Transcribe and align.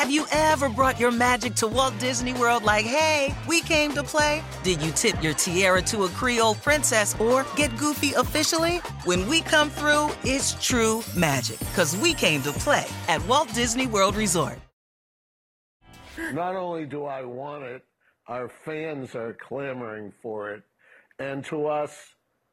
Have 0.00 0.10
you 0.10 0.24
ever 0.32 0.70
brought 0.70 0.98
your 0.98 1.10
magic 1.10 1.54
to 1.56 1.68
Walt 1.68 1.92
Disney 1.98 2.32
World 2.32 2.62
like, 2.62 2.86
hey, 2.86 3.34
we 3.46 3.60
came 3.60 3.92
to 3.92 4.02
play? 4.02 4.42
Did 4.62 4.80
you 4.80 4.92
tip 4.92 5.22
your 5.22 5.34
tiara 5.34 5.82
to 5.82 6.04
a 6.04 6.08
Creole 6.08 6.54
princess 6.54 7.14
or 7.20 7.44
get 7.54 7.76
goofy 7.76 8.14
officially? 8.14 8.78
When 9.04 9.28
we 9.28 9.42
come 9.42 9.68
through, 9.68 10.08
it's 10.24 10.54
true 10.54 11.02
magic 11.14 11.58
because 11.58 11.94
we 11.98 12.14
came 12.14 12.40
to 12.44 12.52
play 12.52 12.86
at 13.08 13.22
Walt 13.26 13.52
Disney 13.52 13.86
World 13.86 14.16
Resort. 14.16 14.58
Not 16.32 16.56
only 16.56 16.86
do 16.86 17.04
I 17.04 17.22
want 17.22 17.64
it, 17.64 17.84
our 18.26 18.48
fans 18.48 19.14
are 19.14 19.34
clamoring 19.34 20.14
for 20.22 20.50
it. 20.50 20.62
And 21.18 21.44
to 21.44 21.66
us, 21.66 21.94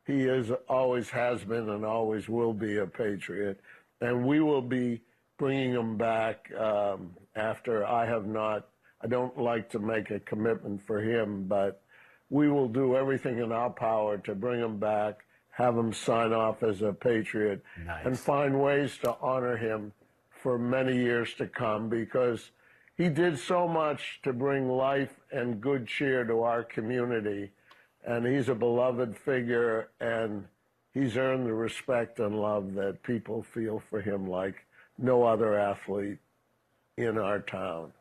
he 0.05 0.23
is 0.23 0.51
always 0.67 1.09
has 1.11 1.45
been 1.45 1.69
and 1.69 1.85
always 1.85 2.27
will 2.27 2.53
be 2.53 2.79
a 2.79 2.85
patriot. 2.85 3.61
And 4.01 4.27
we 4.27 4.41
will 4.41 4.61
be 4.61 4.99
bringing 5.37 5.71
him 5.71 5.97
back 5.97 6.51
um, 6.59 7.11
after 7.41 7.85
I 7.85 8.05
have 8.05 8.25
not. 8.25 8.67
I 9.01 9.07
don't 9.07 9.37
like 9.37 9.69
to 9.71 9.79
make 9.79 10.09
a 10.09 10.19
commitment 10.19 10.81
for 10.85 10.99
him, 10.99 11.45
but 11.47 11.81
we 12.29 12.49
will 12.49 12.67
do 12.67 12.95
everything 12.97 13.37
in 13.39 13.51
our 13.51 13.69
power 13.69 14.17
to 14.19 14.35
bring 14.35 14.59
him 14.59 14.79
back, 14.79 15.19
have 15.51 15.77
him 15.77 15.93
sign 15.93 16.33
off 16.33 16.63
as 16.63 16.81
a 16.81 16.91
patriot, 16.91 17.63
Nice. 17.85 18.05
and 18.05 18.19
find 18.19 18.59
ways 18.61 18.97
to 19.03 19.15
honor 19.21 19.55
him 19.55 19.93
for 20.31 20.57
many 20.57 20.95
years 20.97 21.33
to 21.35 21.47
come 21.47 21.89
because 21.89 22.49
he 22.97 23.07
did 23.09 23.37
so 23.37 23.67
much 23.67 24.19
to 24.23 24.33
bring 24.33 24.67
life 24.67 25.13
and 25.31 25.61
good 25.61 25.87
cheer 25.87 26.23
to 26.25 26.41
our 26.41 26.63
community. 26.63 27.51
And 28.05 28.25
he's 28.25 28.49
a 28.49 28.55
beloved 28.55 29.15
figure, 29.17 29.89
and 29.99 30.45
he's 30.93 31.17
earned 31.17 31.45
the 31.45 31.53
respect 31.53 32.19
and 32.19 32.39
love 32.39 32.73
that 32.75 33.03
people 33.03 33.43
feel 33.43 33.79
for 33.89 34.01
him 34.01 34.27
like 34.27 34.55
no 34.97 35.23
other 35.23 35.57
athlete 35.59 36.17
in 36.97 37.17
our 37.19 37.39
town. 37.39 37.93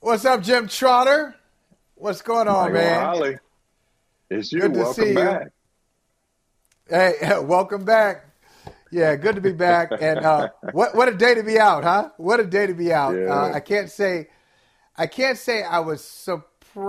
What's 0.00 0.26
up, 0.26 0.42
Jim 0.42 0.68
Trotter? 0.68 1.34
What's 1.94 2.20
going 2.20 2.48
on, 2.48 2.72
Michael 2.72 2.86
man? 2.86 3.00
Holley. 3.00 3.38
It's 4.28 4.52
you. 4.52 4.60
Good 4.60 4.74
to 4.74 4.80
Welcome 4.80 5.04
see 5.04 5.08
you. 5.10 5.14
back. 5.14 5.48
Hey, 6.86 7.14
welcome 7.40 7.86
back. 7.86 8.26
Yeah, 8.92 9.16
good 9.16 9.36
to 9.36 9.40
be 9.40 9.52
back. 9.52 9.90
And 9.98 10.18
uh, 10.18 10.50
what 10.72 10.94
what 10.94 11.08
a 11.08 11.14
day 11.14 11.34
to 11.34 11.42
be 11.42 11.58
out, 11.58 11.82
huh? 11.82 12.10
What 12.18 12.40
a 12.40 12.44
day 12.44 12.66
to 12.66 12.74
be 12.74 12.92
out. 12.92 13.16
Yeah. 13.16 13.32
Uh, 13.32 13.52
I 13.54 13.60
can't 13.60 13.90
say, 13.90 14.28
I 14.94 15.06
can't 15.06 15.38
say 15.38 15.62
I 15.62 15.78
was 15.78 16.04
surprised 16.04 16.84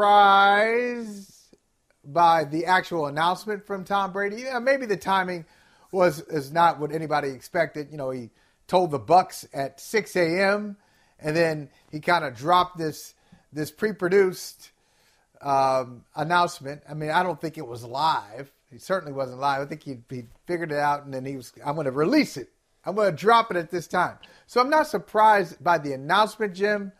by 2.03 2.43
the 2.43 2.65
actual 2.65 3.05
announcement 3.05 3.65
from 3.65 3.85
Tom 3.85 4.11
Brady. 4.11 4.41
Yeah, 4.41 4.59
maybe 4.59 4.85
the 4.85 4.97
timing 4.97 5.45
was 5.91 6.21
is 6.21 6.51
not 6.51 6.79
what 6.79 6.91
anybody 6.91 7.29
expected. 7.29 7.89
You 7.91 7.97
know, 7.97 8.09
he 8.11 8.29
told 8.67 8.91
the 8.91 8.99
Bucs 8.99 9.45
at 9.53 9.79
6 9.79 10.15
a.m. 10.15 10.77
and 11.19 11.35
then 11.35 11.69
he 11.91 11.99
kind 11.99 12.25
of 12.25 12.35
dropped 12.35 12.77
this 12.77 13.13
this 13.53 13.71
pre-produced 13.71 14.71
um, 15.41 16.03
announcement. 16.15 16.81
I 16.89 16.93
mean, 16.93 17.09
I 17.09 17.23
don't 17.23 17.39
think 17.39 17.57
it 17.57 17.65
was 17.65 17.83
live. 17.83 18.51
He 18.71 18.77
certainly 18.79 19.13
wasn't 19.13 19.39
live. 19.39 19.61
I 19.61 19.65
think 19.65 19.83
he 19.83 19.97
he 20.09 20.23
figured 20.45 20.71
it 20.71 20.79
out, 20.79 21.05
and 21.05 21.13
then 21.13 21.25
he 21.25 21.37
was. 21.37 21.53
I'm 21.65 21.75
going 21.75 21.85
to 21.85 21.91
release 21.91 22.37
it. 22.37 22.49
I'm 22.85 22.95
going 22.95 23.09
to 23.09 23.15
drop 23.15 23.49
it 23.51 23.57
at 23.57 23.71
this 23.71 23.87
time. 23.87 24.17
So 24.47 24.61
I'm 24.61 24.69
not 24.69 24.87
surprised 24.87 25.63
by 25.63 25.77
the 25.77 25.93
announcement, 25.93 26.53
Jim. 26.53 26.91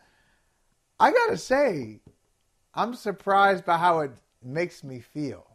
I 0.98 1.12
got 1.12 1.26
to 1.28 1.36
say, 1.36 2.00
I'm 2.74 2.94
surprised 2.94 3.64
by 3.64 3.76
how 3.76 4.00
it 4.00 4.12
makes 4.42 4.82
me 4.82 5.00
feel. 5.00 5.46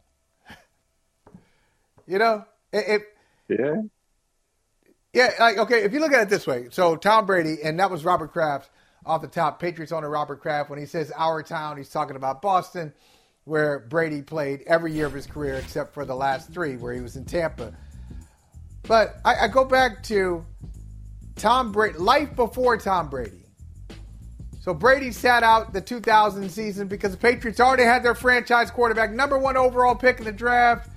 you 2.07 2.17
know, 2.17 2.45
it, 2.71 2.85
it 2.87 3.01
Yeah. 3.59 3.81
yeah, 5.13 5.31
like 5.39 5.57
okay, 5.57 5.83
if 5.83 5.93
you 5.93 5.99
look 5.99 6.13
at 6.13 6.21
it 6.21 6.29
this 6.29 6.47
way, 6.47 6.67
so 6.71 6.95
Tom 6.95 7.25
Brady, 7.25 7.57
and 7.63 7.79
that 7.79 7.91
was 7.91 8.05
Robert 8.05 8.31
Kraft 8.31 8.69
off 9.05 9.21
the 9.21 9.27
top, 9.27 9.59
Patriots 9.59 9.91
owner 9.91 10.09
Robert 10.09 10.41
Kraft. 10.41 10.69
When 10.69 10.79
he 10.79 10.85
says 10.85 11.11
our 11.17 11.43
town, 11.43 11.77
he's 11.77 11.89
talking 11.89 12.15
about 12.15 12.41
Boston, 12.41 12.93
where 13.43 13.79
Brady 13.79 14.21
played 14.21 14.63
every 14.67 14.93
year 14.93 15.07
of 15.07 15.13
his 15.13 15.27
career 15.27 15.55
except 15.55 15.93
for 15.93 16.05
the 16.05 16.15
last 16.15 16.53
three, 16.53 16.77
where 16.77 16.93
he 16.93 17.01
was 17.01 17.17
in 17.17 17.25
Tampa. 17.25 17.73
But 18.83 19.15
I, 19.25 19.35
I 19.41 19.47
go 19.47 19.65
back 19.65 20.01
to 20.03 20.45
Tom 21.35 21.71
Brady, 21.71 21.97
life 21.97 22.35
before 22.35 22.77
Tom 22.77 23.09
Brady. 23.09 23.43
So 24.61 24.75
Brady 24.75 25.11
sat 25.11 25.41
out 25.41 25.73
the 25.73 25.81
2000 25.81 26.47
season 26.49 26.87
because 26.87 27.11
the 27.11 27.17
Patriots 27.17 27.59
already 27.59 27.83
had 27.83 28.03
their 28.03 28.13
franchise 28.13 28.69
quarterback, 28.69 29.11
number 29.11 29.37
one 29.37 29.57
overall 29.57 29.95
pick 29.95 30.19
in 30.19 30.25
the 30.25 30.31
draft 30.31 30.90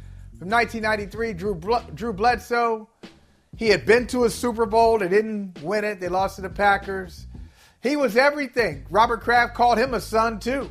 from 0.44 0.50
1993, 0.50 1.32
Drew 1.32 1.54
Bl- 1.54 1.90
Drew 1.94 2.12
Bledsoe. 2.12 2.86
He 3.56 3.68
had 3.68 3.86
been 3.86 4.06
to 4.08 4.24
a 4.24 4.30
Super 4.30 4.66
Bowl. 4.66 4.98
They 4.98 5.08
didn't 5.08 5.62
win 5.62 5.84
it. 5.84 6.00
They 6.00 6.08
lost 6.10 6.36
to 6.36 6.42
the 6.42 6.50
Packers. 6.50 7.26
He 7.82 7.96
was 7.96 8.14
everything. 8.14 8.84
Robert 8.90 9.22
Kraft 9.22 9.54
called 9.54 9.78
him 9.78 9.94
a 9.94 10.02
son 10.02 10.38
too. 10.38 10.70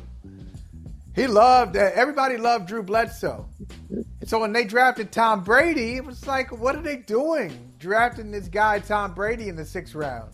He 1.16 1.26
loved 1.26 1.76
uh, 1.76 1.90
everybody 1.92 2.36
loved 2.36 2.68
Drew 2.68 2.84
Bledsoe. 2.84 3.48
And 3.90 4.28
so 4.28 4.38
when 4.38 4.52
they 4.52 4.62
drafted 4.62 5.10
Tom 5.10 5.42
Brady, 5.42 5.96
it 5.96 6.04
was 6.04 6.24
like, 6.24 6.56
what 6.56 6.76
are 6.76 6.82
they 6.82 6.98
doing? 6.98 7.72
Drafting 7.80 8.30
this 8.30 8.46
guy 8.46 8.78
Tom 8.78 9.12
Brady 9.12 9.48
in 9.48 9.56
the 9.56 9.64
sixth 9.66 9.96
round. 9.96 10.30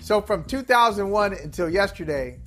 So 0.00 0.22
from 0.22 0.44
2001 0.44 1.34
until 1.34 1.68
yesterday, 1.68 2.38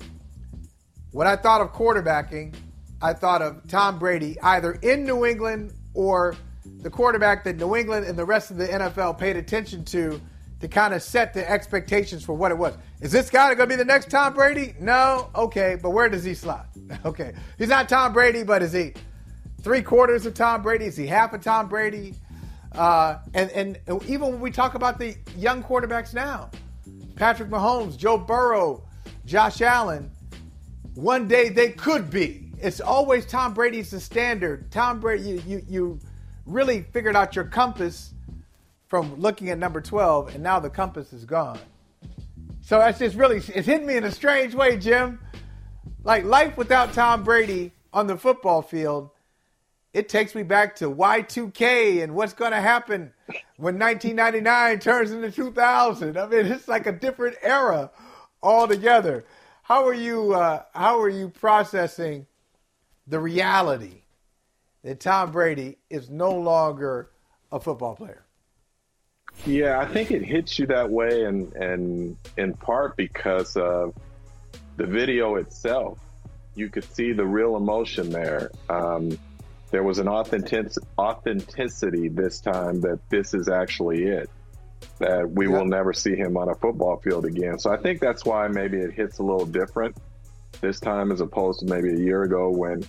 when 1.12 1.28
I 1.28 1.36
thought 1.36 1.60
of 1.60 1.72
quarterbacking, 1.72 2.56
I 3.00 3.12
thought 3.12 3.42
of 3.42 3.68
Tom 3.68 4.00
Brady 4.00 4.40
either 4.40 4.72
in 4.72 5.04
New 5.04 5.24
England 5.24 5.72
or 5.94 6.36
the 6.82 6.90
quarterback 6.90 7.44
that 7.44 7.56
New 7.56 7.76
England 7.76 8.06
and 8.06 8.18
the 8.18 8.24
rest 8.24 8.50
of 8.50 8.56
the 8.56 8.66
NFL 8.66 9.18
paid 9.18 9.36
attention 9.36 9.84
to 9.86 10.20
to 10.60 10.68
kind 10.68 10.94
of 10.94 11.02
set 11.02 11.34
the 11.34 11.48
expectations 11.50 12.24
for 12.24 12.32
what 12.32 12.50
it 12.50 12.56
was. 12.56 12.74
Is 13.00 13.12
this 13.12 13.28
guy 13.28 13.48
going 13.54 13.68
to 13.68 13.74
be 13.74 13.76
the 13.76 13.84
next 13.84 14.10
Tom 14.10 14.32
Brady? 14.32 14.74
No. 14.80 15.28
Okay, 15.34 15.76
but 15.80 15.90
where 15.90 16.08
does 16.08 16.24
he 16.24 16.34
slot? 16.34 16.68
Okay, 17.04 17.32
he's 17.58 17.68
not 17.68 17.88
Tom 17.88 18.12
Brady, 18.12 18.42
but 18.44 18.62
is 18.62 18.72
he 18.72 18.92
three 19.62 19.82
quarters 19.82 20.26
of 20.26 20.34
Tom 20.34 20.62
Brady? 20.62 20.84
Is 20.84 20.96
he 20.96 21.06
half 21.06 21.32
of 21.32 21.42
Tom 21.42 21.68
Brady? 21.68 22.14
Uh, 22.72 23.18
and 23.32 23.50
and 23.50 23.78
even 24.06 24.20
when 24.32 24.40
we 24.40 24.50
talk 24.50 24.74
about 24.74 24.98
the 24.98 25.16
young 25.36 25.62
quarterbacks 25.62 26.12
now, 26.12 26.50
Patrick 27.16 27.48
Mahomes, 27.48 27.96
Joe 27.96 28.18
Burrow, 28.18 28.82
Josh 29.24 29.60
Allen, 29.60 30.10
one 30.94 31.26
day 31.28 31.48
they 31.48 31.70
could 31.70 32.10
be. 32.10 32.43
It's 32.64 32.80
always 32.80 33.26
Tom 33.26 33.52
Brady's 33.52 33.90
the 33.90 34.00
standard. 34.00 34.70
Tom 34.70 34.98
Brady, 34.98 35.22
you, 35.32 35.42
you, 35.46 35.62
you 35.68 36.00
really 36.46 36.80
figured 36.80 37.14
out 37.14 37.36
your 37.36 37.44
compass 37.44 38.14
from 38.88 39.20
looking 39.20 39.50
at 39.50 39.58
number 39.58 39.82
12, 39.82 40.34
and 40.34 40.42
now 40.42 40.60
the 40.60 40.70
compass 40.70 41.12
is 41.12 41.26
gone. 41.26 41.58
So 42.62 42.78
that's 42.78 42.98
just 42.98 43.16
really, 43.16 43.36
it's 43.36 43.66
hitting 43.66 43.86
me 43.86 43.96
in 43.96 44.04
a 44.04 44.10
strange 44.10 44.54
way, 44.54 44.78
Jim. 44.78 45.20
Like 46.04 46.24
life 46.24 46.56
without 46.56 46.94
Tom 46.94 47.22
Brady 47.22 47.72
on 47.92 48.06
the 48.06 48.16
football 48.16 48.62
field, 48.62 49.10
it 49.92 50.08
takes 50.08 50.34
me 50.34 50.42
back 50.42 50.76
to 50.76 50.86
Y2K 50.86 52.02
and 52.02 52.14
what's 52.14 52.32
going 52.32 52.52
to 52.52 52.62
happen 52.62 53.12
when 53.58 53.78
1999 53.78 54.78
turns 54.78 55.10
into 55.10 55.30
2000. 55.30 56.16
I 56.16 56.26
mean, 56.28 56.46
it's 56.46 56.66
like 56.66 56.86
a 56.86 56.92
different 56.92 57.36
era 57.42 57.90
altogether. 58.42 59.26
How 59.64 59.86
are 59.86 59.92
you? 59.92 60.32
Uh, 60.32 60.62
how 60.72 60.98
are 60.98 61.10
you 61.10 61.28
processing 61.28 62.26
the 63.06 63.20
reality 63.20 64.02
that 64.82 65.00
Tom 65.00 65.32
Brady 65.32 65.78
is 65.90 66.10
no 66.10 66.32
longer 66.32 67.10
a 67.52 67.60
football 67.60 67.94
player? 67.94 68.24
Yeah, 69.44 69.80
I 69.80 69.86
think 69.86 70.10
it 70.10 70.22
hits 70.24 70.58
you 70.58 70.66
that 70.68 70.90
way, 70.90 71.24
and 71.24 71.52
and 71.54 72.16
in 72.36 72.54
part 72.54 72.96
because 72.96 73.56
of 73.56 73.94
the 74.76 74.86
video 74.86 75.36
itself. 75.36 75.98
You 76.56 76.68
could 76.68 76.84
see 76.84 77.12
the 77.12 77.24
real 77.26 77.56
emotion 77.56 78.10
there. 78.10 78.50
Um, 78.68 79.18
there 79.72 79.82
was 79.82 79.98
an 79.98 80.06
authentic 80.06 80.68
authenticity 80.96 82.06
this 82.08 82.40
time 82.40 82.80
that 82.82 83.00
this 83.10 83.34
is 83.34 83.48
actually 83.48 84.04
it. 84.04 84.30
That 85.00 85.28
we 85.28 85.48
Yeah. 85.48 85.58
will 85.58 85.64
never 85.64 85.92
see 85.92 86.14
him 86.14 86.36
on 86.36 86.48
a 86.48 86.54
football 86.54 86.98
field 86.98 87.24
again. 87.24 87.58
So 87.58 87.72
I 87.72 87.76
think 87.76 88.00
that's 88.00 88.24
why 88.24 88.46
maybe 88.46 88.78
it 88.78 88.92
hits 88.92 89.18
a 89.18 89.24
little 89.24 89.46
different 89.46 89.96
this 90.60 90.80
time 90.80 91.12
as 91.12 91.20
opposed 91.20 91.60
to 91.60 91.66
maybe 91.66 91.90
a 91.90 91.98
year 91.98 92.22
ago 92.22 92.50
when 92.50 92.84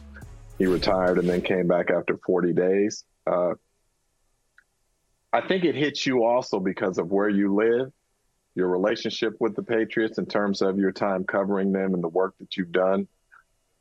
he 0.58 0.66
retired 0.66 1.18
and 1.18 1.28
then 1.28 1.42
came 1.42 1.68
back 1.68 1.90
after 1.92 2.18
40 2.26 2.54
days. 2.54 3.04
Uh, 3.28 3.54
I 5.34 5.46
think 5.48 5.66
it 5.66 5.76
hits 5.76 6.06
you 6.06 6.24
also 6.24 6.60
because 6.60 6.98
of 6.98 7.12
where 7.12 7.30
you 7.30 7.54
live, 7.56 7.92
your 8.56 8.70
relationship 8.70 9.34
with 9.40 9.56
the 9.56 9.64
Patriots 9.64 10.18
in 10.18 10.26
terms 10.26 10.62
of 10.62 10.80
your 10.80 10.94
time 10.94 11.26
covering 11.26 11.74
them 11.74 11.94
and 11.94 12.02
the 12.02 12.08
work 12.08 12.36
that 12.40 12.56
you've 12.56 12.72
done 12.72 13.08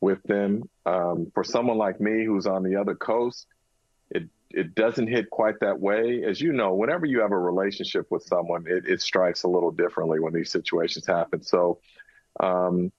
with 0.01 0.23
them. 0.25 0.69
Um, 0.85 1.31
for 1.33 1.45
someone 1.45 1.79
like 1.79 2.01
me 2.01 2.25
who's 2.25 2.47
on 2.47 2.65
the 2.65 2.77
other 2.77 2.95
coast, 2.95 3.47
it 4.11 4.25
it 4.51 4.75
doesn't 4.75 5.09
hit 5.09 5.31
quite 5.31 5.61
that 5.61 5.81
way. 5.81 6.23
As 6.25 6.41
you 6.41 6.53
know, 6.53 6.75
whenever 6.75 7.07
you 7.07 7.21
have 7.21 7.33
a 7.33 7.39
relationship 7.39 8.07
with 8.11 8.23
someone, 8.23 8.65
it, 8.69 8.85
it 8.87 9.01
strikes 9.01 9.43
a 9.43 9.49
little 9.49 9.73
differently 9.73 10.21
when 10.21 10.33
these 10.33 10.51
situations 10.51 11.07
happen. 11.07 11.43
So, 11.43 11.81
um, 12.41 12.93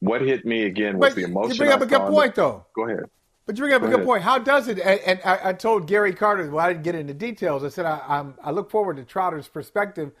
what 0.00 0.20
hit 0.22 0.44
me 0.44 0.64
again 0.64 0.98
was 0.98 1.10
But 1.10 1.16
the 1.16 1.24
emotion. 1.24 1.52
you 1.52 1.58
bring 1.58 1.70
up 1.70 1.80
I 1.80 1.84
a 1.84 1.86
good 1.86 2.02
the- 2.02 2.10
point, 2.10 2.34
though. 2.34 2.66
Go 2.74 2.86
ahead. 2.86 3.04
But 3.46 3.56
you 3.56 3.64
bring 3.64 3.74
up 3.74 3.82
a 3.82 3.88
good 3.88 4.04
point. 4.04 4.22
How 4.22 4.38
does 4.38 4.68
it? 4.68 4.78
And, 4.78 5.00
and 5.00 5.20
I, 5.24 5.48
I, 5.48 5.52
told 5.54 5.88
Gary 5.88 6.12
Carter. 6.12 6.48
Well, 6.48 6.64
I 6.64 6.72
didn't 6.72 6.84
get 6.84 6.94
into 6.94 7.14
details. 7.14 7.64
I 7.64 7.68
said 7.68 7.84
I, 7.84 8.24
I 8.44 8.52
look 8.52 8.70
forward 8.70 8.96
to 8.98 9.02
Trotter's 9.02 9.48
perspective 9.48 10.12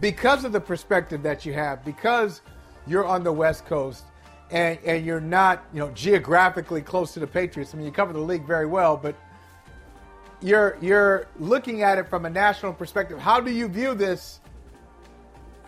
because 0.00 0.44
of 0.44 0.50
the 0.50 0.60
perspective 0.60 1.22
that 1.22 1.46
you 1.46 1.52
have, 1.52 1.84
because 1.84 2.40
you're 2.88 3.06
on 3.06 3.22
the 3.22 3.32
West 3.32 3.66
Coast 3.66 4.04
and 4.50 4.78
and 4.84 5.04
you're 5.06 5.20
not 5.20 5.64
you 5.72 5.78
know 5.78 5.90
geographically 5.90 6.82
close 6.82 7.14
to 7.14 7.20
the 7.20 7.26
Patriots. 7.26 7.72
I 7.72 7.76
mean, 7.76 7.86
you 7.86 7.92
cover 7.92 8.12
the 8.12 8.18
league 8.18 8.46
very 8.46 8.66
well, 8.66 8.96
but 8.96 9.14
you're 10.40 10.76
you're 10.80 11.26
looking 11.38 11.82
at 11.82 11.98
it 11.98 12.08
from 12.08 12.26
a 12.26 12.30
national 12.30 12.72
perspective. 12.72 13.18
How 13.18 13.40
do 13.40 13.52
you 13.52 13.68
view 13.68 13.94
this? 13.94 14.40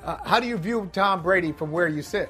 Uh, 0.03 0.19
how 0.25 0.41
do 0.41 0.47
you 0.47 0.57
view 0.57 0.91
Tom 0.93 1.23
Brady 1.23 1.53
from 1.53 1.71
where 1.71 1.89
you 1.89 2.03
sit? 2.03 2.29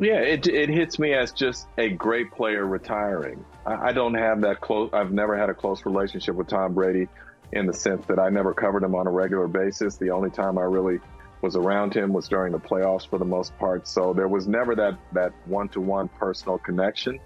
Yeah, 0.00 0.20
it 0.20 0.46
it 0.46 0.70
hits 0.70 0.98
me 0.98 1.12
as 1.12 1.30
just 1.32 1.68
a 1.76 1.90
great 1.90 2.32
player 2.32 2.66
retiring. 2.66 3.44
I, 3.66 3.88
I 3.88 3.92
don't 3.92 4.14
have 4.14 4.40
that 4.40 4.60
close. 4.62 4.90
I've 4.94 5.12
never 5.12 5.36
had 5.36 5.50
a 5.50 5.54
close 5.54 5.84
relationship 5.84 6.34
with 6.34 6.48
Tom 6.48 6.72
Brady 6.72 7.06
in 7.52 7.66
the 7.66 7.74
sense 7.74 8.06
that 8.06 8.18
I 8.18 8.30
never 8.30 8.54
covered 8.54 8.82
him 8.82 8.94
on 8.94 9.06
a 9.06 9.10
regular 9.10 9.46
basis. 9.46 9.96
The 9.96 10.10
only 10.10 10.30
time 10.30 10.56
I 10.56 10.62
really 10.62 11.00
was 11.42 11.54
around 11.54 11.94
him 11.94 12.12
was 12.14 12.28
during 12.28 12.52
the 12.52 12.58
playoffs 12.58 13.06
for 13.06 13.18
the 13.18 13.24
most 13.24 13.56
part. 13.58 13.86
So 13.86 14.14
there 14.14 14.28
was 14.28 14.48
never 14.48 14.74
that 14.76 14.98
that 15.12 15.32
one 15.44 15.68
to 15.70 15.80
one 15.82 16.08
personal 16.08 16.56
connection. 16.58 17.20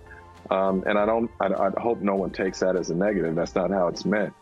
Um, 0.51 0.83
and 0.87 0.99
I 0.99 1.07
don't. 1.07 1.31
I, 1.41 1.47
I, 1.47 1.71
hope 1.81 2.01
no 2.01 2.17
one 2.17 2.31
takes 2.31 2.61
that 2.61 2.77
as 2.77 2.91
a 2.91 2.95
negative. 2.95 3.35
That's 3.35 3.55
not 3.55 3.71
how 3.71 3.87
it's 3.87 4.05
meant. 4.05 4.35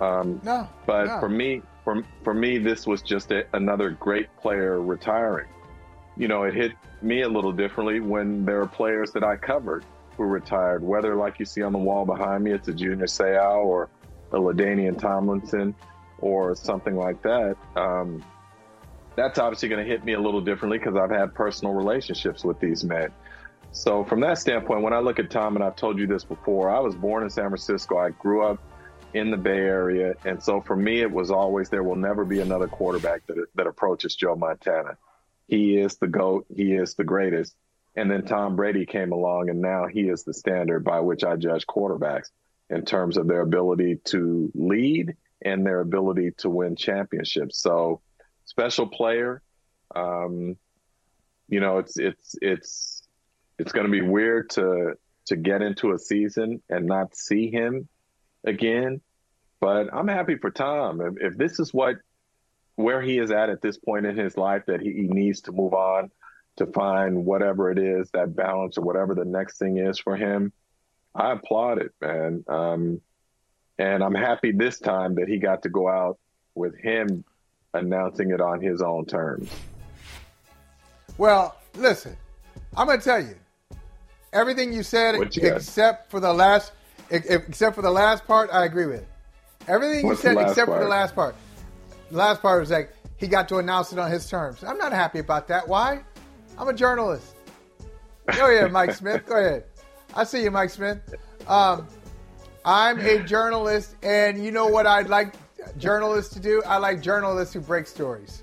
Um, 0.00 0.40
no. 0.44 0.68
But 0.86 1.06
no. 1.06 1.18
for 1.18 1.28
me, 1.28 1.62
for 1.82 2.04
for 2.22 2.34
me, 2.34 2.58
this 2.58 2.86
was 2.86 3.02
just 3.02 3.32
a, 3.32 3.46
another 3.52 3.90
great 3.90 4.28
player 4.36 4.80
retiring. 4.80 5.48
You 6.20 6.28
know, 6.28 6.42
it 6.42 6.52
hit 6.52 6.72
me 7.00 7.22
a 7.22 7.28
little 7.30 7.50
differently 7.50 8.00
when 8.00 8.44
there 8.44 8.60
are 8.60 8.66
players 8.66 9.10
that 9.12 9.24
I 9.24 9.36
covered 9.36 9.86
who 10.18 10.24
retired. 10.24 10.82
Whether, 10.82 11.16
like 11.16 11.38
you 11.38 11.46
see 11.46 11.62
on 11.62 11.72
the 11.72 11.78
wall 11.78 12.04
behind 12.04 12.44
me, 12.44 12.52
it's 12.52 12.68
a 12.68 12.74
Junior 12.74 13.06
Seau 13.06 13.64
or 13.64 13.88
a 14.30 14.36
LaDainian 14.36 14.98
Tomlinson 14.98 15.74
or 16.18 16.54
something 16.54 16.94
like 16.94 17.22
that. 17.22 17.56
Um, 17.74 18.22
that's 19.16 19.38
obviously 19.38 19.70
going 19.70 19.82
to 19.82 19.90
hit 19.90 20.04
me 20.04 20.12
a 20.12 20.20
little 20.20 20.42
differently 20.42 20.76
because 20.76 20.94
I've 20.94 21.08
had 21.08 21.34
personal 21.34 21.72
relationships 21.72 22.44
with 22.44 22.60
these 22.60 22.84
men. 22.84 23.08
So 23.72 24.04
from 24.04 24.20
that 24.20 24.36
standpoint, 24.36 24.82
when 24.82 24.92
I 24.92 24.98
look 24.98 25.18
at 25.18 25.30
Tom, 25.30 25.56
and 25.56 25.64
I've 25.64 25.76
told 25.76 25.98
you 25.98 26.06
this 26.06 26.24
before, 26.24 26.68
I 26.68 26.80
was 26.80 26.94
born 26.94 27.22
in 27.22 27.30
San 27.30 27.48
Francisco. 27.48 27.96
I 27.96 28.10
grew 28.10 28.44
up 28.44 28.58
in 29.14 29.30
the 29.30 29.38
Bay 29.38 29.56
Area, 29.56 30.12
and 30.26 30.42
so 30.42 30.60
for 30.60 30.76
me, 30.76 31.00
it 31.00 31.10
was 31.10 31.30
always 31.30 31.70
there 31.70 31.82
will 31.82 31.96
never 31.96 32.26
be 32.26 32.40
another 32.40 32.68
quarterback 32.68 33.26
that 33.26 33.46
that 33.54 33.66
approaches 33.66 34.14
Joe 34.14 34.36
Montana. 34.36 34.98
He 35.50 35.76
is 35.76 35.96
the 35.96 36.06
goat. 36.06 36.46
He 36.54 36.74
is 36.74 36.94
the 36.94 37.02
greatest. 37.02 37.56
And 37.96 38.08
then 38.08 38.24
Tom 38.24 38.54
Brady 38.54 38.86
came 38.86 39.10
along, 39.10 39.50
and 39.50 39.60
now 39.60 39.88
he 39.88 40.02
is 40.02 40.22
the 40.22 40.32
standard 40.32 40.84
by 40.84 41.00
which 41.00 41.24
I 41.24 41.34
judge 41.34 41.66
quarterbacks 41.66 42.28
in 42.70 42.84
terms 42.84 43.16
of 43.16 43.26
their 43.26 43.40
ability 43.40 43.96
to 44.04 44.52
lead 44.54 45.16
and 45.42 45.66
their 45.66 45.80
ability 45.80 46.30
to 46.38 46.48
win 46.48 46.76
championships. 46.76 47.58
So, 47.58 48.00
special 48.44 48.86
player. 48.86 49.42
Um, 49.92 50.56
you 51.48 51.58
know, 51.58 51.78
it's 51.78 51.98
it's 51.98 52.36
it's 52.40 53.02
it's 53.58 53.72
going 53.72 53.86
to 53.86 53.90
be 53.90 54.02
weird 54.02 54.50
to 54.50 54.92
to 55.26 55.36
get 55.36 55.62
into 55.62 55.92
a 55.92 55.98
season 55.98 56.62
and 56.70 56.86
not 56.86 57.16
see 57.16 57.50
him 57.50 57.88
again. 58.44 59.00
But 59.60 59.92
I'm 59.92 60.06
happy 60.06 60.36
for 60.36 60.52
Tom. 60.52 61.00
If, 61.00 61.32
if 61.32 61.36
this 61.36 61.58
is 61.58 61.74
what 61.74 61.96
where 62.82 63.00
he 63.00 63.18
is 63.18 63.30
at 63.30 63.50
at 63.50 63.62
this 63.62 63.78
point 63.78 64.06
in 64.06 64.16
his 64.16 64.36
life, 64.36 64.64
that 64.66 64.80
he, 64.80 64.92
he 64.92 65.02
needs 65.02 65.42
to 65.42 65.52
move 65.52 65.74
on 65.74 66.10
to 66.56 66.66
find 66.66 67.24
whatever 67.24 67.70
it 67.70 67.78
is 67.78 68.10
that 68.10 68.34
balance 68.34 68.76
or 68.78 68.82
whatever 68.82 69.14
the 69.14 69.24
next 69.24 69.58
thing 69.58 69.78
is 69.78 69.98
for 69.98 70.16
him. 70.16 70.52
I 71.14 71.32
applaud 71.32 71.78
it, 71.78 71.92
man. 72.00 72.44
Um, 72.48 73.00
and 73.78 74.02
I'm 74.02 74.14
happy 74.14 74.52
this 74.52 74.78
time 74.78 75.14
that 75.16 75.28
he 75.28 75.38
got 75.38 75.62
to 75.62 75.68
go 75.68 75.88
out 75.88 76.18
with 76.54 76.76
him 76.78 77.24
announcing 77.72 78.30
it 78.30 78.40
on 78.40 78.60
his 78.60 78.82
own 78.82 79.06
terms. 79.06 79.50
Well, 81.16 81.56
listen, 81.74 82.16
I'm 82.76 82.86
going 82.86 82.98
to 82.98 83.04
tell 83.04 83.20
you, 83.20 83.36
Everything 84.32 84.72
you 84.72 84.82
said, 84.82 85.16
you 85.34 85.52
except 85.52 86.04
got? 86.04 86.10
for 86.10 86.20
the 86.20 86.32
last, 86.32 86.72
except 87.10 87.74
for 87.74 87.82
the 87.82 87.90
last 87.90 88.26
part, 88.26 88.50
I 88.52 88.64
agree 88.64 88.86
with. 88.86 89.04
Everything 89.66 90.06
What's 90.06 90.22
you 90.22 90.34
said, 90.34 90.38
except 90.40 90.68
part? 90.68 90.78
for 90.78 90.84
the 90.84 90.90
last 90.90 91.14
part. 91.14 91.34
The 92.10 92.16
last 92.16 92.42
part 92.42 92.60
was 92.60 92.70
like 92.70 92.92
he 93.16 93.26
got 93.26 93.48
to 93.50 93.58
announce 93.58 93.92
it 93.92 93.98
on 93.98 94.10
his 94.10 94.28
terms. 94.28 94.64
I'm 94.64 94.78
not 94.78 94.92
happy 94.92 95.18
about 95.18 95.48
that. 95.48 95.68
Why? 95.68 96.02
I'm 96.58 96.68
a 96.68 96.72
journalist. 96.72 97.34
Go 98.36 98.50
ahead, 98.50 98.72
Mike 98.80 98.94
Smith. 98.94 99.26
Go 99.26 99.36
ahead. 99.36 99.64
I 100.14 100.24
see 100.24 100.42
you, 100.42 100.50
Mike 100.50 100.70
Smith. 100.70 101.14
Um, 101.46 101.86
I'm 102.64 102.98
a 103.00 103.22
journalist, 103.22 103.96
and 104.02 104.44
you 104.44 104.50
know 104.50 104.66
what 104.66 104.86
I'd 104.86 105.08
like 105.08 105.34
journalists 105.78 106.34
to 106.34 106.40
do? 106.40 106.62
I 106.66 106.78
like 106.78 107.00
journalists 107.00 107.54
who 107.54 107.60
break 107.60 107.86
stories. 107.86 108.42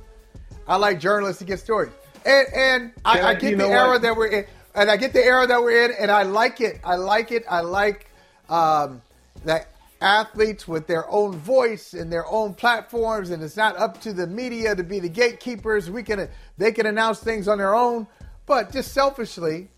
I 0.67 0.77
like 0.77 0.99
journalists 0.99 1.39
to 1.39 1.45
get 1.45 1.59
stories. 1.59 1.91
And 2.25 2.47
and 2.53 2.91
I, 3.05 3.21
I, 3.21 3.35
get 3.35 3.57
the 3.57 3.67
era 3.67 3.89
what? 3.89 4.01
that 4.01 4.15
we're 4.15 4.27
in 4.27 4.45
and 4.77 4.91
I 4.91 4.97
get 4.97 5.11
the 5.11 5.23
era 5.23 5.47
that 5.47 5.61
we're 5.61 5.85
in, 5.85 5.91
and 5.99 6.11
I 6.11 6.23
like 6.23 6.61
it. 6.61 6.79
I 6.83 6.95
like 6.95 7.31
it. 7.31 7.43
I 7.49 7.61
like 7.61 8.11
um, 8.47 9.01
that 9.43 9.71
athletes 10.01 10.67
with 10.67 10.88
their 10.88 11.09
own 11.09 11.38
voice 11.38 11.94
and 11.94 12.11
their 12.11 12.25
own 12.27 12.53
platforms, 12.53 13.29
and 13.29 13.41
it's 13.41 13.57
not 13.57 13.77
up 13.77 13.99
to 14.01 14.13
the 14.13 14.27
media 14.27 14.75
to 14.75 14.83
be 14.83 14.99
the 14.99 15.09
gatekeepers. 15.09 15.89
We 15.89 16.03
can 16.03 16.29
they 16.57 16.71
can 16.71 16.85
announce 16.85 17.19
things 17.19 17.47
on 17.47 17.57
their 17.57 17.75
own, 17.75 18.07
but 18.45 18.71
just 18.71 18.94
selfishly, 18.94 19.69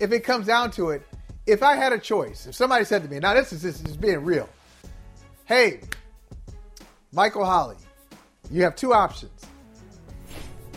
if 0.00 0.12
it 0.12 0.20
comes 0.20 0.46
down 0.46 0.70
to 0.72 0.90
it, 0.90 1.02
if 1.46 1.62
I 1.62 1.76
had 1.76 1.92
a 1.92 1.98
choice, 1.98 2.46
if 2.46 2.54
somebody 2.54 2.84
said 2.84 3.02
to 3.02 3.08
me, 3.08 3.18
now 3.18 3.34
this 3.34 3.52
is 3.52 3.62
this 3.62 3.80
is 3.82 3.96
being 3.96 4.24
real, 4.24 4.48
hey, 5.44 5.80
Michael 7.12 7.44
Holley, 7.44 7.76
you 8.50 8.62
have 8.62 8.76
two 8.76 8.92
options. 8.92 9.46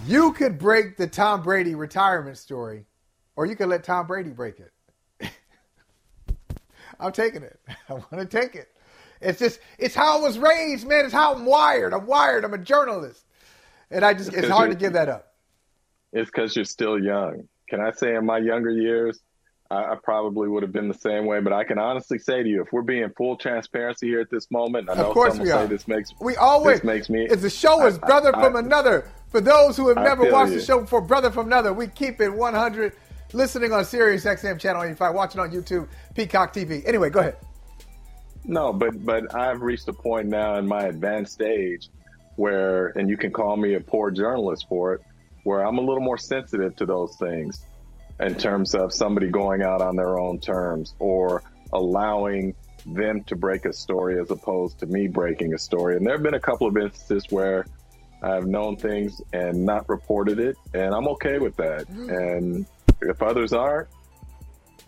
You 0.07 0.33
could 0.33 0.57
break 0.57 0.97
the 0.97 1.05
Tom 1.05 1.43
Brady 1.43 1.75
retirement 1.75 2.37
story 2.37 2.85
or 3.35 3.45
you 3.45 3.55
could 3.55 3.69
let 3.69 3.83
Tom 3.83 4.07
Brady 4.07 4.31
break 4.31 4.55
it. 4.59 5.31
I'm 6.99 7.11
taking 7.11 7.43
it. 7.43 7.59
I 7.89 7.93
want 7.93 8.11
to 8.11 8.25
take 8.25 8.55
it. 8.55 8.70
It's 9.21 9.39
just, 9.39 9.59
it's 9.77 9.95
how 9.95 10.17
I 10.17 10.21
was 10.21 10.39
raised, 10.39 10.87
man. 10.87 11.05
It's 11.05 11.13
how 11.13 11.33
I'm 11.33 11.45
wired. 11.45 11.93
I'm 11.93 12.05
wired. 12.05 12.43
I'm 12.43 12.53
a 12.53 12.57
journalist. 12.57 13.23
And 13.89 14.03
I 14.03 14.13
just, 14.13 14.33
it's, 14.33 14.47
hard 14.47 14.71
to 14.71 14.77
give 14.77 14.93
that 14.93 15.09
up. 15.09 15.33
It's 16.13 16.29
because 16.29 16.55
you're 16.55 16.65
still 16.65 17.01
young. 17.01 17.47
Can 17.69 17.81
I 17.81 17.91
say 17.91 18.15
in 18.15 18.25
my 18.25 18.37
younger 18.37 18.71
years, 18.71 19.19
I, 19.69 19.93
I, 19.93 19.95
probably 20.03 20.49
would 20.49 20.63
have 20.63 20.73
been 20.73 20.89
the 20.89 20.93
same 20.93 21.25
way. 21.25 21.39
But 21.39 21.53
I 21.53 21.63
can 21.63 21.79
honestly 21.79 22.19
say 22.19 22.43
to 22.43 22.49
you, 22.49 22.61
if 22.61 22.73
we're 22.73 22.81
being 22.81 23.09
full 23.15 23.37
transparency 23.37 24.07
here 24.07 24.19
at 24.19 24.29
this 24.29 24.51
moment, 24.51 24.89
I 24.89 24.95
know 24.95 25.07
of 25.07 25.13
course 25.13 25.39
we 25.39 25.51
are. 25.51 25.63
say 25.63 25.67
this 25.67 25.87
makes 25.87 26.13
we 26.19 26.35
always 26.35 26.79
this 26.79 26.83
makes 26.83 27.09
me. 27.09 27.25
It's 27.25 27.41
the 27.41 27.49
show 27.49 27.85
is 27.85 27.97
brother 27.97 28.35
I, 28.35 28.41
from 28.41 28.57
another. 28.57 29.09
For 29.29 29.39
those 29.39 29.77
who 29.77 29.87
have 29.87 29.97
never 29.97 30.29
watched 30.29 30.51
you. 30.51 30.59
the 30.59 30.65
show 30.65 30.81
before, 30.81 30.99
brother 30.99 31.31
from 31.31 31.47
another, 31.47 31.71
we 31.71 31.87
keep 31.87 32.19
it 32.19 32.29
100 32.29 32.93
listening 33.31 33.71
on 33.71 33.85
Sirius 33.85 34.25
XM 34.25 34.59
channel 34.59 34.83
85, 34.83 35.15
watching 35.15 35.39
on 35.39 35.51
YouTube, 35.51 35.87
Peacock 36.15 36.53
TV. 36.53 36.85
Anyway, 36.85 37.09
go 37.09 37.21
ahead. 37.21 37.37
No, 38.43 38.73
but 38.73 39.03
but 39.05 39.35
I've 39.35 39.61
reached 39.61 39.87
a 39.87 39.93
point 39.93 40.27
now 40.27 40.55
in 40.57 40.67
my 40.67 40.83
advanced 40.83 41.41
age 41.41 41.89
where, 42.35 42.87
and 42.97 43.09
you 43.09 43.17
can 43.17 43.31
call 43.31 43.55
me 43.55 43.75
a 43.75 43.79
poor 43.79 44.11
journalist 44.11 44.65
for 44.67 44.93
it, 44.93 45.01
where 45.43 45.65
I'm 45.65 45.77
a 45.77 45.81
little 45.81 46.01
more 46.01 46.17
sensitive 46.17 46.75
to 46.77 46.85
those 46.85 47.15
things 47.17 47.65
in 48.19 48.35
terms 48.35 48.75
of 48.75 48.93
somebody 48.93 49.29
going 49.29 49.61
out 49.61 49.81
on 49.81 49.95
their 49.95 50.19
own 50.19 50.39
terms 50.39 50.93
or 50.99 51.43
allowing 51.73 52.55
them 52.85 53.23
to 53.25 53.35
break 53.35 53.65
a 53.65 53.73
story 53.73 54.19
as 54.19 54.31
opposed 54.31 54.79
to 54.79 54.85
me 54.85 55.07
breaking 55.07 55.53
a 55.53 55.57
story. 55.57 55.97
And 55.97 56.05
there 56.05 56.13
have 56.13 56.23
been 56.23 56.33
a 56.33 56.39
couple 56.39 56.67
of 56.67 56.77
instances 56.77 57.25
where 57.29 57.65
I've 58.21 58.45
known 58.45 58.75
things 58.75 59.21
and 59.33 59.65
not 59.65 59.89
reported 59.89 60.39
it, 60.39 60.55
and 60.73 60.93
I'm 60.93 61.07
okay 61.09 61.39
with 61.39 61.55
that. 61.57 61.87
Mm. 61.87 62.37
And 62.37 62.65
if 63.01 63.21
others 63.21 63.53
aren't, 63.53 63.87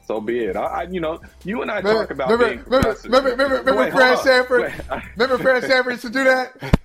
so 0.05 0.21
be 0.21 0.39
it. 0.39 0.55
I, 0.55 0.63
I 0.63 0.83
you 0.83 0.99
know, 0.99 1.21
you 1.43 1.61
and 1.61 1.71
I 1.71 1.77
remember, 1.77 2.01
talk 2.01 2.11
about 2.11 2.29
remember, 2.29 2.55
being 2.55 2.63
remember, 2.65 2.97
remember, 3.03 3.29
remember, 3.29 3.55
remember 3.57 3.81
Wait, 3.81 3.93
Fran 3.93 4.17
Sanford. 4.17 4.73
remember 5.17 5.37
Fran 5.37 5.61
Sanford 5.61 5.93
used 5.93 6.03
to 6.03 6.09
do 6.09 6.23
that. 6.23 6.79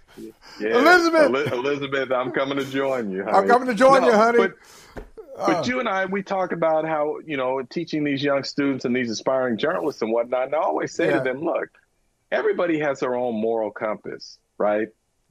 Yeah, 0.61 0.79
Elizabeth, 0.79 1.53
Elizabeth, 1.53 2.11
I'm 2.11 2.33
coming 2.33 2.59
to 2.59 2.65
join 2.65 3.11
you. 3.11 3.25
Honey. 3.25 3.37
I'm 3.37 3.49
coming 3.49 3.69
to 3.69 3.75
join 3.75 4.03
no, 4.03 4.09
you, 4.09 4.15
honey. 4.15 4.39
But, 4.39 4.55
but 5.37 5.57
uh. 5.57 5.63
you 5.65 5.79
and 5.79 5.89
I, 5.89 6.07
we 6.07 6.23
talk 6.23 6.53
about 6.53 6.85
how 6.85 7.19
you 7.25 7.37
know 7.37 7.63
teaching 7.63 8.03
these 8.05 8.23
young 8.23 8.43
students 8.43 8.85
and 8.85 8.95
these 8.95 9.11
aspiring 9.11 9.59
journalists 9.59 10.03
and 10.03 10.13
whatnot. 10.13 10.47
And 10.47 10.55
I 10.55 10.59
always 10.59 10.93
say 10.93 11.07
yeah. 11.07 11.19
to 11.19 11.25
them, 11.25 11.45
look, 11.45 11.69
everybody 12.33 12.81
has 12.81 13.01
their 13.01 13.15
own 13.15 13.41
moral 13.41 13.71
compass, 13.71 14.39
right? 14.59 14.89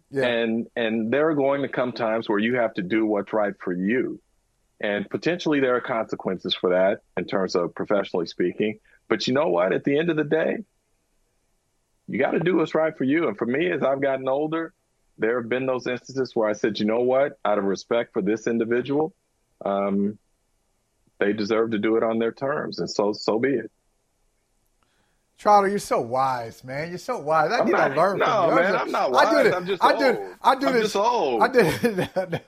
Yeah. 0.10 0.26
And 0.26 0.68
and 0.76 1.12
there 1.12 1.30
are 1.30 1.36
going 1.36 1.64
to 1.64 1.68
come 1.68 1.92
times 1.92 2.30
where 2.30 2.40
you 2.40 2.56
have 2.56 2.74
to 2.76 2.82
do 2.82 3.06
what's 3.06 3.34
right 3.34 3.54
for 3.60 3.74
you. 3.74 4.22
And 4.80 5.10
potentially 5.10 5.60
there 5.60 5.76
are 5.76 5.82
consequences 5.82 6.54
for 6.54 6.70
that 6.72 7.02
in 7.18 7.26
terms 7.26 7.56
of 7.56 7.74
professionally 7.74 8.28
speaking. 8.28 8.80
But 9.08 9.28
you 9.28 9.34
know 9.34 9.48
what? 9.48 9.74
At 9.74 9.84
the 9.84 9.98
end 9.98 10.10
of 10.10 10.18
the 10.18 10.24
day, 10.24 10.58
you 12.08 12.20
got 12.20 12.32
to 12.32 12.40
do 12.40 12.58
what's 12.58 12.76
right 12.76 12.96
for 12.96 13.04
you. 13.04 13.28
And 13.28 13.38
for 13.38 13.46
me, 13.46 13.72
as 13.72 13.84
I've 13.84 14.02
gotten 14.02 14.28
older, 14.30 14.74
there 15.18 15.42
have 15.42 15.50
been 15.50 15.66
those 15.66 15.88
instances 15.88 16.36
where 16.36 16.50
I 16.50 16.54
said, 16.54 16.80
you 16.80 16.86
know 16.86 17.02
what? 17.02 17.40
Out 17.44 17.58
of 17.58 17.64
respect 17.64 18.14
for 18.14 18.22
this 18.22 18.48
individual, 18.48 19.14
um, 19.66 20.18
they 21.20 21.34
deserve 21.34 21.72
to 21.72 21.80
do 21.80 21.98
it 21.98 22.04
on 22.04 22.20
their 22.20 22.32
terms. 22.32 22.80
And 22.80 22.90
so, 22.90 23.14
so 23.14 23.40
be 23.40 23.54
it. 23.56 23.72
Trotter, 25.38 25.68
you're 25.68 25.78
so 25.78 26.02
wise, 26.02 26.64
man. 26.64 26.90
You're 26.90 26.98
so 26.98 27.20
wise. 27.20 27.52
I 27.52 27.60
I'm 27.60 27.66
need 27.66 27.74
not, 27.74 27.90
to 27.90 27.96
learn 27.96 28.18
no, 28.18 28.26
from 28.26 28.50
you. 28.50 28.56
man, 28.56 28.76
I'm 28.76 28.92
not 28.92 29.12
wise. 29.12 29.28
I 29.28 29.44
do 29.44 29.54
I'm 29.54 29.66
just 29.68 29.84
I 29.84 29.92
old. 29.92 30.00
Do, 30.00 30.36
I 30.42 30.56
do 30.56 30.68
I'm 30.68 30.74
this. 30.74 30.84
just 30.84 30.96
old. 30.96 31.44
I 31.44 31.48
do. 31.48 31.62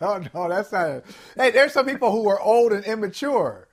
no, 0.02 0.18
no, 0.34 0.50
that's 0.50 0.72
not. 0.72 0.90
It. 0.90 1.06
Hey, 1.38 1.52
there's 1.52 1.72
some 1.72 1.86
people 1.86 2.12
who 2.12 2.28
are 2.28 2.40
old 2.40 2.72
and 2.74 2.84
immature. 2.86 3.68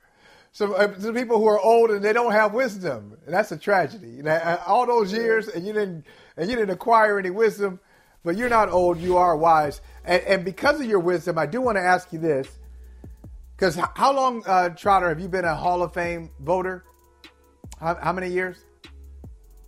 Some, 0.51 0.73
uh, 0.75 0.87
some 0.99 1.15
people 1.15 1.39
who 1.39 1.47
are 1.47 1.59
old 1.59 1.89
and 1.89 2.03
they 2.03 2.13
don't 2.13 2.31
have 2.31 2.53
wisdom, 2.53 3.17
and 3.25 3.33
that's 3.33 3.51
a 3.51 3.57
tragedy. 3.57 4.09
You 4.09 4.23
know, 4.23 4.31
uh, 4.31 4.61
all 4.67 4.85
those 4.85 5.11
years 5.11 5.47
and 5.47 5.65
you 5.65 5.73
didn't 5.73 6.05
and 6.35 6.49
you 6.49 6.55
didn't 6.55 6.71
acquire 6.71 7.17
any 7.17 7.31
wisdom, 7.31 7.79
but 8.23 8.37
you're 8.37 8.49
not 8.49 8.69
old. 8.69 8.99
You 8.99 9.17
are 9.17 9.35
wise, 9.35 9.81
and, 10.05 10.21
and 10.23 10.45
because 10.45 10.79
of 10.79 10.85
your 10.85 10.99
wisdom, 10.99 11.39
I 11.39 11.47
do 11.47 11.59
want 11.59 11.77
to 11.77 11.81
ask 11.83 12.13
you 12.13 12.19
this: 12.19 12.47
because 13.55 13.79
how 13.95 14.13
long, 14.13 14.43
uh, 14.45 14.69
Trotter, 14.69 15.09
have 15.09 15.19
you 15.19 15.27
been 15.27 15.45
a 15.45 15.55
Hall 15.55 15.81
of 15.81 15.93
Fame 15.93 16.29
voter? 16.39 16.83
How, 17.79 17.95
how 17.95 18.13
many 18.13 18.29
years? 18.29 18.57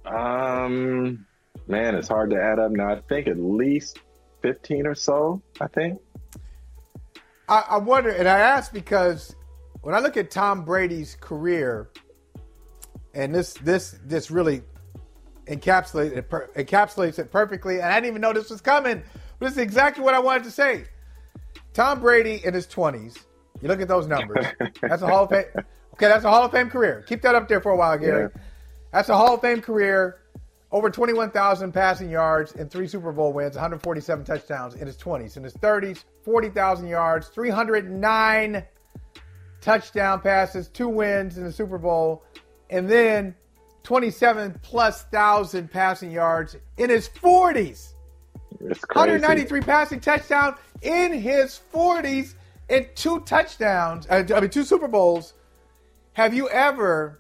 Um, 0.06 1.26
man, 1.68 1.96
it's 1.96 2.08
hard 2.08 2.32
to 2.32 2.42
add 2.42 2.60
up 2.60 2.72
now. 2.72 2.92
I 2.92 3.02
think 3.02 3.28
at 3.28 3.38
least 3.38 4.00
15 4.42 4.88
or 4.88 4.96
so, 4.96 5.42
I 5.60 5.68
think. 5.68 6.00
I, 7.48 7.64
I 7.72 7.78
wonder, 7.78 8.10
and 8.10 8.28
I 8.28 8.40
ask 8.40 8.72
because 8.72 9.36
when 9.82 9.96
I 9.96 10.00
look 10.00 10.18
at 10.18 10.32
Tom 10.32 10.66
Brady's 10.66 11.16
career, 11.16 11.90
and 13.14 13.34
this 13.34 13.54
this 13.56 13.98
this 14.06 14.30
really 14.30 14.62
encapsulates 15.48 16.16
it, 16.16 16.30
encapsulates 16.30 17.18
it 17.18 17.32
perfectly, 17.32 17.76
and 17.76 17.86
I 17.86 17.96
didn't 17.96 18.12
even 18.12 18.22
know 18.22 18.34
this 18.34 18.52
was 18.52 18.62
coming. 18.62 19.02
But 19.40 19.48
this 19.48 19.54
is 19.54 19.60
exactly 19.60 20.04
what 20.04 20.14
I 20.14 20.20
wanted 20.20 20.44
to 20.44 20.52
say. 20.52 20.86
Tom 21.74 22.02
Brady 22.02 22.42
in 22.44 22.54
his 22.54 22.68
20s, 22.68 23.18
you 23.62 23.68
look 23.68 23.82
at 23.82 23.88
those 23.88 24.08
numbers. 24.08 24.46
That's 24.82 25.02
a 25.02 25.08
Hall 25.08 25.24
of 25.24 25.30
Fame. 25.30 25.46
Okay, 25.94 26.08
that's 26.08 26.24
a 26.24 26.30
Hall 26.30 26.46
of 26.46 26.52
Fame 26.52 26.70
career. 26.70 27.04
Keep 27.08 27.24
that 27.24 27.36
up 27.36 27.50
there 27.50 27.60
for 27.60 27.74
a 27.74 27.76
while, 27.76 27.98
Gary. 27.98 28.30
Yeah. 28.34 28.42
That's 28.92 29.10
a 29.10 29.16
Hall 29.16 29.36
of 29.36 29.42
Fame 29.42 29.62
career. 29.62 30.22
Over 30.72 30.92
21,000 30.92 31.72
passing 31.72 32.12
yards 32.12 32.54
and 32.54 32.70
three 32.70 32.88
Super 32.88 33.12
Bowl 33.12 33.34
wins, 33.34 33.56
147 33.56 34.24
touchdowns 34.24 34.76
in 34.76 34.86
his 34.86 34.98
20s. 34.98 35.36
In 35.36 35.44
his 35.44 35.54
30s, 35.56 36.04
40,000 36.24 36.88
yards, 36.88 37.28
309 37.30 38.64
touchdown 39.62 40.22
passes, 40.22 40.68
two 40.68 40.88
wins 40.88 41.40
in 41.40 41.44
the 41.44 41.52
Super 41.52 41.80
Bowl, 41.80 42.24
and 42.70 42.88
then 42.88 43.34
27 43.82 44.60
plus 44.62 45.04
thousand 45.04 45.72
passing 45.72 46.12
yards 46.12 46.56
in 46.78 46.92
his 46.92 47.10
40s. 47.10 47.94
193 48.60 49.62
passing 49.62 50.00
touchdown 50.00 50.56
in 50.84 51.14
his 51.14 51.60
40s 51.74 52.36
and 52.70 52.88
two 52.96 53.22
touchdowns. 53.22 54.06
Uh, 54.08 54.24
I 54.36 54.40
mean, 54.42 54.50
two 54.50 54.64
Super 54.64 54.88
Bowls. 54.88 55.34
Have 56.14 56.34
you 56.34 56.50
ever 56.50 57.20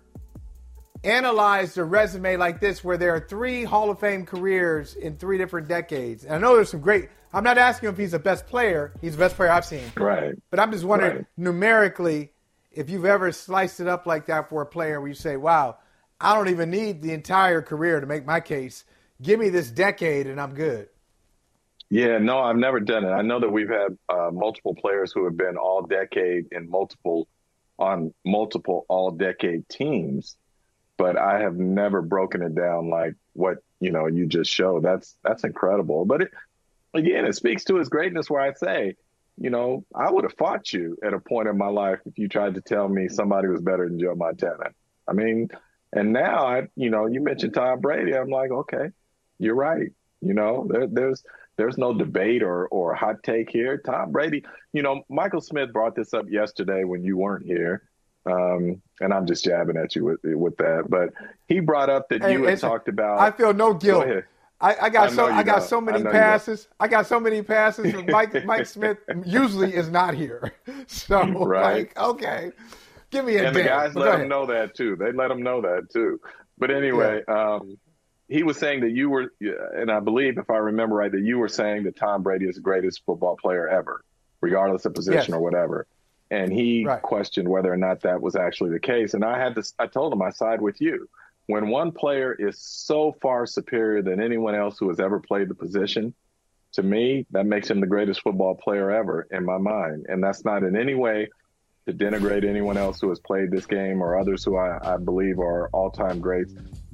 analyzed 1.04 1.78
a 1.78 1.84
resume 1.84 2.38
like 2.38 2.60
this 2.60 2.84
where 2.84 2.98
there 2.98 3.16
are 3.16 3.20
three 3.20 3.64
Hall 3.64 3.90
of 3.90 4.00
Fame 4.00 4.26
careers 4.26 4.96
in 4.96 5.18
three 5.18 5.38
different 5.38 5.68
decades? 5.68 6.26
And 6.26 6.34
I 6.34 6.38
know 6.38 6.56
there's 6.56 6.70
some 6.70 6.82
great. 6.82 7.10
I'm 7.34 7.44
not 7.44 7.58
asking 7.58 7.90
him 7.90 7.96
if 7.96 8.00
he's 8.00 8.12
the 8.12 8.20
best 8.20 8.48
player. 8.48 8.94
He's 9.02 9.14
the 9.14 9.20
best 9.20 9.36
player 9.36 9.52
I've 9.52 9.66
seen. 9.66 9.92
Right. 9.96 10.34
But 10.50 10.60
I'm 10.60 10.72
just 10.72 10.84
wondering 10.84 11.18
right. 11.18 11.26
numerically 11.38 12.32
if 12.72 12.90
you've 12.90 13.06
ever 13.06 13.32
sliced 13.32 13.80
it 13.80 13.88
up 13.88 14.06
like 14.06 14.28
that 14.28 14.50
for 14.50 14.62
a 14.62 14.66
player 14.66 15.00
where 15.00 15.10
you 15.10 15.16
say, 15.16 15.38
wow, 15.38 15.78
I 16.20 16.36
don't 16.36 16.50
even 16.50 16.70
need 16.70 17.02
the 17.02 17.14
entire 17.14 17.62
career 17.62 18.00
to 18.00 18.08
make 18.08 18.26
my 18.26 18.40
case. 18.40 18.84
Give 19.22 19.40
me 19.40 19.50
this 19.50 19.70
decade 19.70 20.28
and 20.28 20.40
I'm 20.40 20.54
good. 20.54 20.90
Yeah, 21.90 22.20
no, 22.20 22.40
I've 22.40 22.56
never 22.56 22.80
done 22.80 23.04
it. 23.04 23.10
I 23.10 23.24
know 23.24 23.40
that 23.40 23.50
we've 23.50 23.70
had 23.70 23.98
uh, 24.10 24.30
multiple 24.32 24.76
players 24.76 25.12
who 25.12 25.26
have 25.26 25.36
been 25.36 25.58
all 25.58 25.82
decade 25.82 26.48
in 26.52 26.70
multiple 26.70 27.28
on 27.80 28.14
multiple 28.26 28.86
all 28.90 29.10
decade 29.10 29.68
teams, 29.70 30.36
but 31.00 31.18
I 31.18 31.40
have 31.40 31.56
never 31.56 32.02
broken 32.02 32.44
it 32.44 32.54
down 32.54 32.90
like 32.90 33.16
what 33.34 33.60
you 33.80 33.90
know 33.90 34.06
you 34.06 34.28
just 34.28 34.52
showed. 34.52 34.84
That's 34.84 35.16
that's 35.24 35.46
incredible. 35.46 36.06
But 36.06 36.24
it, 36.24 36.32
again, 36.94 37.26
it 37.26 37.36
speaks 37.36 37.64
to 37.66 37.78
his 37.78 37.88
greatness. 37.88 38.30
Where 38.30 38.42
I 38.42 38.54
say, 38.54 38.98
you 39.38 39.50
know, 39.50 39.86
I 39.96 40.12
would 40.12 40.26
have 40.26 40.36
fought 40.38 40.72
you 40.74 40.98
at 41.02 41.14
a 41.14 41.20
point 41.20 41.48
in 41.48 41.58
my 41.58 41.70
life 41.70 42.00
if 42.06 42.20
you 42.20 42.28
tried 42.28 42.56
to 42.56 42.62
tell 42.62 42.90
me 42.90 43.08
somebody 43.08 43.48
was 43.48 43.62
better 43.62 43.88
than 43.88 43.98
Joe 43.98 44.14
Montana. 44.14 44.72
I 45.08 45.14
mean, 45.14 45.50
and 45.94 46.12
now 46.12 46.46
I, 46.46 46.68
you 46.76 46.90
know, 46.90 47.08
you 47.08 47.22
mentioned 47.22 47.54
Tom 47.54 47.80
Brady. 47.80 48.14
I'm 48.14 48.30
like, 48.30 48.52
okay, 48.52 48.90
you're 49.40 49.56
right. 49.56 49.92
You 50.22 50.34
know, 50.34 50.68
there, 50.70 50.88
there's 50.88 51.24
there's 51.56 51.78
no 51.78 51.94
debate 51.94 52.44
or 52.44 52.68
or 52.68 52.94
hot 52.94 53.24
take 53.24 53.50
here. 53.50 53.78
Tom 53.78 54.12
Brady, 54.12 54.44
you 54.74 54.82
know, 54.82 55.04
Michael 55.10 55.42
Smith 55.42 55.72
brought 55.72 55.96
this 55.96 56.14
up 56.14 56.30
yesterday 56.30 56.84
when 56.84 57.06
you 57.06 57.16
weren't 57.16 57.46
here. 57.46 57.89
Um, 58.26 58.82
and 59.00 59.14
I'm 59.14 59.26
just 59.26 59.44
jabbing 59.44 59.78
at 59.78 59.96
you 59.96 60.06
with 60.06 60.20
with 60.24 60.58
that, 60.58 60.86
but 60.90 61.10
he 61.48 61.60
brought 61.60 61.90
up 61.90 62.10
that 62.10 62.22
hey, 62.22 62.34
you 62.34 62.44
had 62.44 62.60
talked 62.60 62.88
about. 62.88 63.20
I 63.20 63.32
feel 63.32 63.54
no 63.54 63.74
guilt. 63.74 64.24
I, 64.62 64.76
I, 64.76 64.90
got 64.90 65.10
I 65.10 65.16
so 65.16 65.26
I 65.26 65.44
got 65.44 65.64
so 65.64 65.80
many 65.80 66.04
passes. 66.04 66.68
I 66.80 66.90
got 66.90 67.08
so 67.08 67.20
many 67.20 67.42
passes. 67.42 67.94
Mike 68.08 68.46
Mike 68.46 68.66
Smith 68.66 68.98
usually 69.26 69.74
is 69.74 69.90
not 69.90 70.16
here, 70.16 70.54
so 70.88 71.24
right. 71.46 71.74
like 71.74 71.98
okay, 71.98 72.52
give 73.10 73.24
me 73.24 73.38
a. 73.38 73.46
And 73.46 73.56
day. 73.56 73.64
the 73.64 73.70
guys 73.70 73.96
let 73.96 74.20
him 74.20 74.28
know 74.28 74.46
that 74.48 74.76
too. 74.76 74.98
They 74.98 75.14
let 75.14 75.32
him 75.32 75.44
know 75.44 75.62
that 75.62 75.88
too. 75.94 76.20
But 76.58 76.72
anyway, 76.72 77.22
yeah. 77.26 77.56
um, 77.56 77.78
he 78.28 78.44
was 78.44 78.58
saying 78.58 78.82
that 78.82 78.92
you 78.92 79.10
were, 79.10 79.32
and 79.40 79.90
I 79.90 80.02
believe, 80.02 80.38
if 80.38 80.50
I 80.50 80.58
remember 80.58 80.96
right, 80.96 81.12
that 81.12 81.22
you 81.22 81.40
were 81.40 81.48
saying 81.48 81.84
that 81.86 81.96
Tom 81.96 82.22
Brady 82.22 82.46
is 82.46 82.56
the 82.56 82.62
greatest 82.62 83.04
football 83.06 83.38
player 83.38 83.68
ever, 83.68 84.04
regardless 84.42 84.86
of 84.86 84.94
position 84.94 85.30
yes. 85.30 85.30
or 85.30 85.40
whatever. 85.40 85.88
And 86.32 86.54
he 86.54 86.86
right. 86.86 87.02
questioned 87.02 87.48
whether 87.48 87.72
or 87.72 87.78
not 87.78 88.02
that 88.02 88.22
was 88.22 88.36
actually 88.36 88.72
the 88.72 88.80
case. 88.80 89.14
And 89.14 89.26
I 89.26 89.40
had 89.40 89.56
this, 89.56 89.74
I 89.80 89.88
told 89.88 90.14
him 90.14 90.22
I 90.22 90.30
side 90.30 90.62
with 90.62 90.80
you. 90.80 91.10
When 91.48 91.70
one 91.70 91.92
player 91.92 92.34
is 92.34 92.60
so 92.60 93.16
far 93.22 93.48
superior 93.48 94.04
than 94.04 94.22
anyone 94.22 94.54
else 94.54 94.78
who 94.78 94.90
has 94.90 95.00
ever 95.00 95.20
played 95.20 95.50
the 95.50 95.56
position, 95.56 96.14
to 96.74 96.84
me, 96.84 97.26
that 97.32 97.48
makes 97.48 97.70
him 97.70 97.80
the 97.82 97.88
greatest 97.88 98.22
football 98.22 98.54
player 98.54 98.92
ever 98.92 99.28
in 99.32 99.44
my 99.44 99.58
mind. 99.58 100.06
And 100.08 100.24
that's 100.24 100.46
not 100.46 100.64
in 100.64 100.76
any 100.76 100.94
way 100.94 101.30
to 101.88 101.94
denigrate 101.94 102.48
anyone 102.48 102.78
else 102.78 103.02
who 103.02 103.10
has 103.10 103.20
played 103.20 103.50
this 103.50 103.66
game 103.66 104.04
or 104.04 104.20
others 104.20 104.44
who 104.44 104.58
I, 104.58 104.94
I 104.94 104.98
believe 104.98 105.40
are 105.40 105.70
all 105.70 105.90
time 105.90 106.20
greats. 106.20 106.54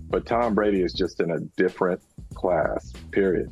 But 0.10 0.26
Tom 0.26 0.56
Brady 0.56 0.82
is 0.82 0.94
just 0.94 1.20
in 1.20 1.32
a 1.32 1.40
different 1.58 2.02
class, 2.36 2.94
period. 3.12 3.52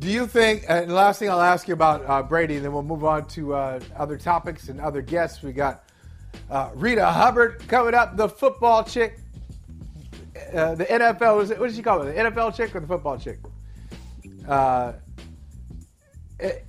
Do 0.00 0.08
you 0.08 0.26
think, 0.26 0.64
and 0.66 0.88
the 0.88 0.94
last 0.94 1.18
thing 1.18 1.28
I'll 1.28 1.42
ask 1.42 1.68
you 1.68 1.74
about 1.74 2.04
uh, 2.06 2.22
Brady, 2.22 2.56
and 2.56 2.64
then 2.64 2.72
we'll 2.72 2.82
move 2.82 3.04
on 3.04 3.26
to 3.28 3.54
uh, 3.54 3.80
other 3.94 4.16
topics 4.16 4.70
and 4.70 4.80
other 4.80 5.02
guests. 5.02 5.42
We 5.42 5.52
got 5.52 5.84
uh, 6.50 6.70
Rita 6.74 7.04
Hubbard 7.04 7.62
coming 7.68 7.92
up, 7.92 8.16
the 8.16 8.26
football 8.26 8.82
chick, 8.82 9.18
uh, 10.54 10.74
the 10.74 10.86
NFL, 10.86 11.36
what 11.58 11.66
does 11.66 11.76
she 11.76 11.82
call 11.82 12.00
it, 12.00 12.14
the 12.14 12.20
NFL 12.20 12.54
chick 12.56 12.74
or 12.74 12.80
the 12.80 12.86
football 12.86 13.18
chick? 13.18 13.40
Uh, 14.48 14.94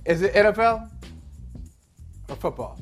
is 0.04 0.20
it 0.20 0.34
NFL 0.34 0.90
or 2.28 2.36
football? 2.36 2.78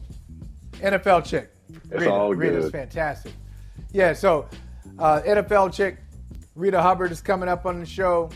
NFL 0.79 1.25
chick. 1.25 1.55
It's 1.69 1.93
Rita, 1.93 2.11
all 2.11 2.35
good. 2.35 2.39
Rita's 2.39 2.73
fantastic. 2.73 3.33
Yeah, 3.93 4.15
so 4.15 4.49
uh, 4.99 5.21
NFL 5.25 5.73
chick 5.73 5.99
Rita 6.57 6.83
Hubbard 6.83 7.13
is 7.13 7.21
coming 7.21 7.49
up 7.49 7.67
on 7.67 7.79
the 7.79 7.87
show. 7.87 8.31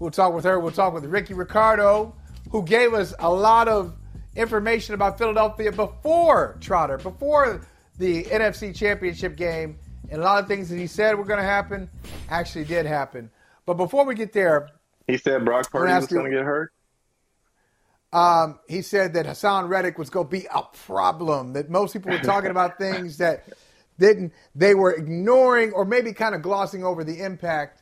We'll 0.00 0.10
talk 0.10 0.32
with 0.32 0.44
her. 0.44 0.58
We'll 0.58 0.72
talk 0.72 0.94
with 0.94 1.04
Ricky 1.04 1.34
Ricardo, 1.34 2.14
who 2.50 2.62
gave 2.62 2.94
us 2.94 3.12
a 3.18 3.30
lot 3.30 3.68
of 3.68 3.94
information 4.34 4.94
about 4.94 5.18
Philadelphia 5.18 5.70
before 5.70 6.56
Trotter, 6.58 6.96
before 6.96 7.60
the 7.98 8.24
NFC 8.24 8.74
Championship 8.74 9.36
game. 9.36 9.78
And 10.10 10.22
a 10.22 10.24
lot 10.24 10.42
of 10.42 10.48
things 10.48 10.70
that 10.70 10.76
he 10.76 10.86
said 10.86 11.18
were 11.18 11.26
going 11.26 11.38
to 11.38 11.44
happen 11.44 11.90
actually 12.30 12.64
did 12.64 12.86
happen. 12.86 13.30
But 13.66 13.74
before 13.74 14.06
we 14.06 14.14
get 14.14 14.32
there, 14.32 14.70
he 15.06 15.18
said 15.18 15.44
Brock 15.44 15.70
Purdy 15.70 15.92
was 15.92 16.06
going 16.06 16.24
to 16.24 16.36
get 16.36 16.44
hurt. 16.44 16.72
Um, 18.12 18.58
he 18.68 18.80
said 18.80 19.12
that 19.14 19.26
Haason 19.26 19.68
Reddick 19.68 19.98
was 19.98 20.08
going 20.08 20.26
to 20.26 20.30
be 20.30 20.46
a 20.52 20.62
problem. 20.62 21.52
That 21.52 21.68
most 21.68 21.92
people 21.92 22.10
were 22.10 22.18
talking 22.20 22.50
about 22.50 22.78
things 22.78 23.18
that 23.18 23.44
didn't 23.98 24.32
they 24.54 24.74
were 24.74 24.92
ignoring 24.92 25.72
or 25.72 25.84
maybe 25.84 26.14
kind 26.14 26.34
of 26.34 26.40
glossing 26.40 26.84
over 26.84 27.04
the 27.04 27.22
impact 27.22 27.79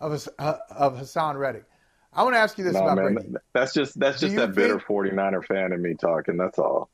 of 0.00 0.28
uh, 0.38 0.56
of 0.70 0.98
Haason 0.98 1.38
Reddick. 1.38 1.64
I 2.12 2.22
want 2.24 2.34
to 2.34 2.38
ask 2.40 2.58
you 2.58 2.64
this 2.64 2.74
no, 2.74 2.80
about 2.80 2.96
man, 2.96 3.14
Brady. 3.14 3.34
That's 3.52 3.72
just 3.72 3.98
that's 3.98 4.20
just 4.20 4.34
that 4.36 4.54
bitter 4.54 4.78
49er 4.78 5.44
fan 5.44 5.72
in 5.72 5.80
me 5.80 5.94
talking. 5.94 6.36
That's 6.36 6.58
all. 6.58 6.90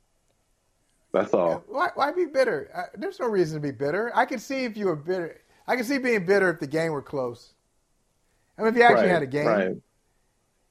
That's 1.13 1.33
all. 1.33 1.65
Why, 1.69 1.89
why 1.95 2.13
be 2.13 2.27
bitter? 2.27 2.71
Uh, 2.75 2.83
there's 2.99 3.19
no 3.19 3.27
reason 3.27 3.61
to 3.61 3.67
be 3.67 3.73
bitter. 3.73 4.13
I 4.15 4.27
could 4.27 4.41
see 4.41 4.65
if 4.65 4.77
you 4.77 4.87
were 4.87 4.97
bitter. 4.97 5.41
I 5.67 5.77
could 5.77 5.87
see 5.87 5.99
being 5.99 6.27
bitter 6.27 6.51
if 6.51 6.61
the 6.61 6.67
game 6.67 6.93
were 6.93 7.03
close. 7.03 7.55
I 8.59 8.63
mean, 8.63 8.73
if 8.73 8.77
you 8.77 8.83
actually 8.83 9.05
right, 9.05 9.11
had 9.11 9.23
a 9.23 9.27
game. 9.27 9.47
Right. 9.47 9.77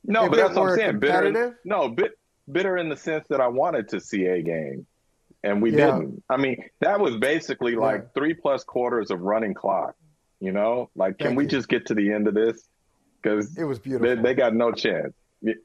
No, 0.04 0.30
but 0.30 0.36
that's 0.36 0.56
what 0.56 0.70
I'm 0.70 0.78
saying. 0.78 1.00
Bitter. 1.00 1.60
No, 1.66 1.90
bit, 1.90 2.12
bitter 2.52 2.78
in 2.78 2.90
the 2.90 2.96
sense 2.96 3.26
that 3.30 3.42
I 3.42 3.48
wanted 3.48 3.90
to 3.90 4.00
see 4.00 4.26
a 4.26 4.42
game 4.42 4.86
and 5.46 5.62
we 5.62 5.72
yeah. 5.72 5.86
didn't. 5.86 6.24
I 6.30 6.38
mean, 6.38 6.58
that 6.82 7.00
was 7.00 7.16
basically 7.18 7.76
like 7.76 8.02
yeah. 8.02 8.08
three 8.16 8.34
plus 8.34 8.64
quarters 8.64 9.12
of 9.12 9.22
running 9.22 9.54
clock. 9.54 9.96
You 10.40 10.52
know, 10.52 10.90
like 10.96 11.18
can 11.18 11.28
Thank 11.28 11.38
we 11.38 11.44
you. 11.46 11.50
just 11.50 11.70
get 11.70 11.86
to 11.88 11.94
the 11.94 12.12
end 12.12 12.28
of 12.28 12.34
this? 12.34 12.68
Because 13.22 13.58
it 13.58 13.64
was 13.64 13.80
beautiful. 13.80 14.16
They, 14.16 14.22
they, 14.22 14.34
got 14.34 14.54
no 14.54 14.72
chance. 14.72 15.14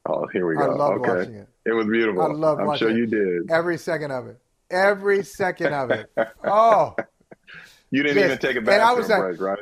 Oh, 0.07 0.27
here 0.33 0.47
we 0.47 0.55
go. 0.55 0.63
I 0.63 0.75
love 0.75 0.91
okay. 1.01 1.09
watching 1.09 1.35
it. 1.35 1.47
It 1.65 1.73
was 1.73 1.85
beautiful. 1.87 2.21
I 2.23 2.27
love 2.27 2.59
I'm 2.59 2.65
watching 2.65 2.87
sure 2.87 2.97
you 2.97 3.05
did. 3.05 3.51
Every 3.51 3.77
second 3.77 4.11
of 4.11 4.27
it. 4.27 4.39
Every 4.69 5.23
second 5.23 5.73
of 5.73 5.91
it. 5.91 6.09
Oh, 6.43 6.95
You 7.91 8.03
didn't 8.03 8.17
Yes. 8.17 8.25
even 8.25 8.37
take 8.39 8.55
a 8.55 8.59
And 8.59 8.69
I 8.69 8.77
bathroom 8.95 8.97
was 8.97 9.09
like- 9.09 9.19
break, 9.37 9.41
right? 9.41 9.59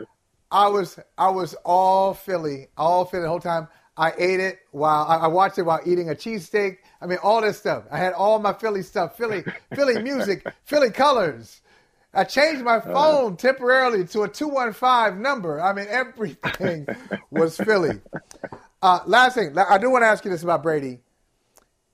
I 0.52 0.68
was 0.68 1.00
I 1.18 1.30
was 1.30 1.54
all 1.64 2.14
Philly, 2.16 2.70
all 2.78 3.06
Philly 3.06 3.24
the 3.24 3.30
whole 3.30 3.40
time. 3.40 3.68
I 3.98 4.14
ate 4.18 4.40
it 4.40 4.60
while 4.72 5.06
I, 5.08 5.18
I 5.18 5.28
watched 5.28 5.58
it 5.60 5.64
while 5.64 5.80
eating 5.86 6.10
a 6.10 6.16
cheesesteak. 6.16 6.78
I 7.02 7.06
mean, 7.06 7.20
all 7.22 7.42
this 7.42 7.60
stuff. 7.60 7.84
I 7.92 7.98
had 7.98 8.14
all 8.14 8.40
my 8.40 8.54
Philly 8.54 8.82
stuff, 8.82 9.16
Philly, 9.18 9.44
Philly 9.76 10.02
music, 10.10 10.48
Philly 10.64 10.90
colors. 10.90 11.62
I 12.14 12.24
changed 12.24 12.64
my 12.64 12.80
phone 12.82 13.38
temporarily 13.38 14.06
to 14.08 14.24
a 14.24 14.28
two 14.30 14.48
one 14.48 14.74
five 14.74 15.18
number. 15.18 15.62
I 15.62 15.74
mean, 15.74 15.88
everything 15.90 16.90
was 17.32 17.58
Philly. 17.60 18.02
Uh, 18.82 19.02
last 19.06 19.36
thing, 19.36 19.58
I 19.58 19.78
do 19.78 19.90
want 19.90 20.04
to 20.04 20.08
ask 20.08 20.24
you 20.26 20.32
this 20.32 20.44
about 20.44 20.64
Brady. 20.64 21.00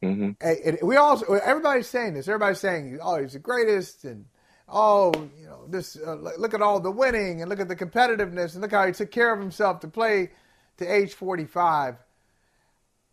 hmm 0.02 0.32
Hey, 0.42 0.58
and 0.66 0.80
we 0.84 0.98
also 0.98 1.34
everybody's 1.36 1.88
saying 1.88 2.14
this. 2.14 2.28
Everybody's 2.28 2.60
saying, 2.60 3.00
"Oh, 3.02 3.22
he's 3.22 3.34
the 3.34 3.40
greatest," 3.40 4.06
and 4.06 4.26
oh, 4.70 5.30
you 5.40 5.46
know, 5.48 5.68
this. 5.68 5.98
Uh, 5.98 6.16
look 6.38 6.54
at 6.54 6.62
all 6.62 6.80
the 6.80 6.92
winning, 6.92 7.42
and 7.42 7.50
look 7.50 7.60
at 7.60 7.68
the 7.68 7.76
competitiveness, 7.76 8.54
and 8.54 8.62
look 8.62 8.72
how 8.72 8.86
he 8.86 8.94
took 8.94 9.12
care 9.12 9.34
of 9.34 9.40
himself 9.40 9.80
to 9.82 9.88
play 9.88 10.32
to 10.78 10.86
age 10.86 11.14
forty-five. 11.14 11.96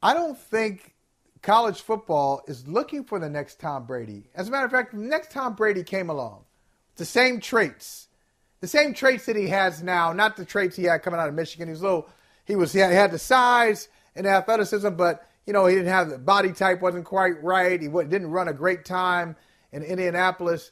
I 0.02 0.14
don't 0.14 0.38
think 0.38 0.94
college 1.42 1.80
football 1.82 2.42
is 2.48 2.66
looking 2.68 3.04
for 3.04 3.18
the 3.18 3.28
next 3.30 3.60
Tom 3.60 3.86
Brady. 3.86 4.28
As 4.34 4.48
a 4.48 4.50
matter 4.50 4.66
of 4.66 4.72
fact, 4.72 4.92
the 4.92 4.98
next 4.98 5.30
Tom 5.32 5.54
Brady 5.54 5.82
came 5.82 6.10
along, 6.10 6.44
the 6.96 7.04
same 7.04 7.40
traits, 7.40 8.08
the 8.60 8.66
same 8.66 8.94
traits 8.94 9.26
that 9.26 9.36
he 9.36 9.48
has 9.48 9.82
now, 9.82 10.12
not 10.12 10.36
the 10.36 10.44
traits 10.44 10.76
he 10.76 10.84
had 10.84 11.02
coming 11.02 11.20
out 11.20 11.28
of 11.28 11.34
Michigan. 11.34 11.68
He 11.68 11.72
was 11.72 11.82
little, 11.82 12.08
he 12.44 12.56
was 12.56 12.72
he 12.72 12.80
had, 12.80 12.90
he 12.90 12.96
had 12.96 13.10
the 13.10 13.18
size 13.18 13.88
and 14.14 14.26
athleticism, 14.26 14.90
but 14.90 15.26
you 15.46 15.52
know 15.52 15.66
he 15.66 15.74
didn't 15.74 15.88
have 15.88 16.10
the 16.10 16.18
body 16.18 16.52
type 16.52 16.80
wasn't 16.80 17.04
quite 17.04 17.42
right. 17.42 17.80
He 17.80 17.88
didn't 17.88 18.30
run 18.30 18.48
a 18.48 18.52
great 18.52 18.84
time 18.84 19.36
in 19.72 19.82
Indianapolis. 19.82 20.70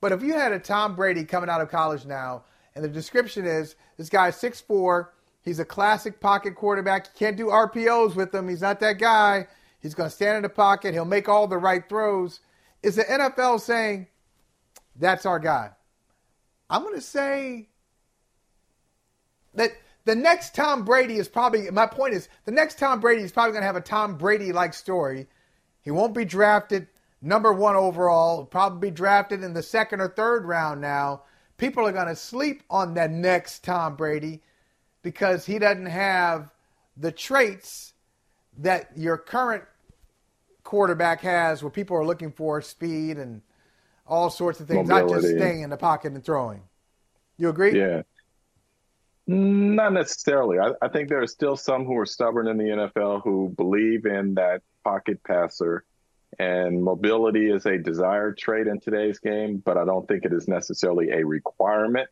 But 0.00 0.12
if 0.12 0.22
you 0.22 0.34
had 0.34 0.52
a 0.52 0.58
Tom 0.58 0.96
Brady 0.96 1.24
coming 1.24 1.48
out 1.48 1.60
of 1.60 1.70
college 1.70 2.04
now, 2.04 2.44
and 2.74 2.84
the 2.84 2.88
description 2.88 3.46
is 3.46 3.76
this 3.96 4.08
guy's 4.08 4.36
6'4", 4.40 5.08
he's 5.42 5.60
a 5.60 5.64
classic 5.64 6.20
pocket 6.20 6.56
quarterback. 6.56 7.06
You 7.06 7.12
can't 7.18 7.36
do 7.36 7.46
RPOs 7.46 8.16
with 8.16 8.34
him. 8.34 8.48
He's 8.48 8.62
not 8.62 8.80
that 8.80 8.98
guy. 8.98 9.46
He's 9.80 9.94
going 9.94 10.10
to 10.10 10.14
stand 10.14 10.36
in 10.36 10.42
the 10.42 10.48
pocket. 10.48 10.92
He'll 10.94 11.04
make 11.04 11.28
all 11.28 11.46
the 11.46 11.58
right 11.58 11.88
throws. 11.88 12.40
Is 12.82 12.96
the 12.96 13.04
NFL 13.04 13.60
saying 13.60 14.08
that's 14.96 15.26
our 15.26 15.38
guy? 15.38 15.70
I'm 16.68 16.82
going 16.82 16.94
to 16.94 17.00
say 17.00 17.68
that 19.54 19.72
the 20.04 20.14
next 20.14 20.54
Tom 20.54 20.84
Brady 20.84 21.16
is 21.16 21.28
probably, 21.28 21.70
my 21.70 21.86
point 21.86 22.14
is, 22.14 22.28
the 22.44 22.52
next 22.52 22.78
Tom 22.78 23.00
Brady 23.00 23.22
is 23.22 23.32
probably 23.32 23.52
going 23.52 23.62
to 23.62 23.66
have 23.66 23.76
a 23.76 23.80
Tom 23.80 24.16
Brady 24.16 24.52
like 24.52 24.74
story. 24.74 25.26
He 25.82 25.90
won't 25.90 26.14
be 26.14 26.24
drafted 26.24 26.88
number 27.22 27.52
one 27.52 27.76
overall, 27.76 28.38
He'll 28.38 28.46
probably 28.46 28.90
be 28.90 28.94
drafted 28.94 29.42
in 29.42 29.54
the 29.54 29.62
second 29.62 30.00
or 30.00 30.08
third 30.08 30.44
round 30.44 30.80
now. 30.80 31.22
People 31.56 31.86
are 31.86 31.92
going 31.92 32.08
to 32.08 32.16
sleep 32.16 32.64
on 32.68 32.94
that 32.94 33.10
next 33.10 33.62
Tom 33.62 33.94
Brady 33.94 34.42
because 35.02 35.46
he 35.46 35.58
doesn't 35.58 35.86
have 35.86 36.50
the 36.96 37.12
traits 37.12 37.94
that 38.58 38.90
your 38.96 39.16
current 39.16 39.64
quarterback 40.64 41.20
has, 41.20 41.62
where 41.62 41.70
people 41.70 41.96
are 41.96 42.04
looking 42.04 42.32
for 42.32 42.60
speed 42.60 43.16
and 43.16 43.42
all 44.06 44.30
sorts 44.30 44.60
of 44.60 44.68
things, 44.68 44.88
not 44.88 45.08
just 45.08 45.28
staying 45.28 45.62
in 45.62 45.70
the 45.70 45.76
pocket 45.76 46.12
and 46.12 46.24
throwing. 46.24 46.62
You 47.36 47.48
agree? 47.48 47.78
Yeah. 47.78 48.02
Not 49.26 49.92
necessarily. 49.92 50.58
I, 50.58 50.72
I 50.82 50.88
think 50.88 51.08
there 51.08 51.22
are 51.22 51.26
still 51.26 51.56
some 51.56 51.84
who 51.84 51.96
are 51.98 52.06
stubborn 52.06 52.48
in 52.48 52.56
the 52.58 52.64
NFL 52.64 53.22
who 53.22 53.54
believe 53.56 54.04
in 54.04 54.34
that 54.34 54.62
pocket 54.84 55.22
passer, 55.24 55.84
and 56.38 56.82
mobility 56.82 57.50
is 57.50 57.66
a 57.66 57.78
desired 57.78 58.36
trait 58.36 58.66
in 58.66 58.80
today's 58.80 59.18
game, 59.18 59.62
but 59.64 59.76
I 59.76 59.84
don't 59.84 60.06
think 60.08 60.24
it 60.24 60.32
is 60.32 60.48
necessarily 60.48 61.10
a 61.10 61.24
requirement 61.24 62.08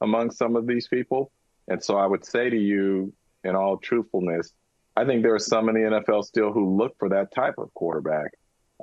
among 0.00 0.30
some 0.30 0.56
of 0.56 0.66
these 0.66 0.88
people. 0.88 1.32
And 1.68 1.82
so 1.82 1.96
I 1.96 2.06
would 2.06 2.24
say 2.24 2.50
to 2.50 2.56
you, 2.56 3.12
in 3.44 3.56
all 3.56 3.76
truthfulness, 3.78 4.52
I 4.96 5.04
think 5.04 5.22
there 5.22 5.34
are 5.34 5.40
some 5.40 5.68
in 5.68 5.74
the 5.74 5.80
NFL 5.80 6.24
still 6.24 6.52
who 6.52 6.76
look 6.76 6.96
for 6.98 7.08
that 7.10 7.32
type 7.34 7.54
of 7.58 7.72
quarterback. 7.74 8.32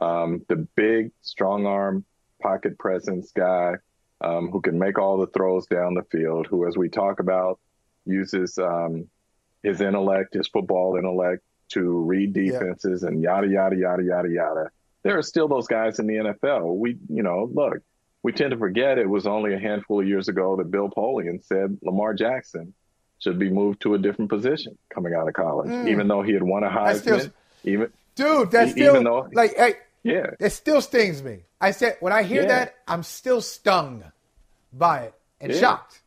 Um, 0.01 0.44
the 0.48 0.68
big, 0.75 1.12
strong 1.22 1.65
arm, 1.65 2.06
pocket 2.41 2.78
presence 2.78 3.32
guy 3.36 3.75
um, 4.21 4.49
who 4.52 4.60
can 4.62 4.78
make 4.80 4.97
all 4.99 5.17
the 5.17 5.28
throws 5.28 5.65
down 5.67 5.93
the 5.93 6.04
field, 6.12 6.47
who, 6.47 6.67
as 6.67 6.78
we 6.78 6.89
talk 6.89 7.19
about, 7.19 7.60
uses 8.06 8.58
um, 8.58 9.08
his 9.63 9.80
intellect, 9.82 10.34
his 10.34 10.47
football 10.47 10.95
intellect 10.97 11.43
to 11.69 11.82
read 11.82 12.36
Yeah. 12.36 12.52
defenses 12.54 13.04
and 13.04 13.21
yada, 13.21 13.47
yada, 13.47 13.75
yada, 13.78 14.04
yada, 14.04 14.30
yada. 14.30 14.71
There 15.04 15.17
are 15.17 15.21
still 15.23 15.47
those 15.47 15.67
guys 15.67 15.99
in 15.99 16.08
the 16.08 16.15
NFL. 16.15 16.75
We, 16.75 16.97
you 17.08 17.23
know, 17.23 17.49
look, 17.54 17.78
we 18.23 18.34
tend 18.34 18.52
to 18.52 18.58
forget 18.58 18.97
it 18.97 19.08
was 19.10 19.25
only 19.28 19.54
a 19.54 19.60
handful 19.60 20.02
of 20.02 20.08
years 20.08 20.28
ago 20.28 20.58
that 20.58 20.69
Bill 20.71 20.89
Polian 20.89 21.41
said 21.45 21.78
Lamar 21.82 22.13
Jackson 22.13 22.73
should 23.19 23.39
be 23.39 23.49
moved 23.49 23.82
to 23.82 23.93
a 23.93 23.97
different 23.97 24.30
position 24.30 24.78
coming 24.93 25.13
out 25.13 25.28
of 25.28 25.34
college, 25.34 25.69
Mm. 25.69 25.89
even 25.89 26.08
though 26.08 26.21
he 26.23 26.34
had 26.34 26.43
won 26.43 26.63
a 26.63 26.95
still- 26.97 27.19
Heisman. 27.19 27.32
Even, 27.63 27.91
Dude, 28.15 28.52
that's 28.52 28.69
E- 28.69 28.73
still 28.73 28.93
even 28.95 29.04
though- 29.06 29.30
like 29.34 29.56
hey, 29.56 29.75
yeah. 30.03 30.31
it 30.39 30.51
still 30.51 30.81
stings 30.81 31.21
me. 31.23 31.39
I 31.62 31.71
said 31.71 31.97
when 31.99 32.13
I 32.13 32.23
hear 32.23 32.43
Yeah. 32.43 32.47
that, 32.47 32.75
I'm 32.88 33.03
still 33.03 33.41
stung 33.41 34.03
by 34.73 35.03
it 35.03 35.13
and 35.41 35.51
Yeah. 35.51 35.59
shocked. 35.59 36.01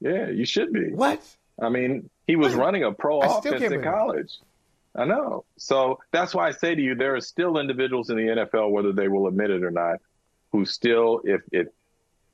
Yeah, 0.00 0.28
you 0.28 0.44
should 0.44 0.72
be. 0.72 0.90
What? 0.92 1.22
I 1.60 1.68
mean, 1.68 2.10
he 2.26 2.36
was 2.36 2.54
running 2.54 2.84
a 2.84 2.92
pro 2.92 3.20
I 3.20 3.38
offense 3.38 3.62
in 3.62 3.82
college. 3.82 4.38
I 4.94 5.04
know. 5.06 5.44
So 5.56 5.98
that's 6.12 6.34
why 6.34 6.48
I 6.48 6.50
say 6.52 6.74
to 6.74 6.80
you, 6.80 6.94
there 6.94 7.14
are 7.16 7.20
still 7.20 7.58
individuals 7.58 8.10
in 8.10 8.16
the 8.16 8.28
NFL, 8.28 8.70
whether 8.70 8.92
they 8.92 9.08
will 9.08 9.26
admit 9.26 9.50
it 9.50 9.64
or 9.64 9.70
not, 9.70 10.00
who 10.52 10.64
still, 10.64 11.20
if 11.24 11.42
it 11.52 11.74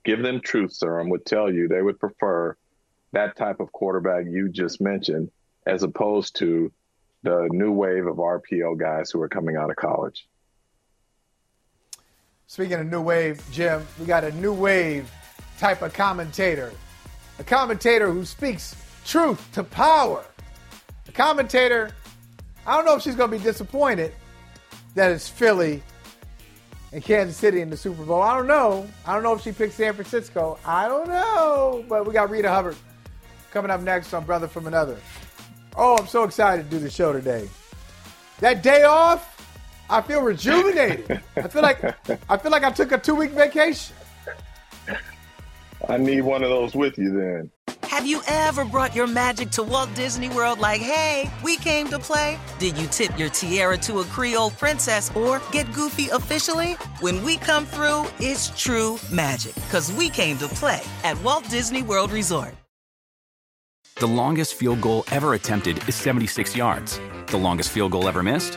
give 0.05 0.23
them 0.23 0.41
truth 0.41 0.73
serum, 0.73 1.09
would 1.11 1.25
tell 1.25 1.51
you 1.53 1.69
they 1.69 1.81
would 1.83 1.99
prefer 2.01 2.57
that 3.13 3.37
type 3.37 3.61
of 3.61 3.73
quarterback 3.73 4.27
you 4.27 4.49
just 4.49 4.81
mentioned, 4.81 5.31
as 5.67 5.83
opposed 5.83 6.37
to 6.37 6.71
the 7.23 7.49
new 7.51 7.73
wave 7.73 8.07
of 8.07 8.17
RPO 8.19 8.79
guys 8.79 9.11
who 9.11 9.21
are 9.21 9.29
coming 9.29 9.57
out 9.57 9.71
of 9.71 9.77
college. 9.77 10.27
Speaking 12.51 12.81
of 12.81 12.87
new 12.87 13.01
wave, 13.01 13.41
Jim, 13.53 13.87
we 13.97 14.07
got 14.07 14.25
a 14.25 14.33
new 14.33 14.53
wave 14.53 15.09
type 15.57 15.83
of 15.83 15.93
commentator. 15.93 16.73
A 17.39 17.45
commentator 17.45 18.11
who 18.11 18.25
speaks 18.25 18.75
truth 19.07 19.49
to 19.53 19.63
power. 19.63 20.25
A 21.07 21.13
commentator, 21.13 21.93
I 22.67 22.75
don't 22.75 22.85
know 22.87 22.97
if 22.97 23.03
she's 23.03 23.15
going 23.15 23.31
to 23.31 23.39
be 23.39 23.45
disappointed 23.45 24.13
that 24.97 25.13
it's 25.13 25.29
Philly 25.29 25.81
and 26.91 27.05
Kansas 27.05 27.37
City 27.37 27.61
in 27.61 27.71
the 27.71 27.77
Super 27.77 28.03
Bowl. 28.03 28.21
I 28.21 28.37
don't 28.37 28.49
know. 28.49 28.85
I 29.07 29.15
don't 29.15 29.23
know 29.23 29.35
if 29.35 29.43
she 29.43 29.53
picked 29.53 29.75
San 29.75 29.95
Francisco. 29.95 30.59
I 30.65 30.89
don't 30.89 31.07
know. 31.07 31.85
But 31.89 32.05
we 32.05 32.13
got 32.13 32.31
Rita 32.31 32.49
Hubbard 32.49 32.77
coming 33.53 33.71
up 33.71 33.81
next 33.83 34.13
on 34.13 34.25
Brother 34.25 34.49
from 34.49 34.67
Another. 34.67 34.97
Oh, 35.77 35.97
I'm 35.97 36.09
so 36.09 36.25
excited 36.25 36.65
to 36.65 36.69
do 36.69 36.81
the 36.81 36.91
show 36.91 37.13
today. 37.13 37.49
That 38.41 38.65
day 38.65 38.83
off, 38.83 39.30
I 39.91 40.01
feel 40.03 40.23
rejuvenated. 40.23 41.21
I 41.37 41.49
feel 41.49 41.63
like 41.63 41.83
I 42.31 42.37
feel 42.37 42.53
like 42.53 42.63
I 42.63 42.71
took 42.71 42.93
a 42.93 42.99
two 42.99 43.17
week 43.17 43.33
vacation. 43.33 43.97
I 45.89 45.97
need 45.97 46.21
one 46.21 46.43
of 46.45 46.51
those 46.51 46.75
with 46.75 46.97
you 46.99 47.11
then. 47.11 47.51
Have 47.85 48.07
you 48.07 48.23
ever 48.29 48.65
brought 48.65 48.95
your 48.95 49.09
magic 49.09 49.51
to 49.51 49.65
Walt 49.65 49.93
Disney 49.95 50.29
World 50.29 50.61
like, 50.61 50.81
hey, 50.81 51.29
we 51.43 51.57
came 51.57 51.89
to 51.89 51.99
play? 51.99 52.39
Did 52.61 52.79
you 52.79 52.87
tip 52.87 53.19
your 53.19 53.31
tiara 53.31 53.77
to 53.79 53.99
a 53.99 54.05
Creole 54.05 54.51
princess 54.51 55.11
or 55.17 55.43
get 55.51 55.73
goofy 55.73 56.09
officially? 56.11 56.75
When 57.01 57.23
we 57.25 57.37
come 57.39 57.67
through, 57.67 58.05
it's 58.21 58.49
true 58.51 58.99
magic 59.11 59.55
because 59.57 59.93
we 59.93 60.09
came 60.09 60.39
to 60.39 60.49
play 60.49 60.81
at 61.03 61.21
Walt 61.25 61.49
Disney 61.51 61.83
World 61.83 62.13
Resort. 62.13 62.55
The 63.97 64.07
longest 64.07 64.55
field 64.55 64.81
goal 64.81 65.05
ever 65.11 65.35
attempted 65.35 65.87
is 65.89 65.95
76 65.95 66.57
yards. 66.57 67.01
The 67.27 67.37
longest 67.37 67.71
field 67.71 67.93
goal 67.93 68.09
ever 68.09 68.23
missed? 68.23 68.57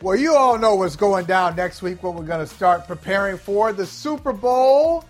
Well, 0.00 0.14
you 0.14 0.36
all 0.36 0.56
know 0.58 0.76
what's 0.76 0.94
going 0.94 1.24
down 1.24 1.56
next 1.56 1.82
week 1.82 2.04
when 2.04 2.14
we're 2.14 2.22
going 2.22 2.46
to 2.46 2.46
start 2.46 2.86
preparing 2.86 3.36
for 3.36 3.72
the 3.72 3.84
Super 3.84 4.32
Bowl. 4.32 5.04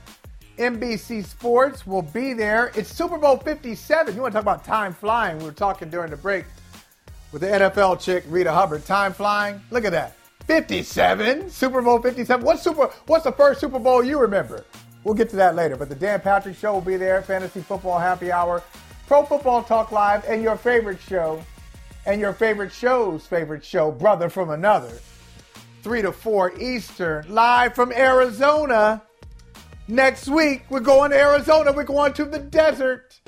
NBC 0.57 1.27
Sports 1.27 1.87
will 1.87 2.01
be 2.01 2.33
there. 2.33 2.73
It's 2.75 2.89
Super 2.89 3.19
Bowl 3.19 3.37
57. 3.37 4.15
You 4.15 4.23
want 4.23 4.33
to 4.33 4.37
talk 4.37 4.43
about 4.43 4.65
time 4.65 4.95
flying? 4.95 5.39
We 5.39 5.45
were 5.45 5.53
talking 5.53 5.91
during 5.91 6.11
the 6.11 6.17
break 6.17 6.47
with 7.33 7.43
the 7.43 7.49
NFL 7.49 8.01
chick 8.01 8.25
Rita 8.29 8.51
Hubbard. 8.51 8.87
Time 8.87 9.13
flying. 9.13 9.61
Look 9.71 9.85
at 9.85 9.93
that. 9.93 10.17
57. 10.47 11.51
Super 11.51 11.83
Bowl 11.83 12.01
57. 12.01 12.43
What's 12.43 12.63
super 12.63 12.87
what's 13.09 13.25
the 13.25 13.33
first 13.33 13.61
Super 13.61 13.79
Bowl 13.79 14.03
you 14.03 14.19
remember? 14.19 14.65
We'll 15.05 15.15
get 15.15 15.29
to 15.31 15.37
that 15.37 15.55
later. 15.55 15.77
But 15.77 15.91
the 15.91 15.97
Dan 15.97 16.23
Patrick 16.23 16.57
show 16.57 16.73
will 16.73 16.81
be 16.81 16.97
there, 16.97 17.21
Fantasy 17.21 17.61
Football 17.61 17.99
Happy 17.99 18.33
Hour, 18.33 18.63
Pro 19.07 19.23
Football 19.23 19.65
Talk 19.65 19.93
Live, 19.93 20.25
and 20.25 20.43
your 20.43 20.57
favorite 20.57 21.01
show, 21.01 21.45
and 22.09 22.23
your 22.23 22.33
favorite 22.33 22.73
show's 22.73 23.27
favorite 23.27 23.63
show, 23.63 23.93
Brother 23.93 24.31
from 24.31 24.49
Another. 24.49 24.99
3 25.83 26.03
to 26.03 26.11
4 26.11 26.59
Eastern, 26.59 27.33
live 27.33 27.75
from 27.75 27.93
Arizona. 27.93 29.03
Next 29.87 30.27
week, 30.27 30.65
we're 30.71 30.81
going 30.81 31.11
to 31.11 31.19
Arizona. 31.19 31.71
We're 31.71 31.85
going 31.85 32.15
to 32.15 32.25
the 32.25 32.39
desert. 32.39 33.21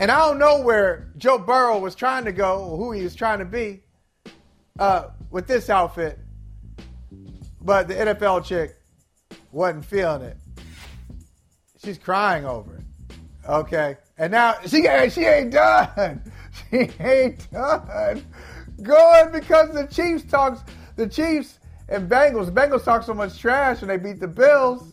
And 0.00 0.10
I 0.10 0.18
don't 0.26 0.40
know 0.40 0.60
where 0.60 1.12
Joe 1.16 1.38
Burrow 1.38 1.78
was 1.78 1.94
trying 1.94 2.24
to 2.24 2.32
go 2.32 2.64
or 2.64 2.76
who 2.76 2.90
he 2.90 3.04
was 3.04 3.14
trying 3.14 3.38
to 3.38 3.44
be 3.44 3.84
uh, 4.80 5.04
with 5.30 5.46
this 5.46 5.70
outfit. 5.70 6.18
But 7.60 7.86
the 7.86 7.94
NFL 7.94 8.44
chick 8.44 8.76
wasn't 9.52 9.84
feeling 9.84 10.22
it. 10.22 10.36
She's 11.82 11.98
crying 11.98 12.46
over 12.46 12.78
it. 12.78 12.84
Okay. 13.48 13.96
And 14.18 14.32
now 14.32 14.56
she, 14.66 14.82
she 15.10 15.24
ain't 15.24 15.52
done. 15.52 16.32
She 16.72 16.90
ain't 17.00 17.50
done. 17.52 18.24
Going 18.82 19.30
because 19.30 19.72
the 19.74 19.86
Chiefs 19.86 20.24
talks, 20.24 20.60
the 20.96 21.06
Chiefs 21.06 21.58
and 21.88 22.10
Bengals, 22.10 22.46
the 22.46 22.52
Bengals 22.52 22.84
talk 22.84 23.02
so 23.02 23.12
much 23.12 23.38
trash 23.38 23.82
when 23.82 23.88
they 23.88 23.98
beat 23.98 24.18
the 24.18 24.28
Bills. 24.28 24.92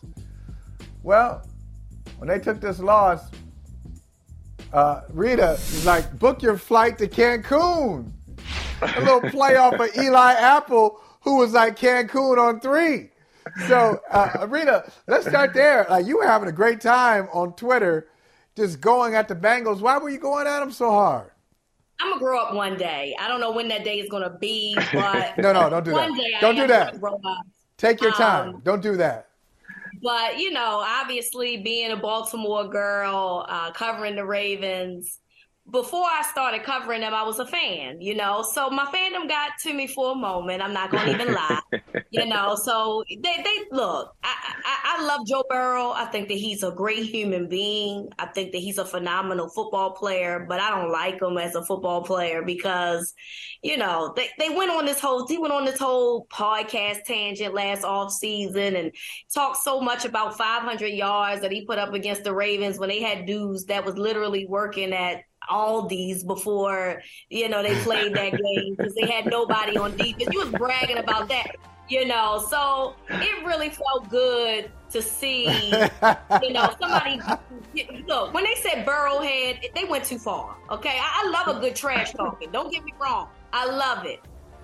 Well, 1.02 1.48
when 2.18 2.28
they 2.28 2.40
took 2.40 2.60
this 2.60 2.80
loss, 2.80 3.22
uh, 4.74 5.02
Rita 5.10 5.52
is 5.54 5.86
like, 5.86 6.20
book 6.20 6.42
your 6.42 6.58
flight 6.58 6.98
to 6.98 7.08
Cancun. 7.08 8.12
A 8.82 9.02
little 9.02 9.22
play 9.30 9.56
off 9.56 9.74
of 9.74 9.96
Eli 9.98 10.34
Apple 10.34 11.02
who 11.22 11.38
was 11.38 11.54
like 11.54 11.78
Cancun 11.78 12.38
on 12.38 12.60
three. 12.60 13.10
So, 13.68 14.00
uh, 14.12 14.48
Rita, 14.50 14.92
let's 15.08 15.28
start 15.28 15.54
there. 15.54 15.86
Like 15.90 16.06
you 16.06 16.18
were 16.18 16.28
having 16.28 16.50
a 16.50 16.54
great 16.54 16.82
time 16.82 17.28
on 17.34 17.54
Twitter, 17.54 18.08
just 18.56 18.82
going 18.82 19.16
at 19.16 19.28
the 19.28 19.36
Bengals. 19.36 19.80
Why 19.80 19.98
were 19.98 20.10
you 20.10 20.20
going 20.20 20.48
at 20.48 20.60
them 20.60 20.72
so 20.72 20.92
hard? 20.92 21.32
I'm 22.00 22.10
gonna 22.12 22.20
grow 22.20 22.40
up 22.42 22.54
one 22.54 22.78
day. 22.78 23.16
I 23.20 23.28
don't 23.28 23.40
know 23.42 23.52
when 23.52 23.68
that 23.70 23.84
day 23.84 24.00
is 24.00 24.10
gonna 24.10 24.30
be, 24.40 24.76
but 24.94 25.38
no, 25.38 25.52
no, 25.54 25.70
don't 25.70 25.84
do 25.84 25.92
one 25.92 26.12
that. 26.16 26.18
Day 26.18 26.38
don't 26.42 26.56
do 26.56 26.68
that. 26.68 26.96
Take 27.78 28.02
your 28.02 28.12
Um, 28.12 28.16
time. 28.18 28.62
don't 28.64 28.82
do 28.82 28.96
that. 28.98 29.28
But 30.02 30.38
you 30.40 30.52
know, 30.52 30.82
obviously, 30.86 31.58
being 31.58 31.92
a 31.92 31.98
Baltimore 31.98 32.68
girl, 32.68 33.46
uh, 33.50 33.72
covering 33.72 34.16
the 34.16 34.26
Ravens. 34.26 35.20
Before 35.72 36.06
I 36.06 36.24
started 36.32 36.64
covering 36.64 37.02
them, 37.02 37.14
I 37.14 37.24
was 37.24 37.40
a 37.40 37.46
fan, 37.46 38.02
you 38.02 38.16
know. 38.16 38.42
So 38.42 38.70
my 38.70 38.86
fandom 38.86 39.28
got 39.28 39.52
to 39.64 39.74
me 39.74 39.88
for 39.88 40.14
a 40.14 40.16
moment. 40.16 40.62
I'm 40.62 40.74
not 40.74 40.92
gonna 40.92 41.12
even 41.12 41.34
lie, 41.34 41.60
you 42.12 42.26
know. 42.26 42.56
So 42.56 43.04
they, 43.10 43.18
they 43.44 43.58
look. 43.72 44.16
I, 44.24 44.36
I, 44.66 44.98
I 44.98 45.06
love 45.06 45.28
Joe 45.28 45.44
Burrow. 45.50 45.92
I 45.92 46.06
think 46.06 46.28
that 46.30 46.38
he's 46.38 46.64
a 46.64 46.72
great 46.72 47.04
human 47.04 47.48
being. 47.48 48.10
I 48.18 48.28
think 48.28 48.52
that 48.52 48.60
he's 48.60 48.78
a 48.78 48.86
phenomenal 48.86 49.50
football 49.50 49.92
player. 49.92 50.46
But 50.48 50.60
I 50.60 50.72
don't 50.72 50.92
like 50.92 51.22
him 51.22 51.38
as 51.38 51.56
a 51.56 51.64
football 51.64 52.04
player 52.04 52.42
because, 52.42 53.14
you 53.62 53.78
know, 53.78 54.14
they, 54.16 54.30
they 54.38 54.50
went 54.50 54.72
on 54.72 54.86
this 54.86 55.00
whole 55.00 55.28
he 55.28 55.38
went 55.38 55.54
on 55.54 55.66
this 55.66 55.80
whole 55.80 56.26
podcast 56.28 57.04
tangent 57.06 57.54
last 57.54 57.84
off 57.84 58.12
season 58.12 58.76
and 58.76 58.92
talked 59.34 59.58
so 59.58 59.82
much 59.82 60.06
about 60.06 60.38
500 60.38 60.88
yards 60.88 61.42
that 61.42 61.52
he 61.52 61.66
put 61.66 61.78
up 61.78 61.94
against 61.94 62.24
the 62.24 62.34
Ravens 62.34 62.80
when 62.80 62.90
they 62.90 63.02
had 63.02 63.26
dudes 63.26 63.66
that 63.66 63.86
was 63.86 63.98
literally 63.98 64.46
working 64.46 64.94
at 64.94 65.24
Aldi's 65.50 66.24
before 66.24 67.02
you 67.30 67.50
know 67.50 67.64
they 67.64 67.76
played 67.82 68.14
that 68.16 68.32
game 68.32 68.76
because 68.76 68.94
they 68.96 69.08
had 69.08 69.26
nobody 69.26 69.78
on 69.78 69.96
defense. 69.98 70.30
You 70.32 70.40
was 70.40 70.50
bragging 70.50 70.98
about 70.98 71.28
that, 71.30 71.56
you 71.88 72.06
know. 72.06 72.46
So 72.50 72.96
it 73.10 73.46
really 73.46 73.70
felt 73.70 74.10
good 74.10 74.72
to 74.92 75.02
see, 75.02 75.46
you 76.44 76.54
know, 76.54 76.74
somebody. 76.80 77.20
Look, 78.08 78.34
when 78.34 78.44
they 78.44 78.56
said 78.56 78.86
Burrowhead, 78.86 79.74
they 79.76 79.86
went 79.86 80.06
too 80.06 80.18
far. 80.20 80.58
Okay, 80.72 80.98
I, 81.00 81.24
I 81.26 81.30
love 81.30 81.58
a 81.58 81.60
good 81.60 81.76
trash 81.76 82.14
talking. 82.14 82.52
Don't 82.52 82.72
get 82.72 82.84
me 82.84 82.94
wrong, 83.00 83.30
I 83.54 83.66
love 83.66 84.06
it. 84.06 84.20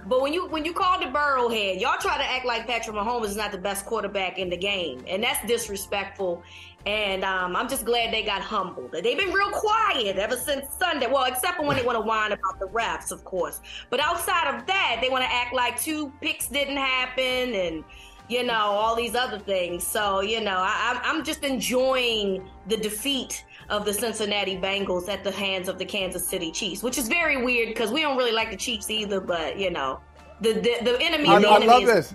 But 0.08 0.22
when 0.22 0.34
you 0.34 0.48
when 0.48 0.64
you 0.66 0.74
call 0.74 1.00
the 1.00 1.08
Burrowhead, 1.08 1.82
y'all 1.82 1.98
try 2.00 2.18
to 2.18 2.24
act 2.24 2.46
like 2.46 2.68
Patrick 2.68 2.96
Mahomes 2.96 3.26
is 3.26 3.36
not 3.36 3.52
the 3.52 3.58
best 3.58 3.86
quarterback 3.86 4.38
in 4.38 4.50
the 4.50 4.58
game, 4.58 5.04
and 5.08 5.24
that's 5.24 5.46
disrespectful. 5.48 6.44
And 6.86 7.24
um, 7.24 7.56
I'm 7.56 7.68
just 7.68 7.84
glad 7.84 8.14
they 8.14 8.22
got 8.24 8.42
humbled. 8.42 8.92
They've 8.92 9.18
been 9.18 9.34
real 9.34 9.50
quiet 9.50 10.18
ever 10.18 10.38
since 10.38 10.66
Sunday. 10.78 11.08
Well, 11.08 11.24
except 11.26 11.58
for 11.58 11.66
when 11.66 11.78
they 11.78 11.84
want 11.84 11.96
to 11.96 12.02
whine 12.02 12.32
about 12.32 12.60
the 12.60 12.68
refs, 12.68 13.12
of 13.12 13.24
course. 13.26 13.60
But 13.90 14.00
outside 14.00 14.56
of 14.56 14.68
that, 14.68 15.00
they 15.02 15.10
want 15.10 15.24
to 15.24 15.34
act 15.34 15.54
like 15.56 15.82
two 15.82 16.12
picks 16.22 16.48
didn't 16.48 16.78
happen 16.78 17.54
and 17.56 17.84
you 18.28 18.44
know 18.44 18.54
all 18.54 18.96
these 18.96 19.16
other 19.16 19.40
things. 19.40 19.86
So 19.86 20.22
you 20.22 20.42
know, 20.42 20.58
I, 20.58 21.00
I'm 21.04 21.24
just 21.24 21.44
enjoying 21.44 22.48
the 22.68 22.78
defeat 22.78 23.46
of 23.70 23.84
the 23.84 23.94
Cincinnati 23.94 24.56
Bengals 24.58 25.10
at 25.10 25.24
the 25.24 25.32
hands 25.32 25.68
of 25.68 25.80
the 25.80 25.86
Kansas 25.86 26.28
City 26.28 26.52
Chiefs, 26.52 26.84
which 26.84 27.00
is 27.00 27.08
very 27.08 27.44
weird 27.44 27.70
because 27.70 27.92
we 27.92 28.02
don't 28.02 28.16
really 28.16 28.32
like 28.32 28.52
the 28.52 28.58
Chiefs 28.58 28.92
either. 28.92 29.20
But 29.20 29.58
you 29.58 29.72
know, 29.72 30.00
the 30.42 30.54
the, 30.54 30.78
the 30.84 30.98
enemy. 31.02 31.30
I, 31.30 31.40
the 31.40 31.48
I 31.48 31.56
enemy 31.56 31.68
love 31.68 31.84
is- 31.84 31.90
this. 32.12 32.14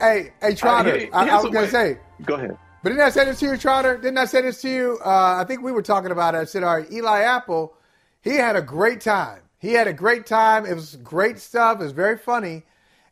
Hey, 0.00 0.32
hey, 0.40 0.54
Trotter. 0.54 0.96
here- 0.98 1.10
I, 1.12 1.28
I 1.28 1.34
was 1.36 1.44
gonna 1.44 1.60
way- 1.60 1.68
say, 1.68 1.98
Go 2.24 2.34
ahead. 2.34 2.56
But 2.82 2.90
didn't 2.90 3.04
I 3.04 3.10
say 3.10 3.26
this 3.26 3.40
to 3.40 3.46
you, 3.46 3.56
Trotter? 3.58 3.98
Didn't 3.98 4.16
I 4.16 4.24
say 4.24 4.40
this 4.40 4.62
to 4.62 4.68
you? 4.70 4.98
Uh, 5.04 5.36
I 5.36 5.44
think 5.44 5.62
we 5.62 5.70
were 5.70 5.82
talking 5.82 6.10
about 6.10 6.34
it. 6.34 6.38
I 6.38 6.44
said, 6.44 6.62
all 6.62 6.76
right, 6.76 6.90
Eli 6.90 7.20
Apple, 7.20 7.74
he 8.22 8.36
had 8.36 8.56
a 8.56 8.62
great 8.62 9.02
time. 9.02 9.42
He 9.58 9.74
had 9.74 9.86
a 9.86 9.92
great 9.92 10.24
time. 10.24 10.64
It 10.64 10.74
was 10.74 10.96
great 10.96 11.38
stuff. 11.38 11.80
It 11.80 11.84
was 11.84 11.92
very 11.92 12.16
funny 12.16 12.62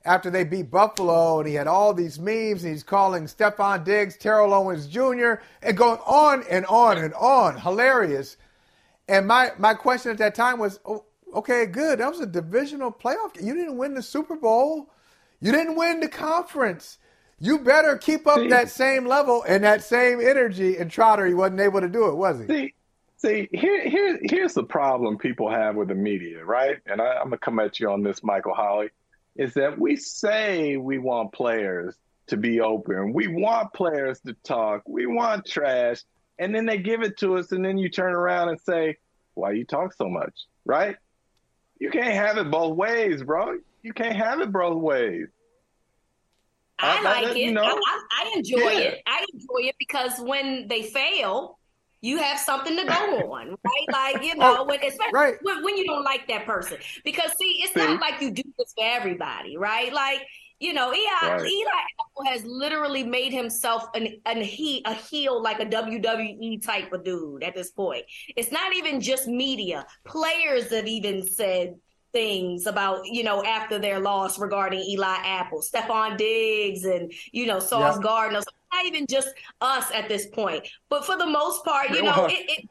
after 0.07 0.31
they 0.31 0.45
beat 0.45 0.71
Buffalo, 0.71 1.39
and 1.39 1.47
he 1.47 1.55
had 1.55 1.67
all 1.67 1.93
these 1.93 2.19
memes, 2.19 2.65
and 2.65 2.73
he's 2.73 2.83
calling 2.83 3.25
Stefon 3.25 3.85
Diggs, 3.85 4.17
Terrell 4.17 4.55
Owens 4.55 4.87
Jr., 4.87 5.35
and 5.63 5.77
going 5.77 6.01
on 6.07 6.45
and 6.49 6.65
on 6.67 6.97
and 6.97 7.13
on. 7.13 7.61
Hilarious. 7.61 8.39
And 9.07 9.27
my, 9.27 9.53
my 9.59 9.75
question 9.75 10.13
at 10.13 10.19
that 10.19 10.35
time 10.35 10.59
was, 10.59 10.81
oh, 10.87 11.05
okay, 11.35 11.67
good. 11.67 11.99
That 11.99 12.11
was 12.11 12.21
a 12.21 12.27
divisional 12.27 12.91
playoff. 12.91 13.35
game. 13.35 13.47
You 13.47 13.55
didn't 13.55 13.77
win 13.77 13.93
the 13.93 14.03
Super 14.03 14.37
Bowl. 14.37 14.91
You 15.41 15.53
didn't 15.53 15.77
win 15.77 16.01
the 16.01 16.09
conference. 16.09 16.97
You 17.41 17.61
better 17.61 17.97
keep 17.97 18.27
up 18.27 18.39
See? 18.39 18.49
that 18.49 18.71
same 18.71 19.07
level 19.07 19.45
and 19.47 19.63
that 19.65 19.85
same 19.85 20.21
energy. 20.21 20.77
And 20.77 20.91
Trotter, 20.91 21.27
he 21.27 21.35
wasn't 21.35 21.61
able 21.61 21.81
to 21.81 21.89
do 21.89 22.09
it, 22.09 22.17
was 22.17 22.41
he? 22.41 22.47
See, 22.47 22.75
see, 23.17 23.49
here, 23.53 23.89
here, 23.89 24.19
here's 24.23 24.55
the 24.55 24.65
problem 24.65 25.19
people 25.19 25.49
have 25.51 25.77
with 25.77 25.89
the 25.89 25.95
media, 25.95 26.45
right? 26.45 26.79
And 26.87 27.01
I, 27.01 27.15
I'm 27.15 27.25
gonna 27.25 27.39
come 27.39 27.61
at 27.61 27.79
you 27.79 27.91
on 27.91 28.03
this, 28.03 28.23
Michael 28.25 28.55
Holley, 28.55 28.91
is 29.37 29.55
that 29.55 29.79
we 29.79 29.97
say 29.97 30.77
we 30.77 30.99
want 30.99 31.33
players 31.33 31.97
to 32.27 32.37
be 32.37 32.61
open, 32.61 33.13
we 33.13 33.29
want 33.29 33.73
players 33.73 34.21
to 34.21 34.35
talk, 34.45 34.83
we 34.87 35.07
want 35.07 35.47
trash, 35.47 36.03
and 36.39 36.55
then 36.55 36.67
they 36.67 36.79
give 36.79 37.03
it 37.03 37.19
to 37.19 37.37
us, 37.37 37.53
and 37.53 37.65
then 37.65 37.79
you 37.79 37.89
turn 37.89 38.15
around 38.15 38.51
and 38.51 38.61
say, 38.61 38.97
"Why 39.35 39.53
you 39.53 39.65
talk 39.65 39.95
so 39.95 40.09
much?" 40.09 40.35
Right? 40.67 40.97
You 41.79 41.91
can't 41.91 42.15
have 42.15 42.37
it 42.37 42.51
both 42.51 42.77
ways, 42.77 43.23
bro. 43.23 43.59
You 43.83 43.93
can't 43.93 44.17
have 44.17 44.41
it 44.41 44.53
both 44.53 44.83
ways. 44.83 45.29
I 46.79 46.99
I- 46.99 47.03
like 47.03 47.37
it. 47.37 47.39
you 47.39 47.53
know? 47.53 47.63
I, 47.65 48.03
I, 48.11 48.33
enjoy 48.37 48.59
Yeah. 48.59 48.79
it. 48.79 49.03
I 49.07 49.25
enjoy 49.33 49.69
it 49.69 49.77
because 49.79 50.19
when 50.21 50.69
they 50.69 50.83
fail, 50.83 51.59
you 52.01 52.19
have 52.19 52.39
something 52.39 52.77
to 52.77 52.85
go 52.85 52.93
on, 53.33 53.49
right? 53.65 53.87
Like 54.15 54.23
you 54.25 54.37
know, 54.37 54.59
Oh, 54.61 54.65
when, 54.65 54.79
especially 54.85 55.13
right. 55.13 55.35
when, 55.43 55.65
when 55.65 55.77
you 55.77 55.85
don't 55.87 56.05
like 56.05 56.29
that 56.29 56.47
person, 56.47 56.79
because 57.05 57.33
see, 57.39 57.61
it's 57.63 57.75
not 57.75 58.01
like 58.01 58.21
you 58.21 58.31
do 58.31 58.43
this 58.59 58.73
for 58.77 58.85
everybody, 58.85 59.57
right? 59.57 59.93
Like 59.93 60.21
you 60.61 60.73
know, 60.73 60.93
Eli, 60.93 61.37
Right. 61.37 61.41
Eli 61.49 61.71
Apple 62.01 62.33
has 62.33 62.45
literally 62.45 63.05
made 63.05 63.33
himself 63.33 63.85
an, 63.95 64.09
an 64.27 64.41
he 64.41 64.83
a 64.87 64.93
heel 64.95 65.41
like 65.41 65.61
a 65.61 65.67
WWE 65.67 66.61
type 66.65 66.93
of 66.93 67.05
dude 67.05 67.45
at 67.45 67.55
this 67.55 67.71
point. 67.71 68.05
It's 68.37 68.51
not 68.51 68.75
even 68.75 69.01
just 69.01 69.29
media. 69.29 69.87
Players 70.05 70.71
have 70.73 70.89
even 70.89 71.23
said 71.27 71.77
things 72.19 72.67
about, 72.67 73.07
you 73.07 73.23
know, 73.23 73.45
after 73.45 73.79
their 73.79 74.01
loss 74.01 74.41
regarding 74.41 74.81
Eli 74.81 75.19
Apple, 75.25 75.61
Stefon 75.63 76.17
Diggs, 76.17 76.85
and, 76.85 77.13
you 77.31 77.47
know, 77.47 77.61
Sauce 77.61 77.95
Yeah. 77.97 78.03
Gardner. 78.03 78.41
So 78.41 78.51
not 78.73 78.87
even 78.87 79.07
just 79.07 79.29
us 79.61 79.89
at 79.95 80.09
this 80.09 80.27
point. 80.27 80.67
But 80.89 81.07
for 81.07 81.17
the 81.17 81.27
most 81.27 81.65
part, 81.65 81.91
you 81.91 82.03
know, 82.03 82.27
it, 82.27 82.51
it 82.51 82.69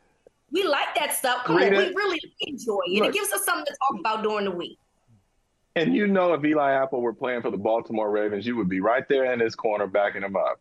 we 0.51 0.65
like 0.65 0.93
that 0.95 1.13
stuff. 1.13 1.45
Come 1.45 1.55
on, 1.55 1.69
we 1.71 1.77
really 1.77 2.19
enjoy 2.41 2.79
it. 2.87 2.99
look. 2.99 3.09
it 3.09 3.13
gives 3.13 3.31
us 3.31 3.45
something 3.45 3.65
to 3.65 3.77
talk 3.87 3.99
about 4.01 4.21
during 4.21 4.45
the 4.45 4.51
week. 4.51 4.77
And 5.77 5.95
you 5.95 6.07
know, 6.07 6.33
if 6.33 6.43
Eli 6.43 6.71
Apple 6.73 7.01
were 7.01 7.13
playing 7.13 7.41
for 7.41 7.49
the 7.51 7.57
Baltimore 7.57 8.11
Ravens, 8.11 8.45
you 8.45 8.57
would 8.57 8.67
be 8.67 8.81
right 8.81 9.07
there 9.07 9.31
in 9.31 9.39
his 9.39 9.55
corner 9.55 9.87
backing 9.87 10.23
him 10.23 10.35
up. 10.35 10.59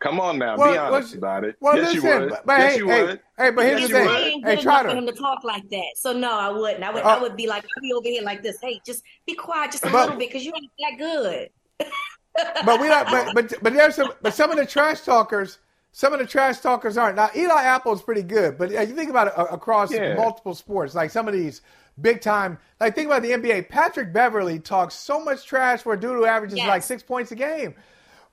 Come 0.00 0.18
on 0.18 0.38
now, 0.38 0.56
Well, 0.56 0.72
be 0.72 0.78
honest 0.78 1.10
well, 1.12 1.18
about 1.18 1.44
it. 1.44 1.56
well, 1.60 1.76
yes, 1.76 1.94
listen, 1.94 2.02
you 2.10 2.20
would. 2.20 2.30
but- 2.30 2.46
but 2.46 2.58
yes, 2.58 2.72
hey, 2.72 2.78
you 2.78 2.88
hey, 2.88 3.02
would. 3.04 3.20
hey, 3.38 3.50
but 3.50 3.64
here's 3.66 3.80
yes, 3.82 3.90
the 3.90 3.98
you 3.98 4.04
thing. 4.04 4.06
would. 4.08 4.16
I 4.16 4.20
ain't 4.28 4.44
Hey, 4.46 4.54
good 4.56 4.62
try 4.62 4.72
enough 4.80 4.82
to- 4.84 4.90
for 4.90 4.96
him 4.96 5.06
to 5.06 5.12
talk 5.12 5.44
like 5.44 5.68
that. 5.70 5.92
So 5.96 6.12
no, 6.14 6.38
I 6.38 6.48
wouldn't. 6.48 6.82
I 6.82 6.90
would. 6.90 7.02
Uh, 7.04 7.08
I 7.08 7.20
would 7.20 7.36
be 7.36 7.46
like, 7.46 7.64
I'd 7.64 7.82
be 7.82 7.92
over 7.92 8.08
here 8.08 8.22
like 8.22 8.42
this. 8.42 8.56
Hey, 8.62 8.80
just 8.84 9.02
be 9.26 9.34
quiet, 9.34 9.72
just 9.72 9.84
a 9.84 9.90
But- 9.90 10.02
little 10.04 10.16
bit, 10.16 10.28
because 10.30 10.44
you 10.44 10.52
ain't 10.56 10.70
that 10.80 10.98
good. 10.98 11.50
but 12.64 12.80
we 12.80 12.88
not, 12.88 13.06
but, 13.10 13.34
but 13.34 13.62
but 13.62 13.72
there's 13.74 13.94
some 13.96 14.12
but 14.22 14.32
some 14.34 14.50
of 14.50 14.56
the 14.56 14.64
trash 14.66 15.00
talkers 15.02 15.58
some 15.92 16.12
of 16.12 16.20
the 16.20 16.26
trash 16.26 16.60
talkers 16.60 16.96
aren't 16.96 17.16
now 17.16 17.28
eli 17.34 17.62
apple 17.64 17.92
is 17.92 18.00
pretty 18.00 18.22
good 18.22 18.56
but 18.56 18.72
uh, 18.74 18.80
you 18.82 18.94
think 18.94 19.10
about 19.10 19.26
it 19.26 19.36
uh, 19.36 19.46
across 19.46 19.92
Yeah. 19.92 20.14
multiple 20.14 20.54
sports 20.54 20.94
like 20.94 21.10
some 21.10 21.26
of 21.26 21.34
these 21.34 21.62
big 22.00 22.20
time 22.20 22.58
like 22.78 22.94
think 22.94 23.06
about 23.08 23.22
the 23.22 23.30
nba 23.32 23.68
patrick 23.68 24.12
beverley 24.12 24.60
talks 24.60 24.94
so 24.94 25.18
much 25.24 25.44
trash 25.44 25.82
for 25.82 25.94
a 25.94 26.00
dude 26.00 26.12
who 26.12 26.24
averages 26.24 26.58
Yes. 26.58 26.68
like 26.68 26.82
six 26.84 27.02
points 27.02 27.32
a 27.32 27.34
game 27.34 27.74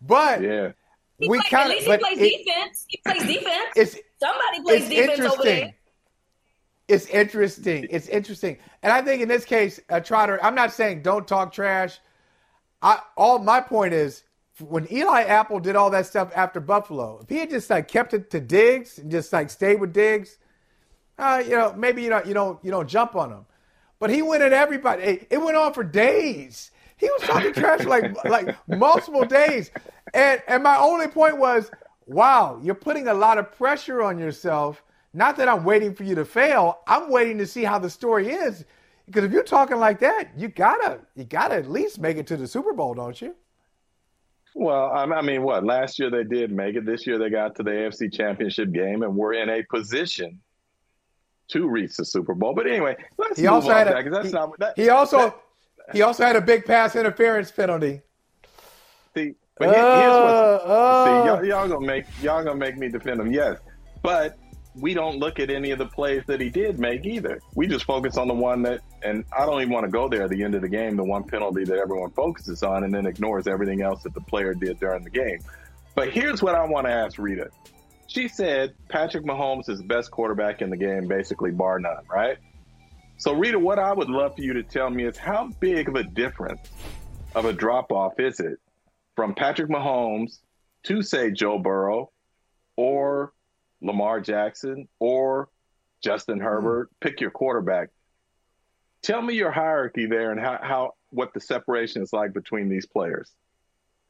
but 0.01 0.41
Yeah. 0.43 0.71
He 1.19 1.27
we 1.27 1.41
kind 1.43 1.53
at 1.53 1.65
of 1.65 1.69
least 1.71 1.81
he 1.85 1.87
but 1.91 1.99
plays 2.01 2.17
it- 2.19 2.45
defense. 2.45 2.85
He 2.87 2.97
plays 3.05 3.21
defense. 3.23 3.73
it's 3.75 3.97
Somebody 4.19 4.61
plays 4.63 4.81
it's 4.81 4.89
defense 4.89 5.19
over 5.33 5.43
there. 5.43 5.53
interesting. 5.53 5.73
It's 6.87 7.05
interesting. 7.07 7.87
It's 7.89 8.07
interesting. 8.07 8.57
And 8.81 8.93
I 8.93 9.01
think 9.01 9.21
in 9.21 9.27
this 9.27 9.43
case, 9.45 9.79
uh, 9.89 9.99
Trotter, 9.99 10.39
I'm 10.43 10.55
not 10.55 10.71
saying 10.71 11.01
don't 11.01 11.27
talk 11.27 11.51
trash. 11.51 11.99
I 12.81 12.99
all 13.17 13.39
my 13.39 13.59
point 13.61 13.93
is 13.93 14.23
when 14.59 14.91
Eli 14.91 15.23
Apple 15.23 15.59
did 15.59 15.75
all 15.75 15.89
that 15.91 16.05
stuff 16.05 16.31
after 16.35 16.59
Buffalo, 16.59 17.19
if 17.21 17.29
he 17.29 17.37
had 17.39 17.49
just 17.49 17.69
like 17.69 17.87
kept 17.87 18.13
it 18.13 18.29
to 18.31 18.39
Diggs 18.39 18.97
and 18.99 19.11
just 19.11 19.33
like 19.33 19.49
stayed 19.49 19.79
with 19.81 19.91
Diggs, 19.93 20.37
uh, 21.19 21.43
you 21.43 21.51
know, 21.51 21.73
maybe 21.75 22.03
you 22.03 22.09
don't 22.09 22.25
you 22.25 22.33
don't 22.33 22.63
you 22.63 22.71
don't 22.71 22.87
jump 22.87 23.15
on 23.15 23.31
him. 23.31 23.45
But 23.99 24.09
he 24.11 24.21
went 24.21 24.43
at 24.43 24.53
everybody. 24.53 25.03
It- 25.03 25.27
It 25.31 25.41
went 25.41 25.57
on 25.57 25.73
for 25.73 25.83
days. 25.83 26.71
He 26.97 27.07
was 27.09 27.21
talking 27.23 27.53
trash 27.53 27.85
like 27.85 28.23
like 28.25 28.55
multiple 28.67 29.25
days. 29.25 29.71
And 30.13 30.41
and 30.47 30.63
my 30.63 30.77
only 30.77 31.07
point 31.07 31.37
was, 31.37 31.71
wow, 32.05 32.59
you're 32.63 32.75
putting 32.75 33.07
a 33.07 33.13
lot 33.13 33.37
of 33.37 33.51
pressure 33.55 34.01
on 34.01 34.17
yourself. 34.17 34.83
Not 35.13 35.37
that 35.37 35.47
I'm 35.47 35.63
waiting 35.63 35.95
for 35.95 36.03
you 36.03 36.15
to 36.15 36.25
fail. 36.25 36.79
I'm 36.87 37.09
waiting 37.09 37.37
to 37.39 37.47
see 37.47 37.63
how 37.63 37.79
the 37.79 37.89
story 37.89 38.29
is. 38.29 38.65
Because 39.05 39.23
if 39.23 39.31
you're 39.31 39.43
talking 39.43 39.77
like 39.77 39.99
that, 39.99 40.29
you 40.37 40.47
gotta 40.49 40.99
you 41.15 41.23
gotta 41.23 41.55
at 41.55 41.69
least 41.69 41.99
make 41.99 42.17
it 42.17 42.27
to 42.27 42.37
the 42.37 42.47
Super 42.47 42.73
Bowl, 42.73 42.93
don't 42.93 43.19
you? 43.21 43.35
Well, 44.55 44.91
I 44.91 45.21
mean, 45.21 45.43
what? 45.43 45.63
Last 45.63 45.99
year 45.99 46.09
they 46.09 46.23
did 46.23 46.51
make 46.51 46.75
it. 46.75 46.85
This 46.85 47.05
year 47.05 47.19
they 47.19 47.29
got 47.29 47.55
to 47.57 47.63
the 47.63 47.69
AFC 47.69 48.11
Championship 48.11 48.71
game 48.71 49.03
and 49.03 49.15
we're 49.15 49.33
in 49.33 49.49
a 49.49 49.61
position 49.63 50.41
to 51.49 51.67
reach 51.69 51.95
the 51.95 52.03
Super 52.05 52.33
Bowl. 52.33 52.53
But 52.55 52.65
anyway, 52.67 52.95
let's 53.17 53.37
He 53.37 53.43
move 53.43 53.53
also 53.53 53.71
on, 53.71 53.87
a 53.87 54.09
that's 54.09 54.27
he, 54.27 54.33
not 54.33 54.59
that, 54.59 54.73
he 54.75 54.89
also 54.89 55.17
that- 55.17 55.41
he 55.93 56.01
also 56.01 56.25
had 56.25 56.35
a 56.35 56.41
big 56.41 56.65
pass 56.65 56.95
interference 56.95 57.51
penalty. 57.51 58.01
see, 59.15 59.33
but 59.57 59.69
here- 59.69 59.83
here's 59.83 60.11
what's 60.13 60.65
Uh, 60.65 61.05
See, 61.05 61.11
uh. 61.11 61.25
y'all, 61.25 61.45
y'all 61.45 61.67
gonna 61.67 61.85
make 61.85 62.05
y'all 62.21 62.43
gonna 62.43 62.55
make 62.59 62.77
me 62.77 62.89
defend 62.89 63.19
him. 63.19 63.31
Yes, 63.31 63.57
but 64.03 64.37
we 64.79 64.93
don't 64.93 65.17
look 65.17 65.39
at 65.39 65.49
any 65.49 65.71
of 65.71 65.79
the 65.79 65.87
plays 65.87 66.21
that 66.27 66.39
he 66.39 66.49
did 66.49 66.77
make 66.79 67.03
either. 67.05 67.39
We 67.55 67.65
just 67.67 67.85
focus 67.85 68.15
on 68.17 68.27
the 68.27 68.33
one 68.35 68.61
that, 68.63 68.81
and 69.01 69.25
I 69.35 69.45
don't 69.45 69.59
even 69.61 69.73
want 69.73 69.85
to 69.87 69.91
go 69.91 70.07
there 70.07 70.23
at 70.23 70.29
the 70.29 70.43
end 70.43 70.53
of 70.53 70.61
the 70.61 70.69
game, 70.69 70.95
the 70.95 71.03
one 71.03 71.23
penalty 71.23 71.63
that 71.63 71.77
everyone 71.79 72.11
focuses 72.11 72.61
on, 72.61 72.83
and 72.83 72.93
then 72.93 73.07
ignores 73.07 73.47
everything 73.47 73.81
else 73.81 74.03
that 74.03 74.13
the 74.13 74.21
player 74.21 74.53
did 74.53 74.79
during 74.79 75.03
the 75.03 75.09
game. 75.09 75.39
But 75.95 76.09
here's 76.11 76.43
what 76.43 76.53
I 76.53 76.63
want 76.65 76.85
to 76.85 76.93
ask 76.93 77.17
Rita. 77.17 77.49
She 78.05 78.27
said 78.27 78.75
Patrick 78.87 79.25
Mahomes 79.25 79.67
is 79.67 79.79
the 79.79 79.83
best 79.85 80.11
quarterback 80.11 80.61
in 80.61 80.69
the 80.69 80.77
game, 80.77 81.07
basically 81.07 81.49
bar 81.51 81.79
none, 81.79 82.03
right? 82.09 82.37
So 83.19 83.33
Rita, 83.33 83.57
what 83.57 83.79
I 83.79 83.93
would 83.93 84.09
love 84.09 84.35
for 84.35 84.43
you 84.43 84.53
to 84.53 84.63
tell 84.63 84.91
me 84.91 85.05
is 85.05 85.17
how 85.17 85.49
big 85.59 85.89
of 85.89 85.95
a 85.95 86.03
difference 86.03 86.69
of 87.33 87.45
a 87.45 87.53
drop 87.53 87.91
off 87.91 88.19
is 88.19 88.39
it 88.39 88.59
from 89.15 89.33
Patrick 89.33 89.69
Mahomes 89.69 90.37
to 90.83 91.01
say 91.01 91.31
Joe 91.31 91.57
Burrow 91.57 92.11
or 92.75 93.33
Lamar 93.81 94.21
Jackson 94.21 94.87
or 94.99 95.49
Justin 96.03 96.39
Herbert, 96.39 96.89
pick 96.99 97.19
your 97.19 97.31
quarterback. 97.31 97.89
Tell 99.01 99.21
me 99.23 99.33
your 99.33 99.51
hierarchy 99.51 100.05
there 100.05 100.31
and 100.31 100.39
how, 100.39 100.59
how 100.61 100.93
what 101.09 101.33
the 101.33 101.39
separation 101.39 102.03
is 102.03 102.13
like 102.13 102.33
between 102.33 102.69
these 102.69 102.85
players. 102.85 103.31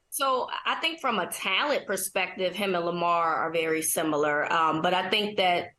So 0.10 0.48
I 0.66 0.76
think 0.76 1.00
from 1.00 1.20
a 1.20 1.28
talent 1.28 1.86
perspective, 1.86 2.56
him 2.56 2.76
and 2.76 2.86
Lamar 2.86 3.36
are 3.36 3.52
very 3.52 3.82
similar. 3.82 4.52
Um, 4.52 4.82
but 4.82 4.94
I 4.94 5.10
think 5.10 5.38
that 5.38 5.70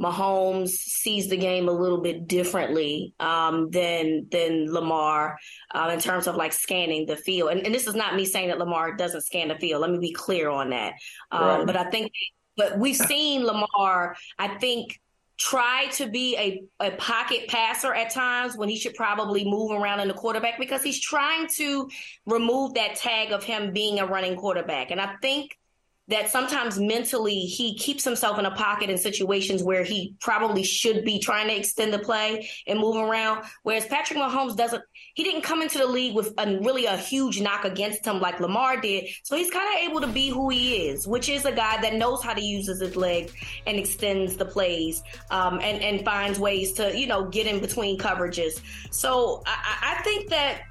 Mahomes 0.00 0.70
sees 0.70 1.28
the 1.28 1.36
game 1.36 1.68
a 1.68 1.72
little 1.72 2.00
bit 2.00 2.26
differently 2.26 3.14
um, 3.20 3.70
than 3.70 4.26
than 4.30 4.72
Lamar 4.72 5.38
uh, 5.74 5.90
in 5.92 6.00
terms 6.00 6.26
of 6.26 6.36
like 6.36 6.52
scanning 6.52 7.06
the 7.06 7.16
field. 7.16 7.50
And, 7.50 7.60
and 7.64 7.74
this 7.74 7.86
is 7.86 7.94
not 7.94 8.16
me 8.16 8.24
saying 8.24 8.48
that 8.48 8.58
Lamar 8.58 8.96
doesn't 8.96 9.22
scan 9.22 9.48
the 9.48 9.54
field. 9.54 9.82
Let 9.82 9.90
me 9.90 9.98
be 9.98 10.12
clear 10.12 10.50
on 10.50 10.70
that. 10.70 10.94
Um, 11.30 11.44
Right. 11.44 11.66
But 11.66 11.76
I 11.76 11.90
think, 11.90 12.12
but 12.56 12.78
we've 12.78 12.96
seen 13.12 13.44
Lamar. 13.44 14.16
I 14.38 14.48
think 14.58 15.00
try 15.36 15.86
to 15.92 16.06
be 16.06 16.36
a, 16.36 16.86
a 16.86 16.90
pocket 16.92 17.48
passer 17.48 17.92
at 17.92 18.10
times 18.10 18.56
when 18.56 18.68
he 18.68 18.78
should 18.78 18.94
probably 18.94 19.44
move 19.44 19.72
around 19.72 20.00
in 20.00 20.08
the 20.08 20.14
quarterback 20.14 20.58
because 20.58 20.82
he's 20.82 21.00
trying 21.00 21.48
to 21.56 21.88
remove 22.24 22.74
that 22.74 22.94
tag 22.94 23.32
of 23.32 23.42
him 23.42 23.72
being 23.72 23.98
a 23.98 24.06
running 24.06 24.36
quarterback. 24.36 24.90
And 24.90 25.00
I 25.00 25.16
think 25.20 25.58
that 26.08 26.28
sometimes 26.30 26.78
mentally 26.78 27.40
he 27.40 27.76
keeps 27.78 28.04
himself 28.04 28.38
in 28.38 28.44
a 28.44 28.50
pocket 28.50 28.90
in 28.90 28.98
situations 28.98 29.62
where 29.62 29.82
he 29.82 30.14
probably 30.20 30.62
should 30.62 31.02
be 31.04 31.18
trying 31.18 31.48
to 31.48 31.56
extend 31.56 31.94
the 31.94 31.98
play 31.98 32.48
and 32.66 32.78
move 32.78 32.96
around. 32.96 33.44
Whereas 33.62 33.86
Patrick 33.86 34.18
Mahomes 34.18 34.54
doesn't, 34.54 34.82
he 35.14 35.24
didn't 35.24 35.42
come 35.42 35.62
into 35.62 35.78
the 35.78 35.86
league 35.86 36.14
with 36.14 36.34
a, 36.36 36.58
really 36.58 36.84
a 36.84 36.96
huge 36.96 37.40
knock 37.40 37.64
against 37.64 38.04
him 38.04 38.20
like 38.20 38.38
Lamar 38.38 38.80
did. 38.80 39.08
So 39.22 39.34
he's 39.36 39.50
kind 39.50 39.66
of 39.74 39.90
able 39.90 40.00
to 40.02 40.06
be 40.06 40.28
who 40.28 40.50
he 40.50 40.88
is, 40.88 41.08
which 41.08 41.30
is 41.30 41.46
a 41.46 41.52
guy 41.52 41.80
that 41.80 41.94
knows 41.94 42.22
how 42.22 42.34
to 42.34 42.42
use 42.42 42.66
his 42.66 42.96
legs 42.96 43.32
and 43.66 43.78
extends 43.78 44.36
the 44.36 44.44
plays 44.44 45.02
um, 45.30 45.54
and, 45.62 45.82
and 45.82 46.04
finds 46.04 46.38
ways 46.38 46.72
to, 46.72 46.98
you 46.98 47.06
know, 47.06 47.28
get 47.30 47.46
in 47.46 47.60
between 47.60 47.98
coverages. 47.98 48.60
So 48.90 49.42
I, 49.46 49.96
I 49.96 50.02
think 50.02 50.28
that 50.28 50.62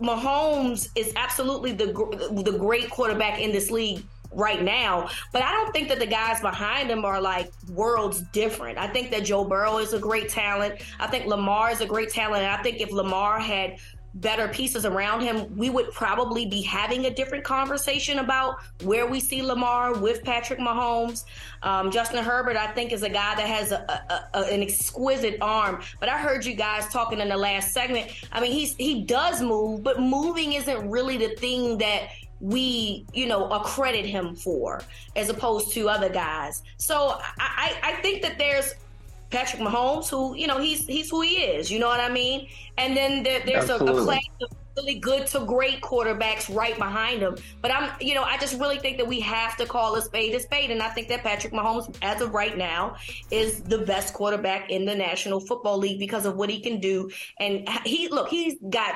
Mahomes 0.00 0.88
is 0.94 1.12
absolutely 1.16 1.72
the 1.72 1.86
the 2.44 2.56
great 2.56 2.88
quarterback 2.88 3.40
in 3.40 3.50
this 3.50 3.68
league 3.68 4.04
right 4.32 4.62
now, 4.62 5.08
but 5.32 5.42
I 5.42 5.52
don't 5.52 5.72
think 5.72 5.88
that 5.88 5.98
the 5.98 6.06
guys 6.06 6.40
behind 6.40 6.90
him 6.90 7.04
are 7.04 7.20
like 7.20 7.50
worlds 7.70 8.22
different. 8.32 8.78
I 8.78 8.86
think 8.86 9.10
that 9.10 9.24
Joe 9.24 9.44
Burrow 9.44 9.78
is 9.78 9.92
a 9.92 9.98
great 9.98 10.28
talent. 10.28 10.82
I 11.00 11.06
think 11.06 11.26
Lamar 11.26 11.70
is 11.70 11.80
a 11.80 11.86
great 11.86 12.10
talent. 12.10 12.42
And 12.42 12.52
I 12.52 12.62
think 12.62 12.80
if 12.80 12.92
Lamar 12.92 13.40
had 13.40 13.78
better 14.14 14.48
pieces 14.48 14.84
around 14.84 15.20
him, 15.20 15.54
we 15.56 15.70
would 15.70 15.90
probably 15.92 16.46
be 16.46 16.62
having 16.62 17.06
a 17.06 17.10
different 17.10 17.44
conversation 17.44 18.18
about 18.18 18.56
where 18.82 19.06
we 19.06 19.20
see 19.20 19.42
Lamar 19.42 19.98
with 19.98 20.24
Patrick 20.24 20.58
Mahomes. 20.58 21.24
Um, 21.62 21.90
Justin 21.90 22.24
Herbert, 22.24 22.56
I 22.56 22.68
think, 22.68 22.92
is 22.92 23.02
a 23.02 23.08
guy 23.08 23.34
that 23.36 23.46
has 23.46 23.72
a, 23.72 24.28
a, 24.34 24.38
a, 24.38 24.52
an 24.52 24.62
exquisite 24.62 25.38
arm. 25.40 25.82
But 26.00 26.08
I 26.08 26.18
heard 26.18 26.44
you 26.44 26.54
guys 26.54 26.88
talking 26.88 27.20
in 27.20 27.28
the 27.28 27.36
last 27.36 27.72
segment. 27.72 28.10
I 28.32 28.40
mean, 28.40 28.52
he's 28.52 28.74
he 28.76 29.04
does 29.04 29.40
move, 29.40 29.82
but 29.82 30.00
moving 30.00 30.54
isn't 30.54 30.90
really 30.90 31.16
the 31.16 31.34
thing 31.36 31.78
that 31.78 32.08
we, 32.40 33.06
you 33.12 33.26
know, 33.26 33.50
accredit 33.50 34.06
him 34.06 34.34
for, 34.36 34.82
as 35.16 35.28
opposed 35.28 35.72
to 35.72 35.88
other 35.88 36.08
guys. 36.08 36.62
So 36.76 37.18
I, 37.38 37.78
I, 37.82 37.90
I 37.90 37.92
think 38.02 38.22
that 38.22 38.38
there's 38.38 38.74
Patrick 39.30 39.60
Mahomes, 39.60 40.08
who 40.08 40.34
you 40.34 40.46
know 40.46 40.58
he's 40.58 40.86
he's 40.86 41.10
who 41.10 41.20
he 41.20 41.36
is. 41.36 41.70
You 41.70 41.78
know 41.78 41.88
what 41.88 42.00
I 42.00 42.08
mean? 42.08 42.48
And 42.78 42.96
then 42.96 43.22
there, 43.22 43.40
there's 43.44 43.68
a, 43.68 43.76
a 43.76 44.02
class 44.04 44.22
of 44.42 44.56
really 44.76 44.94
good 44.94 45.26
to 45.26 45.40
great 45.40 45.80
quarterbacks 45.80 46.54
right 46.54 46.76
behind 46.78 47.20
him. 47.20 47.36
But 47.60 47.72
I'm, 47.74 47.90
you 48.00 48.14
know, 48.14 48.22
I 48.22 48.38
just 48.38 48.58
really 48.60 48.78
think 48.78 48.96
that 48.98 49.06
we 49.06 49.20
have 49.20 49.56
to 49.56 49.66
call 49.66 49.96
a 49.96 50.02
spade 50.02 50.34
a 50.34 50.40
spade, 50.40 50.70
and 50.70 50.82
I 50.82 50.88
think 50.90 51.08
that 51.08 51.22
Patrick 51.22 51.52
Mahomes, 51.52 51.94
as 52.00 52.20
of 52.20 52.32
right 52.32 52.56
now, 52.56 52.96
is 53.30 53.60
the 53.62 53.78
best 53.78 54.14
quarterback 54.14 54.70
in 54.70 54.84
the 54.84 54.94
National 54.94 55.40
Football 55.40 55.78
League 55.78 55.98
because 55.98 56.24
of 56.26 56.36
what 56.36 56.48
he 56.48 56.60
can 56.60 56.80
do. 56.80 57.10
And 57.38 57.68
he 57.84 58.08
look, 58.08 58.28
he's 58.28 58.54
got. 58.70 58.94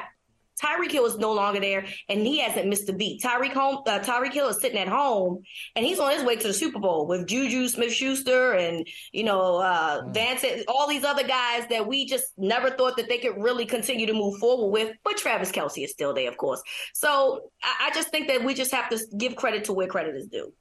Tyreek 0.60 0.90
Hill 0.90 1.06
is 1.06 1.18
no 1.18 1.32
longer 1.32 1.60
there, 1.60 1.86
and 2.08 2.20
he 2.20 2.40
hasn't 2.40 2.68
missed 2.68 2.88
a 2.88 2.92
beat. 2.92 3.22
Tyreek 3.22 3.52
home, 3.52 3.82
uh, 3.86 4.00
Tyreek 4.00 4.32
Hill 4.32 4.48
is 4.48 4.60
sitting 4.60 4.78
at 4.78 4.88
home, 4.88 5.42
and 5.76 5.84
he's 5.84 5.98
on 5.98 6.10
his 6.12 6.24
way 6.24 6.36
to 6.36 6.48
the 6.48 6.54
Super 6.54 6.78
Bowl 6.78 7.06
with 7.06 7.26
Juju 7.26 7.68
Smith-Schuster 7.68 8.52
and 8.54 8.86
you 9.12 9.24
know 9.24 9.60
uh, 9.60 10.02
Vance, 10.10 10.44
all 10.68 10.88
these 10.88 11.04
other 11.04 11.26
guys 11.26 11.66
that 11.70 11.86
we 11.86 12.06
just 12.06 12.26
never 12.36 12.70
thought 12.70 12.96
that 12.96 13.08
they 13.08 13.18
could 13.18 13.40
really 13.42 13.66
continue 13.66 14.06
to 14.06 14.14
move 14.14 14.38
forward 14.38 14.70
with. 14.70 14.96
But 15.04 15.16
Travis 15.16 15.52
Kelce 15.52 15.84
is 15.84 15.90
still 15.90 16.14
there, 16.14 16.28
of 16.28 16.36
course. 16.36 16.62
So 16.94 17.50
I, 17.62 17.88
I 17.88 17.94
just 17.94 18.08
think 18.08 18.28
that 18.28 18.44
we 18.44 18.54
just 18.54 18.72
have 18.72 18.88
to 18.90 18.98
give 19.16 19.36
credit 19.36 19.64
to 19.64 19.72
where 19.72 19.86
credit 19.86 20.16
is 20.16 20.26
due. 20.26 20.52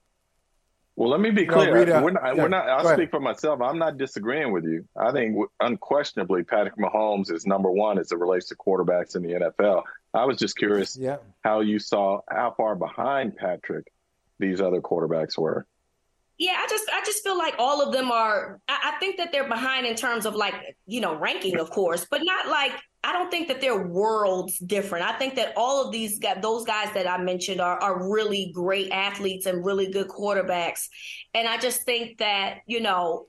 Well, 1.02 1.10
let 1.10 1.20
me 1.20 1.32
be 1.32 1.48
No, 1.48 1.54
clear. 1.54 1.80
Rita, 1.80 2.00
we're 2.04 2.12
not, 2.12 2.36
yeah, 2.36 2.44
we're 2.44 2.48
not, 2.48 2.70
I'll 2.70 2.86
ahead. 2.86 2.96
speak 3.00 3.10
for 3.10 3.20
myself. 3.20 3.60
I'm 3.60 3.80
not 3.80 3.98
disagreeing 3.98 4.52
with 4.52 4.66
you. 4.66 4.88
I 4.96 5.12
think 5.12 5.36
unquestionably 5.60 6.44
Patrick 6.44 6.78
Mahomes 6.78 7.32
is 7.32 7.48
number 7.48 7.72
one 7.72 7.98
as 7.98 8.12
it 8.12 8.20
relates 8.20 8.50
to 8.50 8.56
quarterbacks 8.56 9.16
in 9.16 9.24
the 9.24 9.30
NFL. 9.34 9.82
I 10.14 10.26
was 10.26 10.38
just 10.38 10.56
curious 10.58 10.96
Yeah. 10.96 11.18
how 11.44 11.62
you 11.62 11.80
saw 11.80 12.20
how 12.30 12.54
far 12.56 12.76
behind 12.76 13.36
Patrick 13.36 13.92
these 14.38 14.62
other 14.62 14.80
quarterbacks 14.80 15.40
were. 15.40 15.66
Yeah, 16.38 16.58
I 16.60 16.68
just 16.70 16.86
I 16.94 17.02
just 17.04 17.24
feel 17.24 17.36
like 17.36 17.56
all 17.58 17.82
of 17.82 17.92
them 17.94 18.12
are. 18.12 18.60
I, 18.68 18.94
I 18.94 19.00
think 19.00 19.18
that 19.18 19.32
they're 19.32 19.50
behind 19.50 19.88
in 19.88 19.96
terms 19.96 20.28
of 20.28 20.36
like 20.36 20.54
you 20.86 21.02
know 21.02 21.16
ranking, 21.16 21.58
of 21.58 21.72
course, 21.72 22.06
but 22.12 22.22
not 22.24 22.48
like 22.48 22.74
I 23.04 23.14
don't 23.14 23.32
think 23.32 23.48
that 23.48 23.62
they're 23.62 23.88
worlds 23.88 24.60
different. 24.60 25.06
I 25.06 25.18
think 25.18 25.36
that 25.36 25.54
all 25.58 25.84
of 25.84 25.92
these 25.92 26.20
guys, 26.20 26.38
those 26.42 26.66
guys 26.66 26.94
that 26.94 27.10
I 27.10 27.18
mentioned 27.18 27.60
are, 27.60 27.82
are 27.82 28.12
really 28.12 28.52
great 28.54 28.92
athletes 28.92 29.48
and 29.48 29.66
really 29.66 29.90
good 29.90 30.08
quarterbacks. 30.08 30.88
And 31.34 31.48
I 31.48 31.58
just 31.58 31.82
think 31.82 32.20
that, 32.20 32.60
you 32.68 32.80
know, 32.80 33.26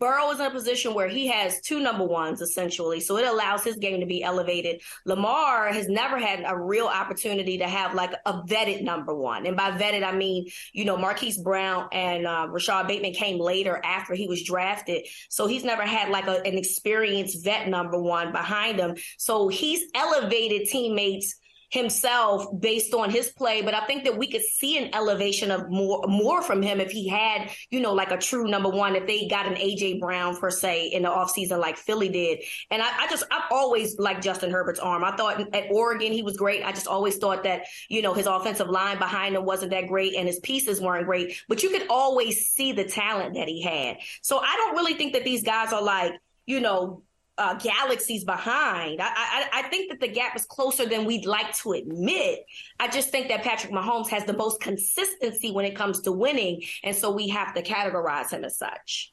Burrow 0.00 0.30
is 0.30 0.40
in 0.40 0.46
a 0.46 0.50
position 0.50 0.94
where 0.94 1.08
he 1.08 1.26
has 1.26 1.60
two 1.60 1.78
number 1.78 2.04
ones 2.04 2.40
essentially, 2.40 3.00
so 3.00 3.18
it 3.18 3.26
allows 3.26 3.62
his 3.62 3.76
game 3.76 4.00
to 4.00 4.06
be 4.06 4.22
elevated. 4.22 4.80
Lamar 5.04 5.68
has 5.68 5.88
never 5.88 6.18
had 6.18 6.42
a 6.46 6.58
real 6.58 6.86
opportunity 6.86 7.58
to 7.58 7.68
have 7.68 7.94
like 7.94 8.14
a 8.24 8.42
vetted 8.44 8.82
number 8.82 9.14
one, 9.14 9.46
and 9.46 9.56
by 9.56 9.70
vetted 9.72 10.02
I 10.02 10.12
mean 10.12 10.48
you 10.72 10.86
know 10.86 10.96
Marquise 10.96 11.38
Brown 11.38 11.88
and 11.92 12.26
uh, 12.26 12.48
Rashod 12.50 12.88
Bateman 12.88 13.12
came 13.12 13.38
later 13.38 13.80
after 13.84 14.14
he 14.14 14.26
was 14.26 14.42
drafted, 14.42 15.06
so 15.28 15.46
he's 15.46 15.64
never 15.64 15.82
had 15.82 16.08
like 16.08 16.26
a, 16.26 16.40
an 16.46 16.56
experienced 16.56 17.44
vet 17.44 17.68
number 17.68 18.00
one 18.00 18.32
behind 18.32 18.78
him. 18.78 18.96
So 19.18 19.48
he's 19.48 19.82
elevated 19.94 20.68
teammates 20.68 21.36
himself 21.70 22.46
based 22.60 22.92
on 22.94 23.10
his 23.10 23.30
play. 23.30 23.62
But 23.62 23.74
I 23.74 23.86
think 23.86 24.04
that 24.04 24.18
we 24.18 24.30
could 24.30 24.42
see 24.42 24.76
an 24.76 24.94
elevation 24.94 25.50
of 25.50 25.70
more 25.70 26.04
more 26.06 26.42
from 26.42 26.62
him 26.62 26.80
if 26.80 26.90
he 26.90 27.08
had, 27.08 27.50
you 27.70 27.80
know, 27.80 27.94
like 27.94 28.10
a 28.10 28.18
true 28.18 28.48
number 28.48 28.68
one, 28.68 28.96
if 28.96 29.06
they 29.06 29.28
got 29.28 29.46
an 29.46 29.54
AJ 29.54 30.00
Brown 30.00 30.36
per 30.36 30.50
se 30.50 30.88
in 30.88 31.04
the 31.04 31.08
offseason 31.08 31.58
like 31.58 31.76
Philly 31.76 32.08
did. 32.08 32.40
And 32.70 32.82
I, 32.82 33.04
I 33.04 33.08
just 33.08 33.24
I've 33.30 33.50
always 33.50 33.98
liked 33.98 34.22
Justin 34.22 34.50
Herbert's 34.50 34.80
arm. 34.80 35.04
I 35.04 35.16
thought 35.16 35.54
at 35.54 35.70
Oregon 35.70 36.12
he 36.12 36.22
was 36.22 36.36
great. 36.36 36.64
I 36.64 36.72
just 36.72 36.88
always 36.88 37.16
thought 37.16 37.44
that, 37.44 37.66
you 37.88 38.02
know, 38.02 38.14
his 38.14 38.26
offensive 38.26 38.68
line 38.68 38.98
behind 38.98 39.36
him 39.36 39.44
wasn't 39.44 39.70
that 39.70 39.86
great 39.86 40.14
and 40.16 40.26
his 40.26 40.40
pieces 40.40 40.80
weren't 40.80 41.06
great. 41.06 41.36
But 41.48 41.62
you 41.62 41.70
could 41.70 41.86
always 41.88 42.48
see 42.50 42.72
the 42.72 42.84
talent 42.84 43.34
that 43.34 43.48
he 43.48 43.62
had. 43.62 43.98
So 44.22 44.38
I 44.38 44.56
don't 44.56 44.76
really 44.76 44.94
think 44.94 45.12
that 45.12 45.24
these 45.24 45.44
guys 45.44 45.72
are 45.72 45.82
like, 45.82 46.12
you 46.46 46.60
know, 46.60 47.04
uh, 47.40 47.54
galaxies 47.54 48.22
behind. 48.22 49.00
I, 49.00 49.06
I, 49.06 49.48
I 49.54 49.62
think 49.70 49.90
that 49.90 49.98
the 49.98 50.08
gap 50.08 50.36
is 50.36 50.44
closer 50.44 50.84
than 50.84 51.06
we'd 51.06 51.24
like 51.24 51.56
to 51.58 51.72
admit. 51.72 52.44
I 52.78 52.88
just 52.88 53.08
think 53.08 53.28
that 53.28 53.42
Patrick 53.42 53.72
Mahomes 53.72 54.08
has 54.08 54.26
the 54.26 54.34
most 54.34 54.60
consistency 54.60 55.50
when 55.50 55.64
it 55.64 55.74
comes 55.74 56.00
to 56.02 56.12
winning, 56.12 56.62
and 56.84 56.94
so 56.94 57.10
we 57.10 57.28
have 57.28 57.54
to 57.54 57.62
categorize 57.62 58.30
him 58.30 58.44
as 58.44 58.58
such. 58.58 59.12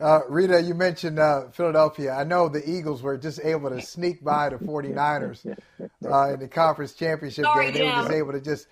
Uh, 0.00 0.20
Rita, 0.28 0.60
you 0.62 0.74
mentioned 0.74 1.18
uh, 1.18 1.48
Philadelphia. 1.50 2.12
I 2.12 2.24
know 2.24 2.48
the 2.48 2.68
Eagles 2.68 3.02
were 3.02 3.18
just 3.18 3.40
able 3.42 3.70
to 3.70 3.80
sneak 3.82 4.24
by 4.24 4.48
the 4.48 4.56
49ers 4.56 5.46
uh, 5.78 6.32
in 6.32 6.40
the 6.40 6.48
conference 6.48 6.94
championship 6.94 7.44
Sorry, 7.44 7.72
game. 7.72 7.74
They 7.74 7.82
were 7.84 7.92
just 7.92 8.12
able 8.12 8.32
to 8.32 8.40
just 8.40 8.66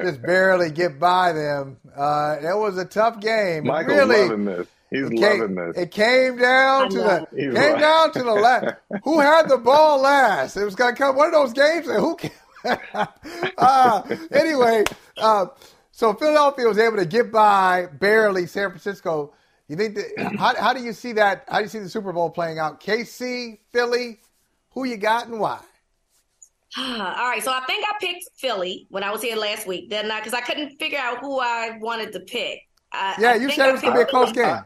just 0.00 0.22
barely 0.22 0.70
get 0.70 0.98
by 0.98 1.32
them. 1.32 1.76
Uh, 1.96 2.36
it 2.40 2.56
was 2.56 2.78
a 2.78 2.84
tough 2.84 3.20
game. 3.20 3.66
Michael's 3.66 3.98
really, 3.98 4.22
loving 4.22 4.44
this. 4.44 4.66
He's 4.94 5.06
it 5.10 5.12
loving 5.14 5.38
came, 5.48 5.54
this. 5.56 5.76
It 5.76 5.90
came 5.90 6.36
down 6.36 6.88
to 6.90 6.98
the 6.98 7.26
He's 7.34 7.52
came 7.52 7.72
right. 7.72 7.80
down 7.80 8.12
to 8.12 8.22
the 8.22 8.32
last. 8.32 8.74
Who 9.04 9.18
had 9.18 9.48
the 9.48 9.58
ball 9.58 10.00
last? 10.00 10.56
It 10.56 10.64
was 10.64 10.76
gonna 10.76 10.94
come 10.94 11.16
one 11.16 11.26
of 11.26 11.32
those 11.32 11.52
games. 11.52 11.86
That 11.86 12.00
who? 12.00 12.16
Uh, 13.58 14.02
anyway, 14.30 14.84
uh, 15.18 15.46
so 15.92 16.14
Philadelphia 16.14 16.66
was 16.66 16.78
able 16.78 16.96
to 16.96 17.04
get 17.04 17.30
by 17.30 17.86
barely 18.00 18.46
San 18.46 18.70
Francisco. 18.70 19.34
You 19.68 19.76
think 19.76 19.96
that, 19.96 20.34
how, 20.38 20.54
how 20.56 20.72
do 20.72 20.82
you 20.82 20.92
see 20.94 21.12
that? 21.12 21.44
How 21.48 21.58
do 21.58 21.64
you 21.64 21.68
see 21.68 21.80
the 21.80 21.88
Super 21.90 22.12
Bowl 22.12 22.30
playing 22.30 22.58
out? 22.58 22.80
KC, 22.80 23.58
Philly, 23.70 24.20
who 24.70 24.84
you 24.84 24.96
got 24.96 25.26
and 25.26 25.38
why? 25.40 25.60
All 26.78 26.84
right, 27.28 27.42
so 27.42 27.52
I 27.52 27.60
think 27.66 27.84
I 27.86 27.98
picked 28.00 28.30
Philly 28.36 28.86
when 28.90 29.02
I 29.04 29.10
was 29.10 29.22
here 29.22 29.36
last 29.36 29.66
week, 29.66 29.90
didn't 29.90 30.10
I? 30.10 30.20
Because 30.20 30.34
I 30.34 30.40
couldn't 30.40 30.78
figure 30.78 30.98
out 30.98 31.18
who 31.18 31.40
I 31.40 31.76
wanted 31.80 32.12
to 32.14 32.20
pick. 32.20 32.60
I, 32.92 33.14
Yeah, 33.18 33.30
I 33.32 33.34
you 33.36 33.50
said 33.50 33.66
I 33.66 33.68
it 33.68 33.72
was 33.72 33.82
going 33.82 33.94
to 33.94 33.98
be 33.98 34.02
a 34.02 34.06
close 34.06 34.32
Philly. 34.32 34.46
game. 34.46 34.62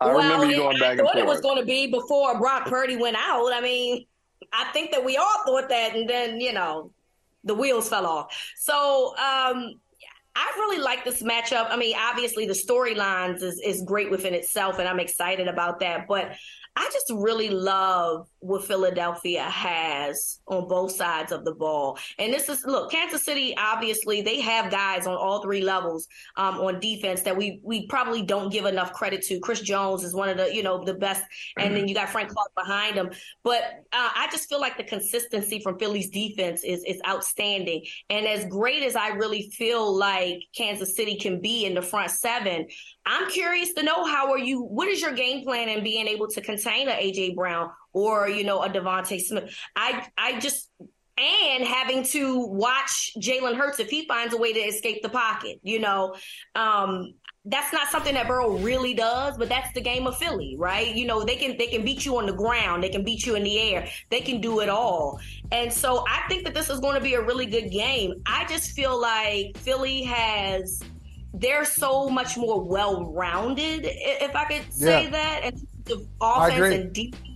I 0.00 0.06
well, 0.06 0.16
remember 0.18 0.46
you 0.46 0.54
it- 0.54 0.56
going 0.58 0.78
back 0.78 0.88
I 0.88 0.92
and 0.92 1.00
thought 1.00 1.16
it 1.16 1.26
was 1.26 1.40
going 1.40 1.58
to 1.58 1.64
be 1.64 1.86
before 1.86 2.38
Brock 2.38 2.66
Purdy 2.66 2.96
went 2.96 3.16
out. 3.16 3.52
I 3.52 3.60
mean, 3.60 4.06
I 4.52 4.64
think 4.72 4.90
that 4.92 5.04
we 5.04 5.16
all 5.16 5.44
thought 5.46 5.68
that, 5.68 5.94
and 5.94 6.08
then 6.08 6.40
you 6.40 6.52
know, 6.52 6.90
the 7.44 7.54
wheels 7.54 7.88
fell 7.88 8.06
off. 8.06 8.36
So 8.56 9.10
um, 9.16 9.72
I 10.36 10.52
really 10.56 10.78
like 10.80 11.04
this 11.04 11.22
matchup. 11.22 11.68
I 11.70 11.76
mean, 11.76 11.96
obviously 11.98 12.46
the 12.46 12.54
storylines 12.54 13.42
is 13.42 13.60
is 13.64 13.82
great 13.82 14.10
within 14.10 14.34
itself, 14.34 14.78
and 14.78 14.88
I'm 14.88 15.00
excited 15.00 15.48
about 15.48 15.80
that. 15.80 16.06
But 16.08 16.32
I 16.76 16.90
just 16.92 17.10
really 17.14 17.50
love 17.50 18.28
what 18.44 18.62
Philadelphia 18.64 19.42
has 19.42 20.40
on 20.46 20.68
both 20.68 20.92
sides 20.92 21.32
of 21.32 21.46
the 21.46 21.54
ball. 21.54 21.98
And 22.18 22.32
this 22.32 22.50
is 22.50 22.62
look, 22.66 22.90
Kansas 22.90 23.24
City 23.24 23.54
obviously 23.56 24.20
they 24.20 24.40
have 24.40 24.70
guys 24.70 25.06
on 25.06 25.16
all 25.16 25.42
three 25.42 25.62
levels 25.62 26.06
um, 26.36 26.56
on 26.56 26.78
defense 26.78 27.22
that 27.22 27.36
we 27.36 27.60
we 27.62 27.86
probably 27.86 28.22
don't 28.22 28.52
give 28.52 28.66
enough 28.66 28.92
credit 28.92 29.22
to. 29.22 29.40
Chris 29.40 29.60
Jones 29.60 30.04
is 30.04 30.14
one 30.14 30.28
of 30.28 30.36
the 30.36 30.54
you 30.54 30.62
know 30.62 30.84
the 30.84 30.92
best, 30.92 31.22
and 31.58 31.74
then 31.74 31.88
you 31.88 31.94
got 31.94 32.10
Frank 32.10 32.28
Clark 32.28 32.54
behind 32.54 32.96
him. 32.96 33.10
But 33.42 33.62
uh, 33.92 34.10
I 34.14 34.28
just 34.30 34.48
feel 34.48 34.60
like 34.60 34.76
the 34.76 34.84
consistency 34.84 35.60
from 35.60 35.78
Philly's 35.78 36.10
defense 36.10 36.64
is 36.64 36.84
is 36.84 37.00
outstanding. 37.08 37.84
And 38.10 38.26
as 38.26 38.44
great 38.46 38.82
as 38.82 38.94
I 38.94 39.08
really 39.08 39.50
feel 39.52 39.96
like 39.96 40.42
Kansas 40.54 40.94
City 40.94 41.16
can 41.16 41.40
be 41.40 41.64
in 41.64 41.74
the 41.74 41.82
front 41.82 42.10
seven, 42.10 42.66
I'm 43.06 43.30
curious 43.30 43.72
to 43.72 43.82
know 43.82 44.04
how 44.04 44.30
are 44.32 44.38
you? 44.38 44.60
What 44.60 44.88
is 44.88 45.00
your 45.00 45.12
game 45.12 45.44
plan 45.44 45.70
in 45.70 45.82
being 45.82 46.08
able 46.08 46.28
to 46.28 46.42
contain 46.42 46.88
a 46.88 46.92
AJ 46.92 47.36
Brown 47.36 47.70
or 47.94 48.28
you 48.28 48.44
know 48.44 48.62
a 48.62 48.68
DeVonta 48.68 49.18
Smith? 49.20 49.56
I 49.74 50.06
I 50.18 50.38
just 50.40 50.68
and 51.16 51.64
having 51.64 52.02
to 52.02 52.44
watch 52.46 53.12
Jalen 53.18 53.54
Hurts 53.56 53.78
if 53.78 53.88
he 53.88 54.06
finds 54.06 54.34
a 54.34 54.36
way 54.36 54.52
to 54.52 54.58
escape 54.58 55.02
the 55.02 55.08
pocket. 55.08 55.60
You 55.62 55.78
know, 55.78 56.16
um, 56.56 57.14
that's 57.44 57.72
not 57.72 57.88
something 57.88 58.14
that 58.14 58.26
Burrow 58.26 58.58
really 58.58 58.94
does, 58.94 59.36
but 59.38 59.48
that's 59.48 59.72
the 59.74 59.80
game 59.80 60.06
of 60.06 60.16
Philly, 60.16 60.56
right? 60.58 60.94
You 60.94 61.06
know, 61.06 61.22
they 61.22 61.36
can 61.36 61.56
they 61.56 61.68
can 61.68 61.84
beat 61.84 62.04
you 62.04 62.18
on 62.18 62.26
the 62.26 62.32
ground, 62.32 62.82
they 62.82 62.88
can 62.88 63.04
beat 63.04 63.24
you 63.26 63.36
in 63.36 63.44
the 63.44 63.60
air, 63.60 63.88
they 64.10 64.20
can 64.20 64.40
do 64.40 64.60
it 64.60 64.68
all. 64.68 65.20
And 65.52 65.72
so 65.72 66.04
I 66.08 66.26
think 66.28 66.44
that 66.44 66.54
this 66.54 66.68
is 66.68 66.80
going 66.80 66.96
to 66.96 67.00
be 67.00 67.14
a 67.14 67.22
really 67.22 67.46
good 67.46 67.70
game. 67.70 68.14
I 68.26 68.44
just 68.46 68.72
feel 68.72 69.00
like 69.00 69.56
Philly 69.58 70.02
has 70.02 70.82
they're 71.36 71.64
so 71.64 72.08
much 72.08 72.36
more 72.36 72.62
well-rounded, 72.62 73.82
if 73.84 74.36
I 74.36 74.44
could 74.44 74.72
say 74.72 75.04
Yeah. 75.04 75.10
that, 75.10 75.40
and 75.44 75.66
I 76.20 76.46
offense 76.48 76.74
and 76.74 76.92
defense. 76.92 77.33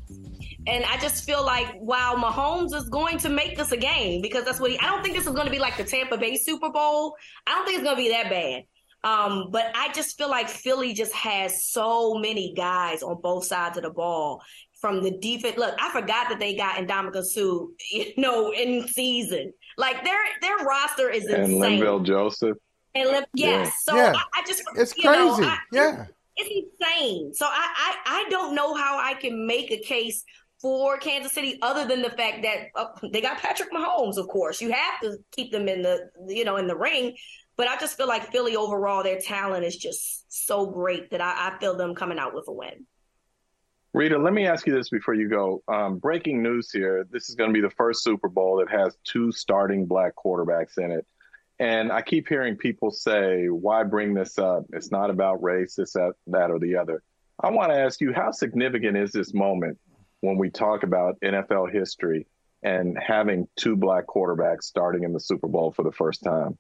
And 0.69 0.85
I 0.85 0.99
just 0.99 1.25
feel 1.25 1.45
like 1.45 1.67
while 1.79 2.17
Mahomes 2.17 2.75
is 2.75 2.89
going 2.91 3.17
to 3.19 3.29
make 3.31 3.57
this 3.57 3.73
a 3.73 3.77
game 3.77 4.21
because 4.21 4.45
that's 4.45 4.61
what 4.61 4.71
he, 4.71 4.79
I 4.79 4.85
don't 4.85 5.03
think 5.03 5.17
this 5.17 5.27
is 5.27 5.33
going 5.33 5.47
to 5.47 5.51
be 5.51 5.59
like 5.59 5.77
the 5.79 5.85
Tampa 5.85 6.19
Bay 6.19 6.37
Super 6.37 6.69
Bowl. 6.71 7.17
I 7.47 7.55
don't 7.55 7.65
think 7.65 7.79
it's 7.79 7.85
going 7.85 7.97
to 7.97 8.03
be 8.03 8.11
that 8.11 8.29
bad. 8.29 8.65
Um, 9.05 9.49
but 9.51 9.71
I 9.75 9.93
just 9.93 10.19
feel 10.19 10.29
like 10.29 10.49
Philly 10.49 10.93
just 10.93 11.13
has 11.15 11.65
so 11.65 12.15
many 12.19 12.53
guys 12.55 13.03
on 13.03 13.21
both 13.23 13.45
sides 13.47 13.77
of 13.79 13.85
the 13.85 13.91
ball 13.91 14.43
from 14.81 15.03
the 15.03 15.13
defense. 15.13 15.57
Look, 15.57 15.75
I 15.81 15.91
forgot 15.91 16.29
that 16.29 16.39
they 16.39 16.55
got 16.57 16.75
Ndamukong 16.77 17.25
Suh, 17.25 17.67
you 17.93 18.13
know, 18.17 18.53
in 18.53 18.87
season. 18.89 19.53
Like 19.79 20.05
their 20.05 20.19
their 20.43 20.57
roster 20.59 21.09
is 21.09 21.27
and 21.27 21.45
insane. 21.53 21.81
Linval 21.81 22.05
Joseph. 22.05 22.57
And 22.95 23.09
Lim- 23.09 23.25
yes, 23.35 23.73
so 23.85 23.95
Yeah. 23.97 24.13
I, 24.17 24.41
I 24.41 24.45
just 24.47 24.63
It's 24.75 24.97
you 24.99 25.05
know, 25.05 25.35
crazy. 25.37 25.49
I- 25.51 25.59
yeah. 25.73 26.05
it's 26.37 26.67
insane. 26.81 27.33
So 27.35 27.47
I, 27.47 27.95
I 28.07 28.25
I 28.27 28.31
don't 28.31 28.55
know 28.57 28.75
how 28.75 28.99
I 28.99 29.15
can 29.15 29.47
make 29.47 29.71
a 29.71 29.79
case 29.79 30.25
for 30.61 30.99
Kansas 30.99 31.33
City 31.33 31.59
other 31.63 31.87
than 31.87 32.03
the 32.03 32.11
fact 32.11 32.43
that 32.43 32.69
uh, 32.75 32.87
they 33.13 33.21
got 33.21 33.39
Patrick 33.39 33.71
Mahomes. 33.73 34.17
Of 34.17 34.29
course, 34.29 34.61
you 34.61 34.73
have 34.73 35.01
to 35.03 35.19
keep 35.33 35.53
them 35.53 35.69
in 35.69 35.83
the 35.83 36.11
you 36.27 36.45
know 36.45 36.57
in 36.57 36.67
the 36.67 36.77
ring. 36.77 37.17
But 37.57 37.67
I 37.67 37.77
just 37.77 37.97
feel 37.97 38.07
like 38.07 38.31
Philly 38.31 38.55
overall, 38.55 39.03
their 39.03 39.19
talent 39.19 39.65
is 39.65 39.77
just 39.77 40.25
so 40.29 40.67
great 40.67 41.11
that 41.11 41.21
I, 41.21 41.49
I 41.49 41.59
feel 41.59 41.77
them 41.77 41.95
coming 41.95 42.19
out 42.19 42.33
with 42.33 42.45
a 42.47 42.53
win. 42.53 42.87
Rita, 43.95 44.17
let 44.17 44.33
me 44.33 44.47
ask 44.47 44.67
you 44.67 44.73
this 44.73 44.91
before 44.91 45.15
you 45.15 45.29
go. 45.29 45.63
Um, 45.67 45.99
breaking 45.99 46.41
news 46.41 46.71
here. 46.71 47.07
This 47.11 47.29
is 47.29 47.35
going 47.35 47.51
to 47.51 47.55
be 47.55 47.61
the 47.61 47.75
first 47.75 48.05
Super 48.05 48.29
Bowl 48.29 48.59
that 48.59 48.71
has 48.71 48.97
two 49.03 49.33
starting 49.33 49.87
black 49.87 50.13
quarterbacks 50.15 50.79
in 50.79 50.93
it. 50.93 51.05
And 51.59 51.91
I 51.91 52.03
keep 52.03 52.29
hearing 52.29 52.57
people 52.57 52.93
say, 52.93 53.47
why 53.47 53.83
bring 53.83 54.15
this 54.15 54.39
up? 54.39 54.65
It's 54.73 54.93
not 54.93 55.11
about 55.11 55.43
race, 55.43 55.75
this, 55.75 55.95
that, 55.95 56.13
that, 56.29 56.51
or 56.53 56.61
the 56.61 56.77
other. 56.77 57.03
I 57.41 57.51
want 57.51 57.73
to 57.73 57.79
ask 57.79 58.01
you, 58.01 58.13
how 58.13 58.31
significant 58.31 58.97
is 58.97 59.11
this 59.11 59.35
moment 59.35 59.79
when 60.21 60.39
we 60.39 60.51
talk 60.51 60.83
about 60.83 61.21
NFL 61.21 61.73
history 61.73 62.27
and 62.63 62.99
having 62.99 63.47
two 63.57 63.77
black 63.77 64.07
quarterbacks 64.07 64.65
starting 64.65 65.05
in 65.05 65.13
the 65.13 65.21
Super 65.21 65.49
Bowl 65.49 65.73
for 65.73 65.85
the 65.85 65.93
first 65.93 66.23
time? 66.23 66.59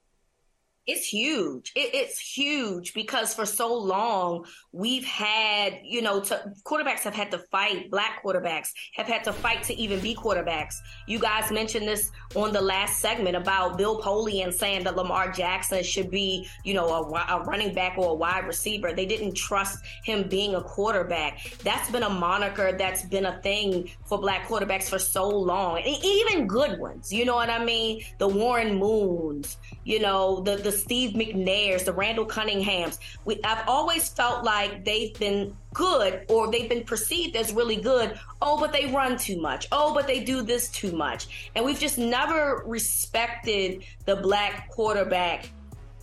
It's 0.88 1.07
huge. 1.07 1.70
It, 1.77 1.94
it's 1.94 2.18
huge 2.18 2.94
because 2.94 3.35
for 3.35 3.44
so 3.44 3.74
long 3.74 4.47
we've 4.72 5.05
had, 5.05 5.80
you 5.84 6.01
know, 6.01 6.20
to, 6.20 6.53
quarterbacks 6.64 7.01
have 7.01 7.14
had 7.14 7.30
to 7.32 7.39
fight. 7.51 7.91
Black 7.91 8.24
quarterbacks 8.24 8.70
have 8.95 9.07
had 9.07 9.22
to 9.24 9.34
fight 9.34 9.62
to 9.64 9.74
even 9.78 10.01
be 10.01 10.14
quarterbacks. 10.14 10.76
You 11.07 11.18
guys 11.18 11.53
mentioned 11.53 11.86
this 11.86 12.11
on 12.34 12.55
the 12.55 12.62
last 12.62 13.01
segment 13.01 13.36
about 13.36 13.76
Bill 13.76 14.01
Polian 14.01 14.51
saying 14.51 14.84
that 14.84 14.97
Lamar 14.97 15.30
Jackson 15.30 15.82
should 15.82 16.11
be, 16.11 16.49
you 16.64 16.72
know, 16.72 16.89
a, 16.89 17.36
a 17.36 17.45
running 17.45 17.74
back 17.74 17.99
or 17.99 18.12
a 18.12 18.14
wide 18.14 18.47
receiver. 18.47 18.95
They 18.95 19.05
didn't 19.05 19.34
trust 19.34 19.84
him 20.05 20.26
being 20.26 20.55
a 20.55 20.62
quarterback. 20.62 21.53
That's 21.64 21.91
been 21.91 22.03
a 22.03 22.09
moniker 22.09 22.72
that's 22.78 23.05
been 23.05 23.26
a 23.26 23.39
thing 23.43 23.91
for 24.07 24.18
black 24.18 24.49
quarterbacks 24.49 24.89
for 24.89 24.99
so 24.99 25.28
long, 25.28 25.80
even 25.80 26.47
good 26.47 26.78
ones. 26.78 27.12
You 27.12 27.26
know 27.26 27.34
what 27.34 27.51
I 27.51 27.62
mean? 27.62 28.03
The 28.16 28.28
Warren 28.28 28.76
Moons, 28.76 29.59
you 29.84 30.01
know, 30.01 30.41
the 30.41 30.57
the 30.57 30.78
Steve 30.79 31.14
McNairs, 31.14 31.85
the 31.85 31.93
Randall 31.93 32.26
Cunninghams. 32.26 32.99
We, 33.24 33.41
I've 33.45 33.68
always 33.68 34.09
felt 34.09 34.45
like 34.45 34.85
they've 34.85 35.16
been 35.18 35.57
good 35.74 36.24
or 36.29 36.51
they've 36.51 36.68
been 36.68 36.85
perceived 36.85 37.37
as 37.37 37.53
really 37.53 37.76
good. 37.76 38.18
Oh, 38.41 38.59
but 38.59 38.72
they 38.72 38.87
run 38.87 39.16
too 39.16 39.41
much. 39.41 39.68
Oh, 39.72 39.95
but 39.95 40.07
they 40.07 40.20
do 40.24 40.43
this 40.43 40.70
too 40.70 40.93
much. 40.93 41.51
And 41.55 41.64
we've 41.64 41.79
just 41.79 41.99
never 41.99 42.62
respected 42.66 43.85
the 44.05 44.16
black 44.16 44.70
quarterback 44.70 45.51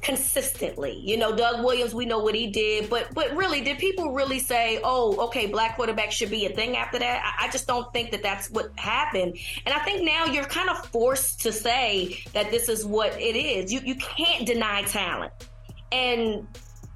consistently. 0.06 1.02
You 1.04 1.18
know, 1.18 1.36
Doug 1.36 1.66
Williams, 1.66 1.96
we 1.96 2.06
know 2.06 2.20
what 2.20 2.36
he 2.36 2.48
did, 2.48 2.90
but 2.90 3.14
but 3.14 3.36
really, 3.36 3.62
did 3.62 3.80
people 3.80 4.14
really 4.14 4.40
say, 4.40 4.80
"Oh, 4.84 5.26
okay, 5.26 5.48
black 5.48 5.76
quarterback 5.76 6.12
should 6.12 6.30
be 6.30 6.46
a 6.46 6.50
thing 6.50 6.78
after 6.78 7.00
that"? 7.00 7.36
I, 7.40 7.48
I, 7.48 7.52
just 7.52 7.66
don't 7.66 7.92
think 7.92 8.12
that 8.12 8.22
that's 8.22 8.50
what 8.52 8.70
happened. 8.76 9.38
And 9.66 9.74
I 9.74 9.80
think 9.80 10.04
now 10.04 10.26
you're 10.26 10.46
kind 10.46 10.70
of 10.70 10.86
forced 10.88 11.42
to 11.42 11.52
say 11.52 12.24
that 12.34 12.52
this 12.52 12.70
is 12.70 12.86
what 12.86 13.20
it 13.20 13.36
is. 13.36 13.74
You 13.74 13.82
you 13.84 13.96
can't 13.96 14.46
deny 14.46 14.84
talent. 14.84 15.34
And 15.92 16.48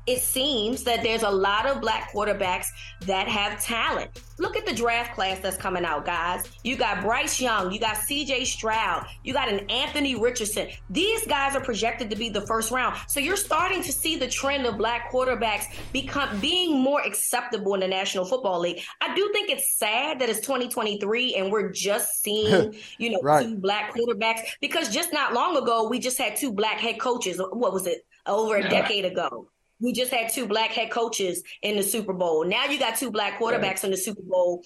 it 0.09 0.21
seems 0.21 0.83
that 0.85 1.03
there's 1.03 1.21
a 1.21 1.29
lot 1.29 1.67
of 1.67 1.81
black 1.81 2.11
quarterbacks 2.11 2.65
that 3.01 3.27
have 3.27 3.63
talent. 3.63 4.09
Look 4.39 4.57
at 4.57 4.65
the 4.65 4.73
draft 4.73 5.13
class 5.13 5.39
that's 5.39 5.55
coming 5.55 5.85
out, 5.85 6.03
guys. 6.03 6.49
You 6.63 6.77
got 6.77 7.03
Bryce 7.03 7.39
Young, 7.39 7.71
you 7.71 7.79
got 7.79 7.95
CJ 7.95 8.45
Stroud, 8.47 9.05
you 9.23 9.33
got 9.33 9.49
an 9.49 9.69
Anthony 9.69 10.19
Richardson. 10.19 10.69
These 10.89 11.27
guys 11.27 11.55
are 11.55 11.61
projected 11.61 12.09
to 12.09 12.15
be 12.15 12.27
the 12.27 12.41
first 12.41 12.71
round. 12.71 12.97
So 13.07 13.19
you're 13.19 13.37
starting 13.37 13.83
to 13.83 13.91
see 13.91 14.15
the 14.15 14.27
trend 14.27 14.65
of 14.65 14.79
black 14.79 15.11
quarterbacks 15.11 15.65
become 15.93 16.39
being 16.39 16.79
more 16.79 17.01
acceptable 17.01 17.75
in 17.75 17.81
the 17.81 17.87
National 17.87 18.25
Football 18.25 18.61
League. 18.61 18.81
I 19.01 19.13
do 19.13 19.29
think 19.31 19.51
it's 19.51 19.77
sad 19.77 20.19
that 20.21 20.29
it's 20.29 20.39
2023 20.39 21.35
and 21.35 21.51
we're 21.51 21.69
just 21.71 22.19
seeing, 22.23 22.75
you 22.97 23.11
know, 23.11 23.19
right. 23.21 23.45
two 23.45 23.57
black 23.57 23.93
quarterbacks 23.93 24.41
because 24.59 24.91
just 24.91 25.13
not 25.13 25.33
long 25.33 25.55
ago 25.55 25.87
we 25.87 25.99
just 25.99 26.17
had 26.17 26.35
two 26.35 26.51
black 26.51 26.79
head 26.79 26.99
coaches. 26.99 27.39
What 27.39 27.73
was 27.73 27.85
it? 27.85 28.07
Over 28.25 28.57
a 28.57 28.69
decade 28.69 29.05
ago. 29.05 29.49
We 29.81 29.93
just 29.93 30.11
had 30.11 30.31
two 30.31 30.45
black 30.45 30.71
head 30.71 30.91
coaches 30.91 31.43
in 31.61 31.77
the 31.77 31.83
Super 31.83 32.13
Bowl. 32.13 32.45
Now 32.45 32.65
you 32.65 32.79
got 32.79 32.97
two 32.97 33.11
black 33.11 33.39
quarterbacks 33.39 33.61
right. 33.61 33.83
in 33.85 33.91
the 33.91 33.97
Super 33.97 34.21
Bowl. 34.23 34.61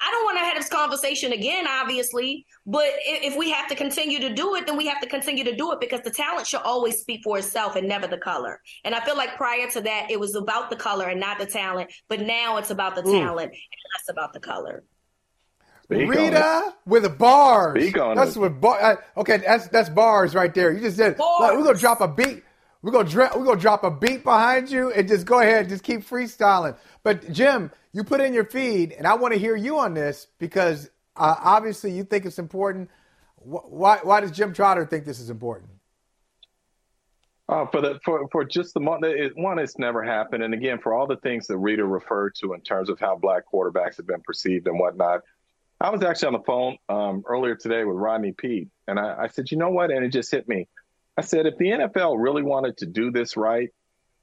I 0.00 0.10
don't 0.10 0.24
want 0.24 0.38
to 0.38 0.44
have 0.44 0.56
this 0.56 0.68
conversation 0.68 1.32
again, 1.32 1.66
obviously, 1.66 2.44
but 2.66 2.84
if 3.04 3.36
we 3.36 3.50
have 3.50 3.68
to 3.68 3.74
continue 3.74 4.18
to 4.20 4.34
do 4.34 4.54
it, 4.56 4.66
then 4.66 4.76
we 4.76 4.86
have 4.86 5.00
to 5.00 5.08
continue 5.08 5.44
to 5.44 5.56
do 5.56 5.72
it 5.72 5.80
because 5.80 6.00
the 6.02 6.10
talent 6.10 6.46
should 6.46 6.60
always 6.62 7.00
speak 7.00 7.22
for 7.24 7.38
itself 7.38 7.76
and 7.76 7.88
never 7.88 8.06
the 8.06 8.18
color. 8.18 8.60
And 8.84 8.94
I 8.94 9.04
feel 9.04 9.16
like 9.16 9.36
prior 9.36 9.68
to 9.70 9.80
that, 9.82 10.10
it 10.10 10.20
was 10.20 10.34
about 10.34 10.70
the 10.70 10.76
color 10.76 11.08
and 11.08 11.20
not 11.20 11.38
the 11.38 11.46
talent, 11.46 11.90
but 12.08 12.20
now 12.20 12.58
it's 12.58 12.70
about 12.70 12.94
the 12.94 13.06
Ooh. 13.06 13.20
talent 13.20 13.52
and 13.52 13.52
less 13.52 14.08
about 14.10 14.32
the 14.32 14.40
color. 14.40 14.84
Speak 15.84 16.10
Rita 16.10 16.74
with 16.84 17.04
the 17.04 17.08
bars. 17.08 17.74
that's 18.16 18.34
it. 18.34 18.40
what 18.40 18.60
bar. 18.60 18.80
Uh, 18.82 19.20
okay, 19.20 19.36
that's 19.36 19.68
that's 19.68 19.88
bars 19.88 20.34
right 20.34 20.52
there. 20.52 20.72
You 20.72 20.80
just 20.80 20.96
said 20.96 21.16
like, 21.16 21.56
we're 21.56 21.62
gonna 21.62 21.78
drop 21.78 22.00
a 22.00 22.08
beat. 22.08 22.42
We're 22.82 22.92
gonna 22.92 23.08
dra- 23.08 23.32
we're 23.36 23.44
gonna 23.44 23.60
drop 23.60 23.84
a 23.84 23.90
beat 23.90 24.22
behind 24.22 24.70
you 24.70 24.92
and 24.92 25.08
just 25.08 25.26
go 25.26 25.40
ahead, 25.40 25.68
just 25.68 25.82
keep 25.82 26.00
freestyling. 26.00 26.76
But 27.02 27.32
Jim, 27.32 27.70
you 27.92 28.04
put 28.04 28.20
in 28.20 28.34
your 28.34 28.44
feed, 28.44 28.92
and 28.92 29.06
I 29.06 29.14
want 29.14 29.34
to 29.34 29.40
hear 29.40 29.56
you 29.56 29.78
on 29.78 29.94
this 29.94 30.26
because 30.38 30.90
uh, 31.16 31.34
obviously 31.42 31.92
you 31.92 32.04
think 32.04 32.26
it's 32.26 32.38
important. 32.38 32.90
Why 33.36 34.00
why 34.02 34.20
does 34.20 34.30
Jim 34.30 34.52
Trotter 34.52 34.86
think 34.86 35.04
this 35.04 35.20
is 35.20 35.30
important? 35.30 35.70
Uh, 37.48 37.64
for 37.66 37.80
the 37.80 38.00
for 38.04 38.28
for 38.32 38.44
just 38.44 38.74
the 38.74 38.80
month, 38.80 39.04
it, 39.04 39.32
one, 39.36 39.58
it's 39.58 39.78
never 39.78 40.02
happened, 40.02 40.42
and 40.42 40.52
again, 40.52 40.78
for 40.82 40.92
all 40.92 41.06
the 41.06 41.16
things 41.16 41.46
that 41.46 41.56
Rita 41.56 41.84
referred 41.84 42.34
to 42.40 42.54
in 42.54 42.60
terms 42.60 42.88
of 42.90 42.98
how 42.98 43.16
black 43.16 43.44
quarterbacks 43.52 43.96
have 43.98 44.06
been 44.06 44.20
perceived 44.22 44.66
and 44.66 44.78
whatnot. 44.78 45.20
I 45.80 45.90
was 45.90 46.02
actually 46.02 46.28
on 46.28 46.32
the 46.32 46.44
phone 46.46 46.78
um, 46.88 47.22
earlier 47.26 47.54
today 47.54 47.84
with 47.84 47.96
Rodney 47.96 48.32
Peete, 48.32 48.68
and 48.88 48.98
I, 48.98 49.24
I 49.24 49.26
said, 49.28 49.50
you 49.50 49.58
know 49.58 49.70
what? 49.70 49.90
And 49.90 50.04
it 50.04 50.08
just 50.08 50.30
hit 50.30 50.48
me. 50.48 50.66
I 51.16 51.22
said, 51.22 51.46
if 51.46 51.56
the 51.56 51.66
NFL 51.66 52.16
really 52.18 52.42
wanted 52.42 52.76
to 52.78 52.86
do 52.86 53.10
this 53.10 53.36
right, 53.36 53.70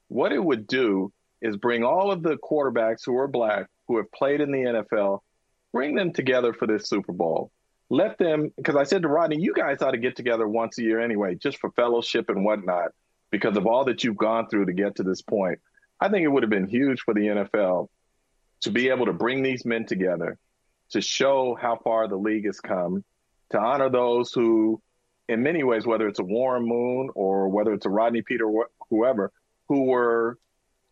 what 0.10 0.32
it 0.32 0.44
would 0.44 0.68
do 0.68 1.12
is 1.42 1.58
bring 1.58 1.84
all 1.84 2.12
of 2.12 2.22
the 2.22 2.38
quarterbacks 2.38 3.02
who 3.06 3.18
are 3.18 3.28
black, 3.28 3.68
who 3.88 3.98
have 3.98 4.12
played 4.12 4.42
in 4.42 4.52
the 4.52 4.60
NFL, 4.60 5.20
bring 5.72 5.96
them 5.96 6.14
together 6.14 6.54
for 6.54 6.68
this 6.68 6.88
Super 6.88 7.12
Bowl. 7.12 7.52
Let 7.90 8.18
them, 8.18 8.52
because 8.56 8.76
I 8.76 8.84
said 8.84 9.02
to 9.02 9.08
Rodney, 9.08 9.42
you 9.42 9.54
guys 9.54 9.82
ought 9.82 9.92
to 9.92 9.98
get 9.98 10.16
together 10.16 10.48
once 10.48 10.78
a 10.78 10.84
year 10.84 11.00
anyway, 11.00 11.36
just 11.36 11.58
for 11.58 11.72
fellowship 11.72 12.30
and 12.30 12.46
whatnot, 12.46 12.92
because 13.32 13.58
of 13.58 13.66
all 13.68 13.86
that 13.86 14.04
you've 14.04 14.18
gone 14.18 14.48
through 14.48 14.68
to 14.68 14.74
get 14.74 14.96
to 14.96 15.04
this 15.04 15.22
point. 15.22 15.60
I 16.00 16.10
think 16.10 16.24
it 16.24 16.30
would 16.30 16.44
have 16.44 16.50
been 16.50 16.68
huge 16.68 17.02
for 17.02 17.14
the 17.14 17.22
NFL 17.22 17.90
to 18.62 18.72
be 18.72 18.90
able 18.90 19.08
to 19.08 19.14
bring 19.14 19.44
these 19.44 19.66
men 19.66 19.86
together, 19.86 20.38
to 20.92 21.02
show 21.02 21.58
how 21.60 21.78
far 21.84 22.08
the 22.08 22.16
league 22.16 22.46
has 22.46 22.60
come, 22.60 23.04
to 23.52 23.60
honor 23.60 23.90
those 23.90 24.32
who 24.32 24.82
in 25.30 25.44
many 25.44 25.64
ways, 25.64 25.86
whether 25.86 26.08
it's 26.08 26.20
a 26.20 26.24
Warren 26.24 26.68
Moon 26.68 27.10
or 27.16 27.48
whether 27.48 27.74
it's 27.74 27.86
a 27.86 27.90
Rodney 27.90 28.22
Peete, 28.22 28.42
whoever, 28.90 29.32
who 29.70 29.84
were, 29.84 30.38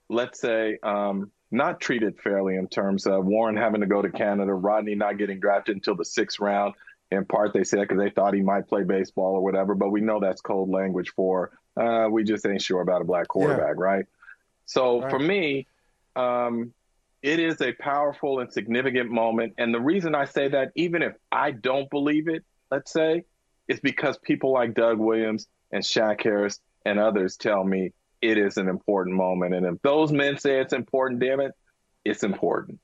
let's 0.10 0.40
say, 0.40 0.78
um, 0.84 1.32
not 1.52 1.82
treated 1.82 2.18
fairly 2.20 2.56
in 2.56 2.68
terms 2.68 3.06
of 3.06 3.26
Warren 3.26 3.58
having 3.58 3.82
to 3.82 3.88
go 3.88 4.02
to 4.02 4.10
Canada, 4.10 4.54
Rodney 4.54 4.96
not 4.96 5.18
getting 5.18 5.40
drafted 5.40 5.76
until 5.76 5.96
the 5.96 6.06
sixth 6.06 6.40
round. 6.40 6.76
In 7.12 7.26
part, 7.26 7.54
they 7.54 7.66
said 7.66 7.82
because 7.82 7.98
they 7.98 8.10
thought 8.10 8.34
he 8.34 8.42
might 8.42 8.70
play 8.70 8.84
baseball 8.84 9.36
or 9.36 9.44
whatever, 9.44 9.76
but 9.76 9.90
we 9.90 10.00
know 10.00 10.22
that's 10.22 10.40
cold 10.40 10.70
language 10.70 11.12
for 11.14 11.52
uh, 11.76 12.08
we 12.10 12.24
just 12.24 12.46
ain't 12.46 12.62
sure 12.62 12.82
about 12.82 13.02
a 13.02 13.06
black 13.06 13.28
quarterback, 13.28 13.76
yeah. 13.78 13.84
right? 13.84 14.06
So 14.66 15.02
right. 15.02 15.10
for 15.10 15.20
me, 15.20 15.68
um, 16.16 16.74
it 17.22 17.40
is 17.40 17.62
a 17.62 17.74
powerful 17.74 18.40
and 18.40 18.52
significant 18.52 19.12
moment. 19.12 19.56
And 19.58 19.74
the 19.74 19.80
reason 19.80 20.16
I 20.16 20.26
say 20.26 20.48
that, 20.50 20.72
even 20.76 21.02
if 21.02 21.14
I 21.32 21.52
don't 21.52 21.90
believe 21.90 22.30
it, 22.30 22.44
let's 22.72 22.92
say, 22.92 23.26
it's 23.72 23.80
because 23.80 24.17
people 24.17 24.51
like 24.51 24.74
Doug 24.74 24.99
Williams 24.99 25.47
and 25.72 25.86
Shack 25.86 26.24
Harris 26.24 26.59
and 26.86 26.99
others 26.99 27.38
tell 27.38 27.63
me 27.63 27.93
it 28.22 28.38
is 28.38 28.57
an 28.57 28.67
important 28.67 29.15
moment. 29.15 29.55
And 29.55 29.65
if 29.65 29.82
those 29.82 30.11
men 30.11 30.38
say 30.38 30.59
it's 30.59 30.74
important, 30.74 31.22
damn 31.22 31.39
it, 31.39 31.53
it's 32.03 32.22
important. 32.22 32.82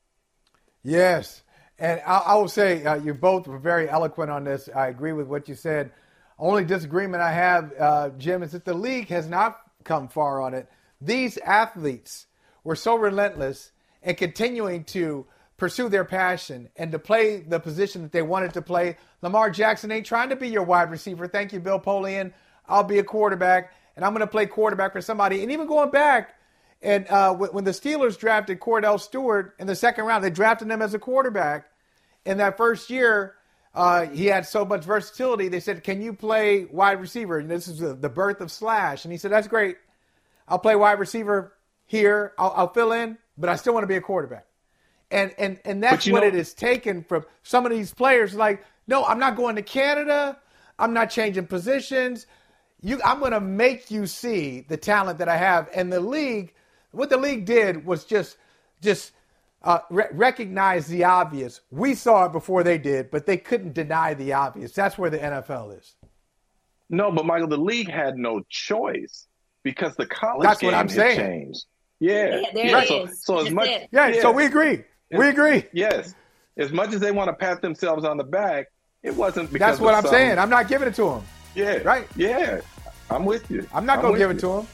Yes. 0.82 1.42
And 1.78 2.00
I, 2.06 2.16
I 2.18 2.34
will 2.36 2.48
say 2.48 2.86
uh, 2.86 2.94
you 2.94 3.12
both 3.12 3.46
were 3.46 3.58
very 3.58 3.86
eloquent 3.86 4.30
on 4.30 4.44
this. 4.44 4.70
I 4.74 4.88
agree 4.88 5.12
with 5.12 5.26
what 5.26 5.46
you 5.46 5.54
said. 5.54 5.92
Only 6.38 6.64
disagreement 6.64 7.22
I 7.22 7.32
have, 7.32 7.72
uh, 7.78 8.08
Jim, 8.16 8.42
is 8.42 8.52
that 8.52 8.64
the 8.64 8.72
league 8.72 9.08
has 9.08 9.28
not 9.28 9.58
come 9.84 10.08
far 10.08 10.40
on 10.40 10.54
it. 10.54 10.70
These 11.02 11.36
athletes 11.36 12.28
were 12.64 12.76
so 12.76 12.96
relentless 12.96 13.72
and 14.02 14.16
continuing 14.16 14.84
to 14.84 15.26
pursue 15.58 15.88
their 15.88 16.04
passion 16.04 16.70
and 16.76 16.92
to 16.92 16.98
play 16.98 17.40
the 17.40 17.60
position 17.60 18.02
that 18.02 18.12
they 18.12 18.22
wanted 18.22 18.54
to 18.54 18.62
play. 18.62 18.96
Lamar 19.20 19.50
Jackson 19.50 19.92
ain't 19.92 20.06
trying 20.06 20.30
to 20.30 20.36
be 20.36 20.48
your 20.48 20.62
wide 20.62 20.90
receiver. 20.90 21.26
Thank 21.26 21.52
you, 21.52 21.60
Bill 21.60 21.80
Polian. 21.80 22.32
I'll 22.66 22.84
be 22.84 22.98
a 22.98 23.04
quarterback, 23.04 23.74
and 23.96 24.04
I'm 24.04 24.12
going 24.12 24.20
to 24.20 24.30
play 24.30 24.46
quarterback 24.46 24.92
for 24.92 25.02
somebody. 25.02 25.42
And 25.42 25.52
even 25.52 25.66
going 25.66 25.90
back, 25.90 26.36
and 26.80 27.08
uh, 27.08 27.34
when 27.34 27.64
the 27.64 27.72
Steelers 27.72 28.16
drafted 28.16 28.60
Kordell 28.60 29.00
Stewart 29.00 29.54
in 29.58 29.66
the 29.66 29.74
second 29.74 30.04
round, 30.04 30.22
they 30.22 30.30
drafted 30.30 30.70
him 30.70 30.80
as 30.80 30.94
a 30.94 30.98
quarterback. 30.98 31.66
In 32.24 32.38
that 32.38 32.56
first 32.56 32.88
year, 32.88 33.34
uh, 33.74 34.06
he 34.06 34.26
had 34.26 34.46
so 34.46 34.64
much 34.64 34.84
versatility. 34.84 35.48
They 35.48 35.60
said, 35.60 35.82
"Can 35.82 36.00
you 36.02 36.12
play 36.12 36.66
wide 36.66 37.00
receiver?" 37.00 37.38
And 37.38 37.50
this 37.50 37.66
is 37.66 37.80
the, 37.80 38.08
birth 38.08 38.40
of 38.40 38.52
Slash. 38.52 39.04
And 39.04 39.12
he 39.12 39.18
said, 39.18 39.32
"That's 39.32 39.48
great. 39.48 39.76
I'll 40.46 40.58
play 40.58 40.76
wide 40.76 41.00
receiver 41.00 41.54
here. 41.86 42.32
I'll, 42.38 42.52
I'll 42.56 42.72
fill 42.72 42.92
in, 42.92 43.18
but 43.36 43.48
I 43.48 43.56
still 43.56 43.74
want 43.74 43.82
to 43.82 43.88
be 43.88 43.96
a 43.96 44.00
quarterback." 44.00 44.47
And 45.10 45.34
and 45.38 45.58
and 45.64 45.82
that's 45.82 46.06
what 46.08 46.20
know, 46.20 46.28
it 46.28 46.34
is 46.34 46.52
taken 46.52 47.02
from 47.02 47.24
some 47.42 47.64
of 47.64 47.72
these 47.72 47.94
players. 47.94 48.34
Like, 48.34 48.64
no, 48.86 49.04
I'm 49.04 49.18
not 49.18 49.36
going 49.36 49.56
to 49.56 49.62
Canada. 49.62 50.38
I'm 50.78 50.92
not 50.92 51.10
changing 51.10 51.46
positions. 51.46 52.26
You, 52.80 53.00
I'm 53.04 53.18
going 53.18 53.32
to 53.32 53.40
make 53.40 53.90
you 53.90 54.06
see 54.06 54.60
the 54.60 54.76
talent 54.76 55.18
that 55.18 55.28
I 55.28 55.36
have. 55.36 55.68
And 55.74 55.92
the 55.92 56.00
league, 56.00 56.54
what 56.92 57.10
the 57.10 57.16
league 57.16 57.44
did 57.44 57.84
was 57.84 58.04
just 58.04 58.36
just 58.80 59.12
uh, 59.62 59.80
re- 59.90 60.06
recognize 60.12 60.86
the 60.86 61.04
obvious. 61.04 61.60
We 61.70 61.94
saw 61.94 62.26
it 62.26 62.32
before 62.32 62.62
they 62.62 62.78
did, 62.78 63.10
but 63.10 63.26
they 63.26 63.36
couldn't 63.36 63.74
deny 63.74 64.14
the 64.14 64.32
obvious. 64.32 64.72
That's 64.72 64.96
where 64.96 65.10
the 65.10 65.18
NFL 65.18 65.78
is. 65.78 65.94
No, 66.90 67.10
but 67.10 67.26
Michael, 67.26 67.48
the 67.48 67.58
league 67.58 67.90
had 67.90 68.16
no 68.16 68.42
choice 68.48 69.26
because 69.62 69.96
the 69.96 70.06
college 70.06 70.46
That's 70.46 70.60
game 70.60 70.68
what 70.68 70.78
I'm 70.78 70.88
saying. 70.88 71.18
changed. 71.18 71.66
Yeah, 72.00 72.42
yeah 72.54 72.72
right. 72.72 72.88
So, 72.88 73.08
so, 73.12 73.38
as 73.46 73.52
much, 73.52 73.68
yeah, 73.68 74.08
yeah, 74.08 74.22
so 74.22 74.30
we 74.30 74.46
agree. 74.46 74.84
We 75.10 75.28
agree. 75.28 75.64
Yes. 75.72 76.14
As 76.56 76.72
much 76.72 76.92
as 76.92 77.00
they 77.00 77.12
want 77.12 77.28
to 77.28 77.34
pat 77.34 77.62
themselves 77.62 78.04
on 78.04 78.16
the 78.16 78.24
back, 78.24 78.66
it 79.02 79.14
wasn't 79.14 79.52
because 79.52 79.72
That's 79.72 79.80
what 79.80 79.94
I'm 79.94 80.02
some, 80.02 80.10
saying. 80.10 80.38
I'm 80.38 80.50
not 80.50 80.68
giving 80.68 80.88
it 80.88 80.94
to 80.96 81.04
them. 81.04 81.22
Yeah. 81.54 81.78
Right? 81.78 82.06
Yeah. 82.16 82.60
I'm 83.10 83.24
with 83.24 83.50
you. 83.50 83.66
I'm 83.72 83.86
not 83.86 84.02
going 84.02 84.14
to 84.14 84.18
give 84.18 84.30
it 84.30 84.40
to 84.40 84.46
them. 84.48 84.68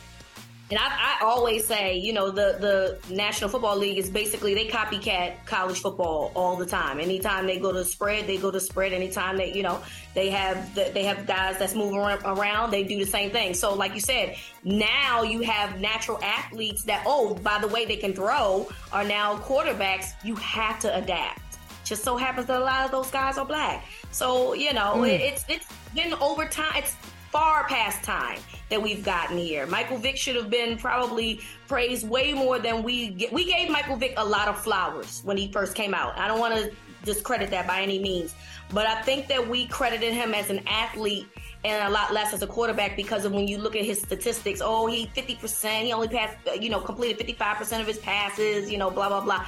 And 0.70 0.78
I, 0.78 1.18
I, 1.20 1.24
always 1.24 1.66
say, 1.66 1.98
you 1.98 2.14
know, 2.14 2.30
the, 2.30 2.56
the 2.58 3.14
National 3.14 3.50
Football 3.50 3.76
League 3.76 3.98
is 3.98 4.08
basically 4.08 4.54
they 4.54 4.66
copycat 4.66 5.44
college 5.44 5.80
football 5.80 6.32
all 6.34 6.56
the 6.56 6.64
time. 6.64 7.00
Anytime 7.00 7.46
they 7.46 7.58
go 7.58 7.70
to 7.70 7.84
spread, 7.84 8.26
they 8.26 8.38
go 8.38 8.50
to 8.50 8.58
spread. 8.58 8.94
Anytime 8.94 9.36
they, 9.36 9.52
you 9.52 9.62
know, 9.62 9.82
they 10.14 10.30
have 10.30 10.74
the, 10.74 10.90
they 10.94 11.04
have 11.04 11.26
guys 11.26 11.58
that's 11.58 11.74
moving 11.74 11.98
around, 11.98 12.70
they 12.70 12.82
do 12.82 12.98
the 12.98 13.10
same 13.10 13.30
thing. 13.30 13.52
So, 13.52 13.74
like 13.74 13.94
you 13.94 14.00
said, 14.00 14.36
now 14.62 15.22
you 15.22 15.42
have 15.42 15.80
natural 15.80 16.18
athletes 16.24 16.84
that, 16.84 17.02
oh, 17.06 17.34
by 17.34 17.58
the 17.60 17.68
way, 17.68 17.84
they 17.84 17.96
can 17.96 18.14
throw, 18.14 18.66
are 18.90 19.04
now 19.04 19.36
quarterbacks. 19.36 20.12
You 20.24 20.34
have 20.36 20.80
to 20.80 20.96
adapt. 20.96 21.40
Just 21.84 22.02
so 22.02 22.16
happens 22.16 22.46
that 22.46 22.58
a 22.58 22.64
lot 22.64 22.86
of 22.86 22.90
those 22.90 23.10
guys 23.10 23.36
are 23.36 23.44
black. 23.44 23.84
So, 24.12 24.54
you 24.54 24.72
know, 24.72 24.94
mm. 24.96 25.08
it's 25.08 25.44
it's 25.50 25.66
been 25.94 26.14
over 26.14 26.46
time. 26.46 26.72
It's 26.76 26.96
far 27.34 27.64
past 27.64 28.04
time 28.04 28.38
that 28.70 28.80
we've 28.80 29.04
gotten 29.04 29.36
here. 29.36 29.66
Michael 29.66 29.98
Vick 29.98 30.16
should 30.16 30.36
have 30.36 30.48
been 30.48 30.78
probably 30.78 31.40
praised 31.66 32.08
way 32.08 32.32
more 32.32 32.60
than 32.60 32.84
we 32.84 33.08
get. 33.08 33.32
We 33.32 33.44
gave 33.44 33.68
Michael 33.68 33.96
Vick 33.96 34.14
a 34.16 34.24
lot 34.24 34.46
of 34.46 34.56
flowers 34.56 35.20
when 35.24 35.36
he 35.36 35.50
first 35.50 35.74
came 35.74 35.94
out. 35.94 36.16
I 36.16 36.28
don't 36.28 36.38
want 36.38 36.54
to 36.54 36.70
discredit 37.02 37.50
that 37.50 37.66
by 37.66 37.82
any 37.82 37.98
means, 37.98 38.36
but 38.72 38.86
I 38.86 39.02
think 39.02 39.26
that 39.26 39.48
we 39.48 39.66
credited 39.66 40.14
him 40.14 40.32
as 40.32 40.48
an 40.48 40.60
athlete 40.68 41.26
and 41.64 41.88
a 41.88 41.90
lot 41.90 42.12
less 42.12 42.32
as 42.32 42.42
a 42.42 42.46
quarterback 42.46 42.94
because 42.94 43.24
of 43.24 43.32
when 43.32 43.48
you 43.48 43.58
look 43.58 43.74
at 43.74 43.84
his 43.84 44.00
statistics. 44.00 44.60
Oh, 44.62 44.86
he 44.86 45.08
50%, 45.08 45.82
he 45.82 45.92
only 45.92 46.06
passed, 46.06 46.36
uh, 46.46 46.52
you 46.52 46.70
know, 46.70 46.78
completed 46.78 47.18
55% 47.18 47.80
of 47.80 47.86
his 47.88 47.98
passes, 47.98 48.70
you 48.70 48.78
know, 48.78 48.92
blah, 48.92 49.08
blah, 49.08 49.22
blah. 49.22 49.44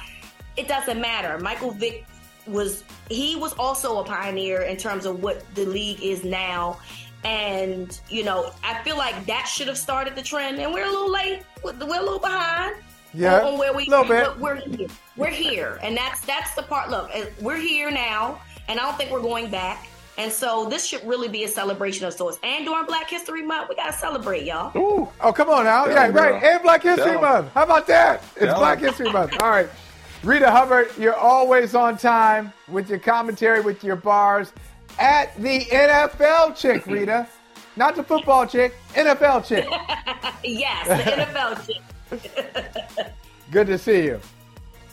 It 0.57 0.67
doesn't 0.67 0.99
matter. 0.99 1.39
Michael 1.39 1.71
Vick 1.71 2.05
was, 2.47 2.83
he 3.09 3.37
was 3.37 3.53
also 3.53 3.99
a 3.99 4.03
pioneer 4.03 4.63
in 4.63 4.75
terms 4.75 5.05
of 5.05 5.23
what 5.23 5.45
the 5.55 5.65
league 5.65 6.03
is 6.03 6.25
now. 6.25 6.79
And, 7.23 7.99
you 8.09 8.23
know, 8.23 8.51
I 8.63 8.81
feel 8.83 8.97
like 8.97 9.25
that 9.25 9.45
should 9.45 9.67
have 9.67 9.77
started 9.77 10.15
the 10.15 10.21
trend. 10.21 10.59
And 10.59 10.73
we're 10.73 10.85
a 10.85 10.89
little 10.89 11.11
late, 11.11 11.41
we're 11.63 11.71
a 11.71 11.75
little 11.75 12.19
behind. 12.19 12.75
Yeah, 13.13 13.41
on, 13.41 13.57
where 13.57 13.73
we, 13.73 13.87
little 13.87 14.05
bit. 14.05 14.37
we're 14.37 14.55
here. 14.55 14.87
We're 15.15 15.29
here, 15.29 15.79
and 15.81 15.97
that's 15.97 16.21
that's 16.25 16.53
the 16.55 16.61
part. 16.61 16.89
Look, 16.89 17.09
we're 17.41 17.57
here 17.57 17.89
now, 17.89 18.39
and 18.67 18.79
I 18.79 18.83
don't 18.83 18.97
think 18.97 19.11
we're 19.11 19.21
going 19.21 19.49
back. 19.49 19.87
And 20.17 20.31
so 20.31 20.67
this 20.67 20.85
should 20.85 21.05
really 21.05 21.27
be 21.27 21.43
a 21.43 21.47
celebration 21.47 22.05
of 22.05 22.13
sorts. 22.13 22.39
And 22.43 22.65
during 22.65 22.85
Black 22.85 23.09
History 23.09 23.43
Month, 23.43 23.69
we 23.69 23.75
got 23.75 23.91
to 23.91 23.97
celebrate, 23.97 24.45
y'all. 24.45 24.75
Ooh. 24.75 25.07
Oh, 25.21 25.31
come 25.31 25.49
on 25.49 25.65
now. 25.65 25.85
yeah, 25.85 26.07
right. 26.07 26.43
And 26.43 26.63
Black 26.63 26.81
History 26.81 27.11
Tell 27.11 27.21
Month. 27.21 27.53
How 27.53 27.63
about 27.63 27.85
that? 27.87 28.23
It's 28.35 28.45
Tell 28.45 28.57
Black 28.57 28.79
History 28.79 29.11
Month. 29.11 29.39
All 29.39 29.49
right. 29.49 29.69
Rita 30.23 30.49
Hubbard, 30.49 30.89
you're 30.97 31.15
always 31.15 31.75
on 31.75 31.97
time 31.97 32.51
with 32.67 32.89
your 32.89 32.97
commentary, 32.97 33.61
with 33.61 33.83
your 33.83 33.95
bars 33.95 34.51
at 34.99 35.35
the 35.37 35.59
NFL 35.65 36.55
chick, 36.55 36.85
Rita. 36.85 37.27
Not 37.75 37.95
the 37.95 38.03
football 38.03 38.47
chick, 38.47 38.73
NFL 38.93 39.45
chick. 39.45 39.67
yes, 40.43 40.87
the 40.87 41.11
NFL 41.11 41.65
chick. 41.65 43.13
Good 43.51 43.67
to 43.67 43.77
see 43.77 44.03
you. 44.05 44.19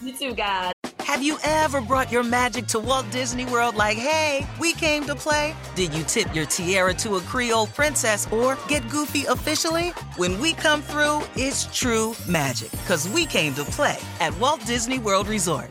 You 0.03 0.17
too, 0.17 0.35
guys. 0.35 0.73
Have 1.01 1.23
you 1.23 1.39
ever 1.45 1.81
brought 1.81 2.11
your 2.11 2.23
magic 2.23 2.67
to 2.69 2.79
Walt 2.81 3.09
Disney 3.11 3.45
World 3.47 3.77
like, 3.77 3.97
hey, 3.97 4.47
we 4.59 4.73
came 4.73 5.05
to 5.05 5.15
play? 5.15 5.55
Did 5.75 5.95
you 5.95 6.03
tip 6.03 6.35
your 6.35 6.47
tiara 6.47 6.93
to 6.95 7.17
a 7.17 7.21
Creole 7.21 7.69
princess 7.69 8.27
or 8.33 8.59
get 8.69 8.89
goofy 8.89 9.25
officially? 9.27 9.91
When 10.17 10.41
we 10.41 10.55
come 10.55 10.83
through, 10.83 11.21
it's 11.37 11.67
true 11.77 12.15
magic 12.29 12.71
because 12.71 13.09
we 13.09 13.27
came 13.27 13.55
to 13.55 13.65
play 13.65 13.99
at 14.21 14.37
Walt 14.39 14.65
Disney 14.67 14.99
World 14.99 15.29
Resort. 15.29 15.71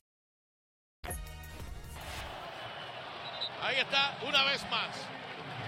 Está 3.79 4.13
una 4.21 4.43
vez 4.43 4.63
más. 4.69 4.89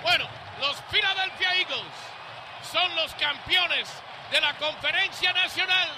Bueno, 0.01 0.27
los 0.59 0.75
Philadelphia 0.91 1.55
Eagles 1.55 1.93
son 2.71 2.95
los 2.95 3.13
campeones 3.15 3.89
de 4.31 4.41
la 4.41 4.53
conferencia 4.55 5.31
nacional. 5.33 5.89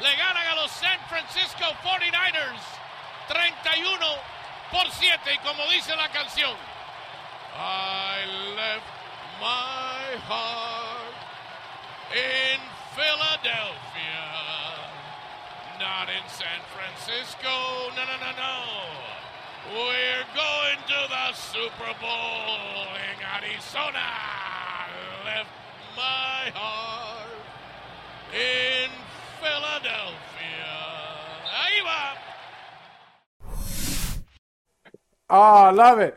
Le 0.00 0.16
ganan 0.16 0.46
a 0.46 0.54
los 0.56 0.70
San 0.70 0.98
Francisco 1.08 1.64
49ers 1.82 2.60
31 3.28 4.06
por 4.70 4.90
7 4.90 5.34
y 5.34 5.38
como 5.38 5.64
dice 5.68 5.94
la 5.96 6.08
canción, 6.08 6.54
I 7.56 8.26
left 8.54 8.86
my 9.40 10.20
heart 10.28 11.14
in 12.12 12.60
Philadelphia, 12.94 14.24
not 15.78 16.08
in 16.08 16.28
San 16.28 16.60
Francisco, 16.74 17.90
no, 17.94 18.04
no, 18.04 18.16
no, 18.18 18.32
no. 18.32 19.15
We're 19.72 20.24
going 20.34 20.78
to 20.86 21.08
the 21.08 21.32
Super 21.34 21.92
Bowl 22.00 22.86
in 22.94 23.18
Arizona. 23.34 24.06
Left 25.24 25.50
my 25.96 26.50
heart 26.54 27.26
in 28.32 28.90
Philadelphia. 29.40 30.72
Ahí 31.50 31.82
va. 31.84 32.16
Oh, 35.30 35.36
I 35.40 35.70
love 35.70 35.98
it. 35.98 36.16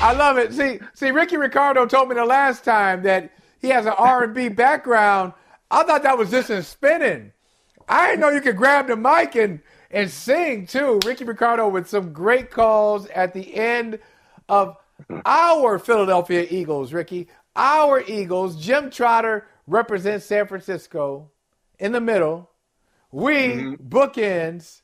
I 0.00 0.12
love 0.12 0.36
it. 0.36 0.52
See, 0.52 0.80
see, 0.92 1.10
Ricky 1.10 1.38
Ricardo 1.38 1.86
told 1.86 2.10
me 2.10 2.14
the 2.16 2.24
last 2.26 2.64
time 2.64 3.02
that 3.04 3.32
he 3.60 3.68
has 3.68 3.86
an 3.86 3.94
R&B 3.96 4.50
background. 4.50 5.32
I 5.70 5.84
thought 5.84 6.02
that 6.02 6.18
was 6.18 6.30
just 6.30 6.50
in 6.50 6.62
spinning. 6.62 7.32
I 7.88 8.08
didn't 8.08 8.20
know 8.20 8.28
you 8.28 8.40
could 8.42 8.56
grab 8.56 8.88
the 8.88 8.96
mic 8.96 9.34
and 9.36 9.60
and 9.90 10.10
sing 10.10 10.66
too. 10.66 11.00
Ricky 11.04 11.24
Ricardo 11.24 11.68
with 11.68 11.88
some 11.88 12.12
great 12.12 12.50
calls 12.50 13.06
at 13.06 13.34
the 13.34 13.54
end 13.54 13.98
of 14.48 14.76
our 15.24 15.78
Philadelphia 15.78 16.46
Eagles, 16.48 16.92
Ricky. 16.92 17.28
Our 17.56 18.00
Eagles. 18.06 18.56
Jim 18.62 18.90
Trotter 18.90 19.46
represents 19.66 20.26
San 20.26 20.46
Francisco 20.46 21.30
in 21.78 21.92
the 21.92 22.00
middle. 22.00 22.50
We 23.10 23.32
mm-hmm. 23.32 23.88
bookends 23.88 24.82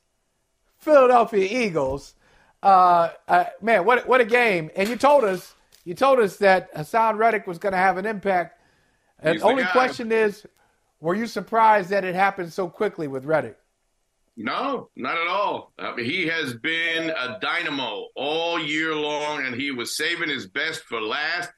Philadelphia 0.79 1.49
Eagles. 1.65 2.15
Uh, 2.63 3.11
uh, 3.29 3.45
man, 3.63 3.85
what 3.85 4.09
what 4.09 4.21
a 4.21 4.25
game! 4.25 4.71
And 4.75 4.89
you 4.89 4.97
told 4.97 5.25
us 5.25 5.55
you 5.85 5.95
told 5.95 6.19
us 6.19 6.39
that 6.39 6.75
Haason 6.75 7.17
Reddick 7.17 7.47
was 7.47 7.59
going 7.59 7.73
to 7.73 7.79
have 7.79 7.97
an 7.97 8.07
impact. 8.07 8.61
And 9.21 9.41
the 9.41 9.45
only 9.45 9.65
question 9.67 10.11
is, 10.11 10.47
were 11.01 11.15
you 11.15 11.27
surprised 11.27 11.91
that 11.91 12.05
it 12.05 12.15
happened 12.15 12.53
so 12.53 12.69
quickly 12.69 13.07
with 13.07 13.25
Reddick? 13.25 13.57
No, 14.37 14.91
not 14.97 15.17
at 15.17 15.27
all. 15.29 15.73
I 15.79 15.95
mean, 15.95 16.05
he 16.05 16.27
has 16.27 16.53
been 16.53 17.09
a 17.11 17.39
dynamo 17.41 18.09
all 18.15 18.61
year 18.61 18.95
long, 18.95 19.47
and 19.47 19.55
he 19.55 19.71
was 19.71 19.97
saving 19.97 20.29
his 20.29 20.47
best 20.47 20.83
for 20.83 21.01
last. 21.01 21.51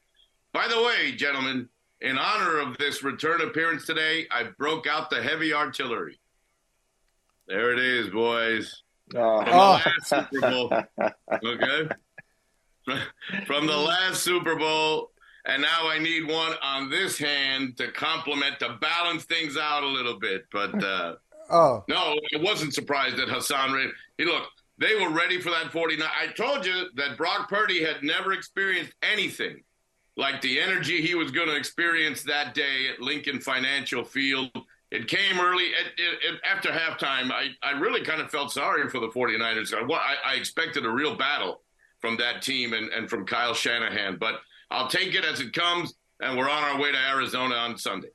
By 0.53 0.67
the 0.69 0.81
way, 0.81 1.11
gentlemen, 1.11 1.67
in 1.99 2.17
honor 2.17 2.59
of 2.59 2.77
this 2.77 3.03
return 3.03 3.41
appearance 3.41 3.85
today, 3.85 4.27
I 4.31 4.43
broke 4.57 4.87
out 4.87 5.09
the 5.09 5.21
heavy 5.21 5.53
artillery. 5.53 6.19
There 7.47 7.73
it 7.73 7.79
is, 7.79 8.09
boys. 8.09 8.83
Oh. 9.13 9.43
From 9.43 9.51
the 9.51 9.57
last 9.57 10.09
Super 10.09 10.41
Bowl. 10.41 10.73
Okay. 11.43 11.89
From 13.45 13.67
the 13.67 13.77
last 13.77 14.23
Super 14.23 14.55
Bowl. 14.55 15.11
And 15.45 15.61
now 15.61 15.89
I 15.89 15.99
need 15.99 16.27
one 16.27 16.53
on 16.61 16.89
this 16.89 17.17
hand 17.17 17.77
to 17.77 17.91
complement, 17.91 18.59
to 18.59 18.77
balance 18.79 19.23
things 19.25 19.57
out 19.57 19.83
a 19.83 19.87
little 19.87 20.19
bit. 20.19 20.45
But, 20.51 20.83
uh, 20.83 21.15
Oh. 21.49 21.83
No, 21.87 22.19
I 22.35 22.37
wasn't 22.37 22.73
surprised 22.73 23.17
that 23.17 23.27
Haason 23.27 23.73
ran. 23.73 23.91
He 24.17 24.25
look, 24.25 24.43
they 24.77 24.95
were 24.95 25.09
ready 25.09 25.41
for 25.41 25.49
that 25.49 25.71
49. 25.71 26.07
I 26.07 26.31
told 26.33 26.65
you 26.65 26.89
that 26.95 27.17
Brock 27.17 27.49
Purdy 27.49 27.83
had 27.83 28.03
never 28.03 28.33
experienced 28.33 28.93
anything 29.01 29.63
like 30.15 30.41
the 30.41 30.59
energy 30.59 31.01
he 31.01 31.15
was 31.15 31.31
going 31.31 31.47
to 31.47 31.55
experience 31.55 32.23
that 32.23 32.53
day 32.53 32.89
at 32.93 33.01
Lincoln 33.01 33.39
Financial 33.39 34.03
Field. 34.03 34.49
It 34.91 35.07
came 35.07 35.39
early. 35.39 35.65
It, 35.65 35.87
it, 35.97 36.33
it, 36.33 36.41
after 36.49 36.69
halftime, 36.69 37.31
I, 37.31 37.49
I 37.61 37.71
really 37.71 38.01
kind 38.01 38.21
of 38.21 38.29
felt 38.29 38.51
sorry 38.51 38.89
for 38.89 38.99
the 38.99 39.07
49ers. 39.07 39.73
I, 39.73 40.15
I 40.25 40.35
expected 40.35 40.85
a 40.85 40.89
real 40.89 41.15
battle 41.15 41.61
from 41.99 42.17
that 42.17 42.41
team 42.41 42.73
and, 42.73 42.89
and 42.89 43.09
from 43.09 43.25
Kyle 43.25 43.53
Shanahan, 43.53 44.17
but 44.17 44.39
I'll 44.71 44.87
take 44.87 45.13
it 45.15 45.25
as 45.25 45.41
it 45.41 45.53
comes, 45.53 45.95
and 46.21 46.37
we're 46.37 46.49
on 46.49 46.63
our 46.63 46.79
way 46.79 46.91
to 46.91 46.97
Arizona 46.97 47.55
on 47.55 47.77
Sunday 47.77 48.09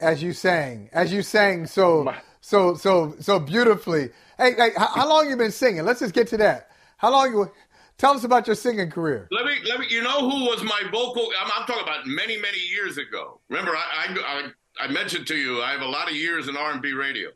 as 0.00 0.22
you 0.22 0.32
sang, 0.32 0.88
as 0.92 1.12
you 1.12 1.22
sang 1.22 1.66
so 1.66 2.12
so 2.40 2.74
so 2.74 3.14
so 3.20 3.38
beautifully. 3.38 4.10
Hey, 4.36 4.52
hey 4.54 4.70
how, 4.76 4.86
how 4.88 5.08
long 5.08 5.28
you 5.28 5.36
been 5.36 5.52
singing? 5.52 5.84
Let's 5.84 6.00
just 6.00 6.14
get 6.14 6.28
to 6.28 6.36
that. 6.38 6.70
How 6.96 7.10
long 7.10 7.32
you? 7.32 7.50
Tell 7.98 8.14
us 8.14 8.22
about 8.22 8.46
your 8.46 8.54
singing 8.54 8.90
career. 8.90 9.26
Let 9.32 9.44
me, 9.44 9.56
let 9.68 9.80
me. 9.80 9.86
You 9.90 10.02
know 10.02 10.20
who 10.30 10.44
was 10.44 10.62
my 10.62 10.82
vocal? 10.92 11.28
I'm, 11.40 11.50
I'm 11.52 11.66
talking 11.66 11.82
about 11.82 12.06
many, 12.06 12.40
many 12.40 12.58
years 12.58 12.96
ago. 12.96 13.40
Remember, 13.48 13.72
I, 13.74 14.06
I, 14.06 14.50
I, 14.80 14.84
I 14.84 14.88
mentioned 14.88 15.26
to 15.26 15.36
you 15.36 15.60
I 15.62 15.72
have 15.72 15.80
a 15.82 15.88
lot 15.88 16.08
of 16.08 16.14
years 16.14 16.46
in 16.46 16.56
R&B 16.56 16.92
radio, 16.92 17.30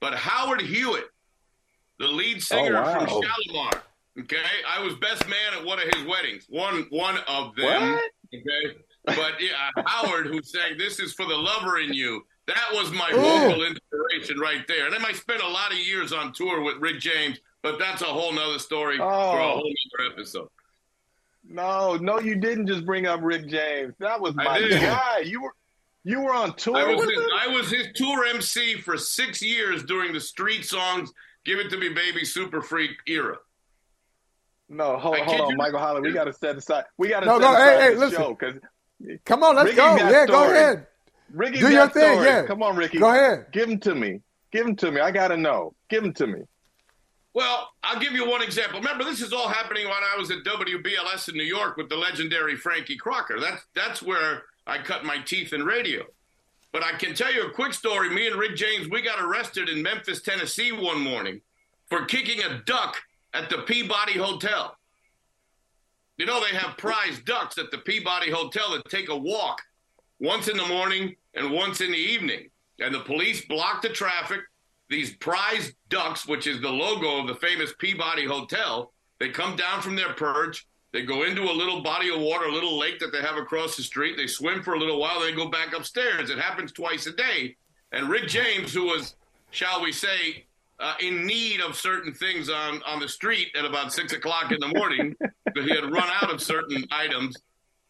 but 0.00 0.14
Howard 0.14 0.62
Hewitt, 0.62 1.10
the 1.98 2.06
lead 2.06 2.38
oh, 2.38 2.40
singer 2.40 2.78
Oh, 2.78 2.82
wow. 2.82 2.98
from 2.98 3.08
Shalamar. 3.08 3.80
Okay, 4.20 4.36
I 4.66 4.82
was 4.82 4.94
best 4.94 5.28
man 5.28 5.52
at 5.58 5.66
one 5.66 5.78
of 5.78 5.84
his 5.94 6.06
weddings. 6.06 6.46
One, 6.48 6.86
one 6.88 7.18
of 7.28 7.54
them. 7.54 7.92
What? 7.92 8.10
Okay, 8.34 8.78
but 9.06 9.34
yeah, 9.40 9.70
Howard, 9.86 10.26
who 10.26 10.42
sang 10.42 10.76
"This 10.78 10.98
Is 11.00 11.12
for 11.12 11.24
the 11.26 11.34
Lover 11.36 11.78
in 11.78 11.92
You." 11.94 12.24
That 12.46 12.68
was 12.72 12.92
my 12.92 13.10
Ooh. 13.12 13.16
vocal 13.16 13.64
inspiration 13.64 14.38
right 14.38 14.64
there. 14.68 14.84
And 14.86 14.94
then 14.94 15.04
I 15.04 15.12
spent 15.12 15.42
a 15.42 15.48
lot 15.48 15.72
of 15.72 15.78
years 15.78 16.12
on 16.12 16.32
tour 16.32 16.60
with 16.62 16.76
Rick 16.76 17.00
James, 17.00 17.38
but 17.62 17.78
that's 17.78 18.02
a 18.02 18.06
whole 18.06 18.32
nother 18.32 18.58
story 18.60 18.98
for 18.98 19.02
a 19.02 19.06
Oh. 19.06 19.54
whole 19.60 19.72
nother 19.98 20.12
episode. 20.12 20.48
No, 21.48 21.96
no, 21.96 22.18
you 22.20 22.34
didn't 22.36 22.66
just 22.66 22.84
bring 22.84 23.06
up 23.06 23.20
Rick 23.22 23.48
James. 23.48 23.94
That 23.98 24.20
was 24.20 24.34
my 24.34 24.44
guy. 24.68 25.18
You 25.24 25.42
were 25.42 25.54
you 26.04 26.20
were 26.20 26.32
on 26.34 26.54
tour 26.54 26.76
I 26.76 26.84
was, 26.94 26.98
with 27.06 27.14
his, 27.16 27.24
him? 27.24 27.30
I 27.36 27.46
was 27.48 27.70
his 27.70 27.88
tour 27.96 28.24
MC 28.26 28.74
for 28.80 28.96
six 28.96 29.42
years 29.42 29.82
during 29.84 30.12
the 30.12 30.20
street 30.20 30.64
songs 30.64 31.12
"Give 31.44 31.58
It 31.58 31.68
to 31.70 31.76
Me, 31.76 31.88
Baby," 31.88 32.24
Super 32.24 32.60
Freak 32.62 32.90
era. 33.08 33.38
No, 34.68 34.96
hold, 34.98 35.16
I 35.16 35.20
hold 35.20 35.40
on, 35.42 35.50
you 35.50 35.56
Michael 35.56 35.78
Holley. 35.78 36.00
We 36.00 36.12
got 36.12 36.24
to 36.24 36.32
set 36.32 36.56
aside. 36.56 36.84
We 36.98 37.08
got 37.08 37.20
to 37.20 37.26
No, 37.26 37.34
set 37.38 37.40
go- 37.40 37.52
aside 37.54 37.76
hey, 37.80 37.82
hey, 37.88 37.94
the 37.94 38.00
listen. 38.00 38.18
show 38.22 38.36
because 38.38 38.60
Come 39.24 39.42
on, 39.42 39.56
let's 39.56 39.66
Ricky's 39.66 39.76
go. 39.76 39.96
got 39.96 40.12
Yeah, 40.12 40.26
go 40.26 40.50
ahead. 40.50 40.86
Ricky 41.32 41.58
Do 41.58 41.70
your 41.70 41.88
thing, 41.88 42.12
stories. 42.14 42.26
yeah. 42.26 42.46
Come 42.46 42.62
on, 42.62 42.76
Ricky. 42.76 42.98
Go 42.98 43.10
ahead. 43.10 43.46
Give 43.52 43.68
them 43.68 43.78
to 43.80 43.94
me. 43.94 44.20
Give 44.52 44.64
them 44.64 44.76
to 44.76 44.90
me. 44.90 45.00
I 45.00 45.10
got 45.10 45.28
to 45.28 45.36
know. 45.36 45.74
Give 45.88 46.02
them 46.02 46.12
to 46.14 46.26
me. 46.26 46.42
Well, 47.34 47.68
I'll 47.84 48.00
give 48.00 48.12
you 48.12 48.26
one 48.28 48.42
example. 48.42 48.78
Remember, 48.78 49.04
this 49.04 49.20
is 49.20 49.32
all 49.32 49.48
happening 49.48 49.84
when 49.84 49.92
I 49.94 50.16
was 50.18 50.30
at 50.30 50.38
WBLS 50.44 51.28
in 51.28 51.34
New 51.36 51.42
York 51.44 51.76
with 51.76 51.88
the 51.90 51.96
legendary 51.96 52.56
Frankie 52.56 52.96
Crocker. 52.96 53.38
That's 53.40 53.62
that's 53.74 54.02
where 54.02 54.44
I 54.66 54.78
cut 54.78 55.04
my 55.04 55.18
teeth 55.18 55.52
in 55.52 55.62
radio. 55.64 56.04
But 56.72 56.82
I 56.84 56.92
can 56.92 57.14
tell 57.14 57.32
you 57.32 57.46
a 57.46 57.50
quick 57.50 57.74
story. 57.74 58.08
Me 58.10 58.26
and 58.26 58.36
Rick 58.36 58.56
James, 58.56 58.88
we 58.88 59.02
got 59.02 59.20
arrested 59.20 59.68
in 59.68 59.82
Memphis, 59.82 60.22
Tennessee 60.22 60.72
one 60.72 61.00
morning 61.00 61.40
for 61.88 62.04
kicking 62.06 62.42
a 62.42 62.62
duck 62.64 62.96
at 63.34 63.50
the 63.50 63.58
Peabody 63.58 64.18
Hotel. 64.18 64.74
You 66.18 66.24
know, 66.26 66.40
they 66.40 66.56
have 66.56 66.78
prize 66.78 67.20
ducks 67.24 67.58
at 67.58 67.70
the 67.70 67.78
Peabody 67.78 68.30
Hotel 68.30 68.72
that 68.72 68.88
take 68.88 69.10
a 69.10 69.16
walk 69.16 69.60
once 70.18 70.48
in 70.48 70.56
the 70.56 70.66
morning 70.66 71.14
and 71.34 71.50
once 71.50 71.80
in 71.80 71.90
the 71.90 71.98
evening. 71.98 72.48
And 72.80 72.94
the 72.94 73.00
police 73.00 73.44
block 73.46 73.82
the 73.82 73.90
traffic. 73.90 74.40
These 74.88 75.16
prize 75.16 75.72
ducks, 75.88 76.26
which 76.26 76.46
is 76.46 76.60
the 76.60 76.70
logo 76.70 77.20
of 77.20 77.26
the 77.26 77.34
famous 77.34 77.74
Peabody 77.78 78.24
Hotel, 78.24 78.92
they 79.18 79.30
come 79.30 79.56
down 79.56 79.82
from 79.82 79.96
their 79.96 80.12
perch. 80.14 80.66
They 80.92 81.02
go 81.02 81.24
into 81.24 81.42
a 81.42 81.52
little 81.52 81.82
body 81.82 82.08
of 82.08 82.20
water, 82.20 82.46
a 82.46 82.52
little 82.52 82.78
lake 82.78 82.98
that 83.00 83.12
they 83.12 83.20
have 83.20 83.36
across 83.36 83.76
the 83.76 83.82
street. 83.82 84.16
They 84.16 84.26
swim 84.26 84.62
for 84.62 84.74
a 84.74 84.78
little 84.78 85.00
while, 85.00 85.20
then 85.20 85.34
go 85.34 85.48
back 85.50 85.74
upstairs. 85.74 86.30
It 86.30 86.38
happens 86.38 86.72
twice 86.72 87.06
a 87.06 87.12
day. 87.12 87.56
And 87.92 88.08
Rick 88.08 88.28
James, 88.28 88.72
who 88.72 88.84
was, 88.84 89.16
shall 89.50 89.82
we 89.82 89.92
say, 89.92 90.46
uh, 90.78 90.94
in 91.00 91.26
need 91.26 91.60
of 91.60 91.76
certain 91.76 92.12
things 92.12 92.48
on, 92.50 92.82
on 92.84 93.00
the 93.00 93.08
street 93.08 93.48
at 93.58 93.64
about 93.64 93.92
six 93.92 94.12
o'clock 94.12 94.52
in 94.52 94.60
the 94.60 94.68
morning, 94.68 95.14
because 95.46 95.68
he 95.68 95.74
had 95.74 95.84
run 95.84 96.08
out 96.22 96.30
of 96.32 96.42
certain 96.42 96.84
items. 96.90 97.36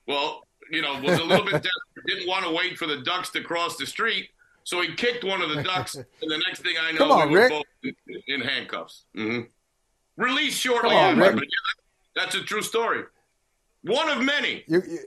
Well, 0.06 0.42
you 0.70 0.82
know, 0.82 1.00
was 1.00 1.18
a 1.18 1.24
little 1.24 1.44
bit 1.44 1.52
desperate, 1.54 2.06
didn't 2.06 2.28
want 2.28 2.44
to 2.44 2.50
wait 2.50 2.76
for 2.78 2.86
the 2.86 2.98
ducks 2.98 3.30
to 3.30 3.42
cross 3.42 3.76
the 3.76 3.86
street. 3.86 4.28
So 4.64 4.80
he 4.80 4.94
kicked 4.94 5.22
one 5.22 5.42
of 5.42 5.50
the 5.50 5.62
ducks, 5.62 5.94
and 5.94 6.04
the 6.20 6.38
next 6.48 6.60
thing 6.62 6.74
I 6.80 6.90
know, 6.92 6.98
Come 6.98 7.10
on, 7.12 7.28
we 7.28 7.34
were 7.34 7.40
Rick. 7.42 7.50
both 7.50 7.64
in, 7.84 7.94
in 8.26 8.40
handcuffs. 8.40 9.04
hmm 9.14 9.40
Released 10.16 10.58
shortly 10.58 10.94
on, 10.96 11.10
after. 11.10 11.20
Rick. 11.20 11.34
but 11.34 11.44
yeah, 11.44 12.22
that's 12.22 12.34
a 12.34 12.40
true 12.40 12.62
story. 12.62 13.02
One 13.82 14.08
of 14.08 14.22
many. 14.24 14.64
You, 14.66 14.82
you, 14.88 14.98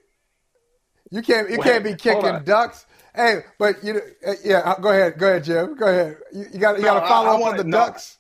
you 1.12 1.22
can't 1.22 1.50
you 1.50 1.58
Wait, 1.58 1.64
can't 1.66 1.84
be 1.84 1.96
kicking 1.96 2.44
ducks. 2.44 2.86
Hey, 3.20 3.42
but 3.58 3.84
you 3.84 3.94
know, 3.94 4.00
uh, 4.28 4.34
yeah. 4.46 4.60
uh, 4.60 4.80
Go 4.80 4.90
ahead, 4.90 5.18
go 5.20 5.28
ahead, 5.28 5.44
Jim. 5.44 5.76
Go 5.76 5.88
ahead. 5.88 6.18
You, 6.34 6.46
you 6.54 6.60
got 6.60 6.78
you 6.78 6.84
No, 6.84 6.94
got 6.94 7.00
to 7.02 7.08
follow 7.08 7.28
I 7.28 7.30
up 7.30 7.36
on 7.36 7.42
wanna- 7.42 7.58
the 7.58 7.64
no. 7.66 7.78
ducks. 7.78 8.18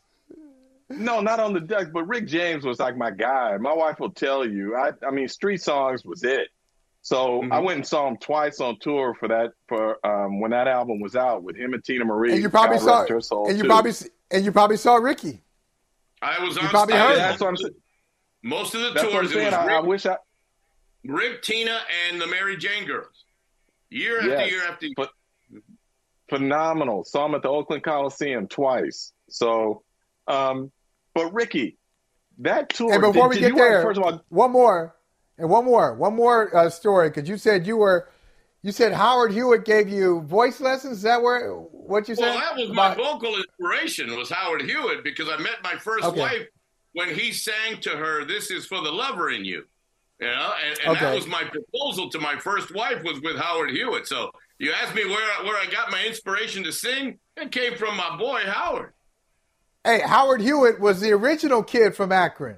No, 0.89 1.21
not 1.21 1.39
on 1.39 1.53
the 1.53 1.59
ducks, 1.59 1.89
but 1.93 2.03
Rick 2.07 2.25
James 2.27 2.65
was 2.65 2.79
like 2.79 2.97
my 2.97 3.11
guy. 3.11 3.55
My 3.57 3.73
wife 3.73 3.99
will 3.99 4.09
tell 4.09 4.43
you. 4.45 4.75
I, 4.75 4.91
I 5.07 5.11
mean, 5.11 5.27
Street 5.27 5.61
Songs 5.61 6.03
was 6.03 6.23
it. 6.23 6.47
So 7.03 7.41
Mhm. 7.43 7.51
I 7.53 7.59
went 7.59 7.77
and 7.77 7.87
saw 7.87 8.07
him 8.07 8.17
twice 8.17 8.59
on 8.59 8.77
tour 8.79 9.13
for 9.13 9.27
that 9.29 9.53
for 9.67 10.03
um, 10.05 10.41
when 10.41 10.51
that 10.51 10.67
album 10.67 10.99
was 10.99 11.15
out 11.15 11.43
with 11.43 11.55
him 11.55 11.73
and 11.73 11.81
Teena 11.83 12.05
Marie. 12.05 12.33
And 12.33 12.41
you 12.41 12.49
probably 12.49 12.77
God 12.77 12.83
saw 12.85 12.99
rest 13.01 13.09
her 13.11 13.21
soul, 13.21 13.47
and 13.47 13.55
you 13.57 13.63
too. 13.63 13.69
probably 13.69 13.93
and 14.31 14.43
you 14.43 14.51
probably 14.51 14.77
saw 14.77 14.95
Ricky. 14.95 15.41
I 16.21 16.43
was 16.43 16.57
on 16.57 16.65
probably 16.69 16.95
heard 16.95 17.17
that's 17.17 17.39
what 17.39 17.47
I'm 17.49 17.57
saying. 17.57 17.75
Most 18.43 18.73
of 18.75 18.81
the 18.81 18.89
That's 18.91 19.05
what 19.05 19.13
I'm 19.15 19.19
tours, 19.21 19.31
it 19.31 19.33
saying. 19.35 19.45
was 19.45 19.53
I, 19.53 19.73
I 19.75 19.79
wish 19.79 20.05
I. 20.05 20.17
Rick, 21.05 21.43
Teena, 21.43 21.79
and 22.09 22.19
the 22.19 22.27
Mary 22.27 22.57
Jane 22.57 22.85
girls. 22.85 23.23
Year 23.89 24.17
after 24.19 24.29
Yes, 24.29 24.51
year 24.51 24.63
after 24.67 24.85
year. 24.85 24.93
but 24.95 25.11
phenomenal. 26.29 27.03
Saw 27.03 27.25
him 27.25 27.35
at 27.35 27.41
the 27.41 27.49
Oakland 27.49 27.83
Coliseum 27.83 28.47
twice. 28.47 29.13
So, 29.29 29.83
um, 30.27 30.71
but 31.13 31.33
Ricky, 31.33 31.77
that 32.39 32.69
tour. 32.69 32.93
And 32.93 33.01
before 33.01 33.29
did- 33.29 33.35
we 33.35 33.35
did 33.35 33.41
get 33.41 33.49
you- 33.49 33.55
there, 33.69 33.81
first 33.81 33.97
of 33.99 34.03
all, 34.03 34.23
one 34.29 34.51
more 34.51 34.95
and 35.37 35.49
one 35.49 35.65
more, 35.65 35.93
one 35.95 36.15
more 36.15 36.55
uh, 36.55 36.69
story 36.69 37.09
because 37.09 37.27
you 37.27 37.37
said 37.37 37.65
you 37.65 37.77
were, 37.77 38.09
you 38.61 38.71
said 38.71 38.93
Howard 38.93 39.31
Hewitt 39.31 39.65
gave 39.65 39.89
you 39.89 40.21
voice 40.21 40.59
lessons. 40.61 40.97
Is 40.97 41.03
that 41.03 41.21
where 41.21 41.51
what 41.53 42.07
you 42.07 42.15
said? 42.15 42.25
Well, 42.35 42.39
that 42.39 42.55
was 42.57 42.69
my 42.69 42.93
About- 42.93 42.97
vocal 42.97 43.35
inspiration 43.37 44.15
was 44.15 44.29
Howard 44.29 44.61
Hewitt 44.63 45.03
because 45.03 45.29
I 45.29 45.37
met 45.37 45.63
my 45.63 45.75
first 45.77 46.05
Okay. 46.05 46.19
wife 46.19 46.47
when 46.93 47.13
he 47.15 47.31
sang 47.31 47.79
to 47.81 47.91
her, 47.91 48.25
"This 48.25 48.51
is 48.51 48.65
for 48.67 48.81
the 48.81 48.91
lover 48.91 49.29
in 49.31 49.45
you," 49.45 49.65
you 50.19 50.27
know, 50.27 50.53
and, 50.67 50.79
and 50.85 50.95
that 50.97 51.15
was 51.15 51.27
my 51.27 51.43
proposal 51.43 52.09
to 52.11 52.19
my 52.19 52.35
first 52.37 52.73
wife 52.73 53.03
was 53.03 53.21
with 53.21 53.37
Howard 53.37 53.71
Hewitt. 53.71 54.07
So 54.07 54.31
you 54.57 54.71
asked 54.73 54.95
me 54.95 55.05
where 55.05 55.43
where 55.43 55.55
I 55.57 55.65
got 55.71 55.91
my 55.91 56.03
inspiration 56.05 56.63
to 56.65 56.71
sing, 56.71 57.19
it 57.37 57.51
came 57.51 57.75
from 57.75 57.95
my 57.97 58.17
boy 58.17 58.41
Howard. 58.45 58.93
Hey, 59.83 60.01
Howard 60.01 60.41
Hewitt 60.41 60.79
was 60.79 60.99
the 60.99 61.11
original 61.13 61.63
kid 61.63 61.95
from 61.95 62.11
Akron. 62.11 62.57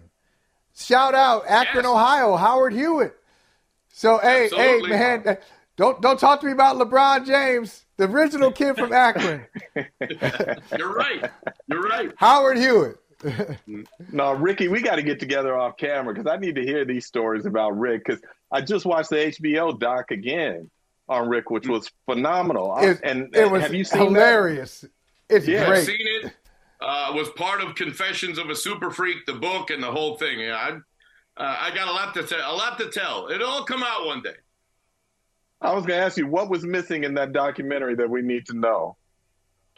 Shout 0.75 1.13
out 1.13 1.43
Akron, 1.47 1.83
Yes. 1.83 1.91
Ohio, 1.93 2.35
Howard 2.35 2.73
Hewitt. 2.73 3.13
So 3.93 4.17
hey, 4.17 4.45
Absolutely. 4.45 4.89
hey 4.97 5.17
man, 5.23 5.37
don't 5.77 6.01
don't 6.01 6.19
talk 6.19 6.39
to 6.41 6.47
me 6.47 6.53
about 6.53 6.77
LeBron 6.77 7.25
James, 7.27 7.85
the 7.97 8.05
original 8.05 8.51
kid 8.51 8.75
from 8.75 8.91
Akron, 8.93 9.45
You're 9.75 10.93
right. 10.93 11.29
You're 11.67 11.81
right. 11.81 12.11
Howard 12.15 12.57
Hewitt. 12.57 12.97
No, 14.11 14.33
Ricky, 14.33 14.67
we 14.67 14.81
got 14.81 14.95
to 14.95 15.03
get 15.03 15.19
together 15.19 15.57
off 15.57 15.77
camera 15.77 16.13
because 16.13 16.29
I 16.31 16.37
need 16.37 16.55
to 16.55 16.63
hear 16.63 16.85
these 16.85 17.05
stories 17.05 17.45
about 17.45 17.77
Rick. 17.77 18.03
Because 18.05 18.21
I 18.51 18.61
just 18.61 18.85
watched 18.85 19.09
the 19.09 19.17
HBO 19.17 19.77
doc 19.79 20.11
again 20.11 20.69
on 21.07 21.29
Rick, 21.29 21.49
which 21.49 21.67
was 21.67 21.91
phenomenal. 22.05 22.71
I- 22.71 22.97
and 23.03 23.35
it 23.35 23.49
was 23.49 23.61
have 23.63 23.73
you 23.73 23.83
seen 23.83 23.99
hilarious. 24.01 24.85
It's 25.29 25.47
Yeah. 25.47 25.61
I've 25.61 25.67
great. 25.67 25.85
seen 25.85 25.97
it. 26.23 26.33
Uh, 26.79 27.11
was 27.15 27.29
part 27.35 27.61
of 27.61 27.75
Confessions 27.75 28.39
of 28.39 28.49
a 28.49 28.55
Super 28.55 28.89
Freak, 28.89 29.25
the 29.27 29.33
book, 29.33 29.69
and 29.69 29.83
the 29.83 29.91
whole 29.91 30.17
thing. 30.17 30.39
Yeah, 30.39 30.55
I, 30.55 30.69
uh, 31.41 31.57
I 31.61 31.75
got 31.75 31.87
a 31.87 31.91
lot 31.91 32.13
to 32.15 32.23
tell. 32.23 32.39
A 32.39 32.55
lot 32.55 32.79
to 32.79 32.89
tell. 32.89 33.29
It'll 33.29 33.47
all 33.47 33.63
come 33.65 33.83
out 33.83 34.07
one 34.07 34.23
day. 34.23 34.33
I 35.61 35.73
was 35.75 35.85
going 35.85 35.99
to 35.99 36.05
ask 36.05 36.17
you 36.17 36.25
what 36.25 36.49
was 36.49 36.63
missing 36.65 37.03
in 37.03 37.13
that 37.13 37.33
documentary 37.33 37.93
that 37.95 38.09
we 38.09 38.23
need 38.23 38.47
to 38.47 38.57
know. 38.57 38.97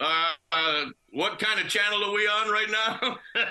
Uh, 0.04 0.32
uh, 0.52 0.84
what 1.12 1.38
kind 1.38 1.58
of 1.60 1.68
channel 1.68 2.04
are 2.04 2.12
we 2.12 2.26
on 2.26 2.50
right 2.50 2.70
now? 2.70 3.16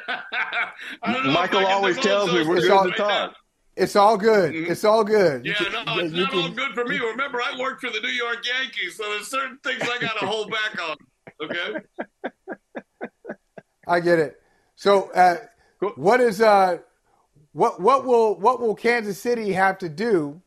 I 1.01 1.13
don't 1.13 1.23
know 1.23 1.29
if 1.31 1.35
Michael 1.35 1.65
always 1.65 1.97
tells 1.97 2.31
me 2.31 2.43
we're 2.45 2.57
things 2.57 2.67
good 2.67 2.83
to 2.83 2.89
right 2.89 2.95
talk. 2.97 3.07
now. 3.09 3.33
It's 3.75 3.95
all 3.95 4.17
good. 4.17 4.53
Mhm. 4.53 4.69
It's 4.69 4.83
all 4.83 5.03
good. 5.03 5.43
You 5.45 5.53
Yeah, 5.53 5.57
can- 5.69 5.85
no, 5.85 5.93
you- 5.95 6.01
it's 6.05 6.13
you 6.13 6.23
not 6.25 6.33
all 6.35 6.49
good 6.49 6.73
for 6.75 6.85
me. 6.85 6.99
Remember, 6.99 7.41
I 7.41 7.57
work 7.59 7.81
for 7.81 7.89
the 7.89 7.99
New 8.01 8.09
York 8.09 8.45
Yankees, 8.45 8.97
so 8.97 9.03
there's 9.09 9.27
certain 9.27 9.57
things 9.63 9.81
I 9.81 9.97
got 9.99 10.19
to 10.19 10.27
hold 10.27 10.51
back 10.51 10.79
on. 10.89 10.95
Okay. 11.41 11.73
I 13.87 13.99
get 13.99 14.19
it. 14.19 14.39
So, 14.75 15.09
uh, 15.11 15.37
Cool. 15.79 15.93
what 15.95 16.21
is 16.21 16.39
uh, 16.39 16.77
what 17.53 17.79
what 17.81 18.05
will 18.05 18.39
what 18.39 18.59
will 18.61 18.75
Kansas 18.75 19.19
City 19.19 19.53
have 19.53 19.77
to 19.79 19.89
do 19.89 20.39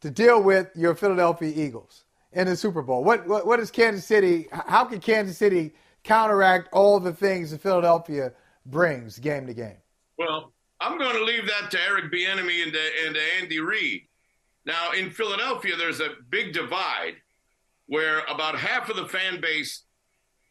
to 0.00 0.10
deal 0.10 0.42
with 0.42 0.68
your 0.74 0.94
Philadelphia 0.96 1.52
Eagles 1.54 2.04
in 2.36 2.46
the 2.46 2.56
Super 2.56 2.82
Bowl? 2.82 3.02
What 3.02 3.26
what, 3.26 3.46
what 3.46 3.58
is 3.58 3.70
Kansas 3.70 4.04
City? 4.04 4.46
How 4.52 4.84
can 4.84 5.00
Kansas 5.00 5.36
City 5.36 5.74
counteract 6.04 6.68
all 6.72 7.00
the 7.00 7.12
things 7.12 7.50
that 7.50 7.60
Philadelphia 7.60 8.32
brings 8.66 9.18
game 9.18 9.46
to 9.46 9.54
game? 9.54 9.78
Well, 10.18 10.52
I'm 10.80 10.98
going 10.98 11.16
to 11.16 11.24
leave 11.24 11.46
that 11.46 11.70
to 11.70 11.80
Eric 11.80 12.12
Bieniemy 12.12 12.62
and 12.62 12.72
to, 12.72 12.80
and 13.06 13.14
to 13.14 13.20
Andy 13.40 13.60
Reid. 13.60 14.02
Now, 14.66 14.92
in 14.92 15.10
Philadelphia, 15.10 15.76
there's 15.76 16.00
a 16.00 16.10
big 16.28 16.52
divide 16.52 17.14
where 17.86 18.20
about 18.28 18.58
half 18.58 18.90
of 18.90 18.96
the 18.96 19.06
fan 19.06 19.40
base 19.40 19.84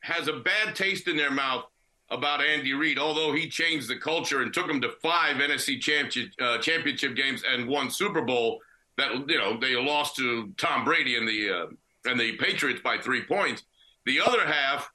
has 0.01 0.27
a 0.27 0.33
bad 0.33 0.75
taste 0.75 1.07
in 1.07 1.17
their 1.17 1.31
mouth 1.31 1.65
about 2.09 2.41
Andy 2.41 2.73
Reid, 2.73 2.97
although 2.97 3.33
he 3.33 3.49
changed 3.49 3.89
the 3.89 3.97
culture 3.97 4.41
and 4.41 4.53
took 4.53 4.67
them 4.67 4.81
to 4.81 4.89
five 5.01 5.37
NFC 5.37 5.79
championship, 5.79 6.31
uh, 6.39 6.57
championship 6.59 7.15
games 7.15 7.43
and 7.47 7.67
one 7.67 7.89
Super 7.89 8.21
Bowl. 8.21 8.59
That 8.97 9.29
you 9.29 9.37
know 9.37 9.57
they 9.59 9.75
lost 9.75 10.15
to 10.17 10.53
Tom 10.57 10.85
Brady 10.85 11.17
and 11.17 11.27
the 11.27 11.49
uh, 11.51 12.09
and 12.09 12.19
the 12.19 12.33
Patriots 12.37 12.81
by 12.81 12.97
three 12.97 13.23
points. 13.23 13.63
The 14.05 14.21
other 14.21 14.45
half 14.45 14.91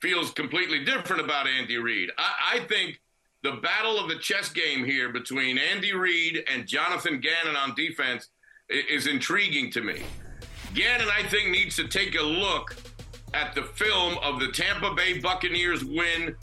feels 0.00 0.30
completely 0.32 0.84
different 0.84 1.22
about 1.22 1.46
Andy 1.46 1.78
Reid. 1.78 2.10
I, 2.18 2.56
I 2.56 2.58
think 2.66 3.00
the 3.42 3.52
battle 3.52 3.98
of 3.98 4.08
the 4.08 4.16
chess 4.16 4.48
game 4.48 4.84
here 4.84 5.10
between 5.10 5.58
Andy 5.58 5.94
Reid 5.94 6.44
and 6.52 6.66
Jonathan 6.66 7.20
Gannon 7.20 7.56
on 7.56 7.74
defense 7.74 8.30
is 8.68 9.06
intriguing 9.06 9.70
to 9.72 9.82
me. 9.82 10.02
Gannon, 10.74 11.08
I 11.16 11.22
think, 11.28 11.50
needs 11.50 11.76
to 11.76 11.86
take 11.86 12.18
a 12.18 12.22
look 12.22 12.74
at 13.34 13.54
the 13.54 13.62
film 13.62 14.16
of 14.22 14.40
the 14.40 14.48
Tampa 14.48 14.94
Bay 14.94 15.18
Buccaneers 15.18 15.84
win 15.84 16.34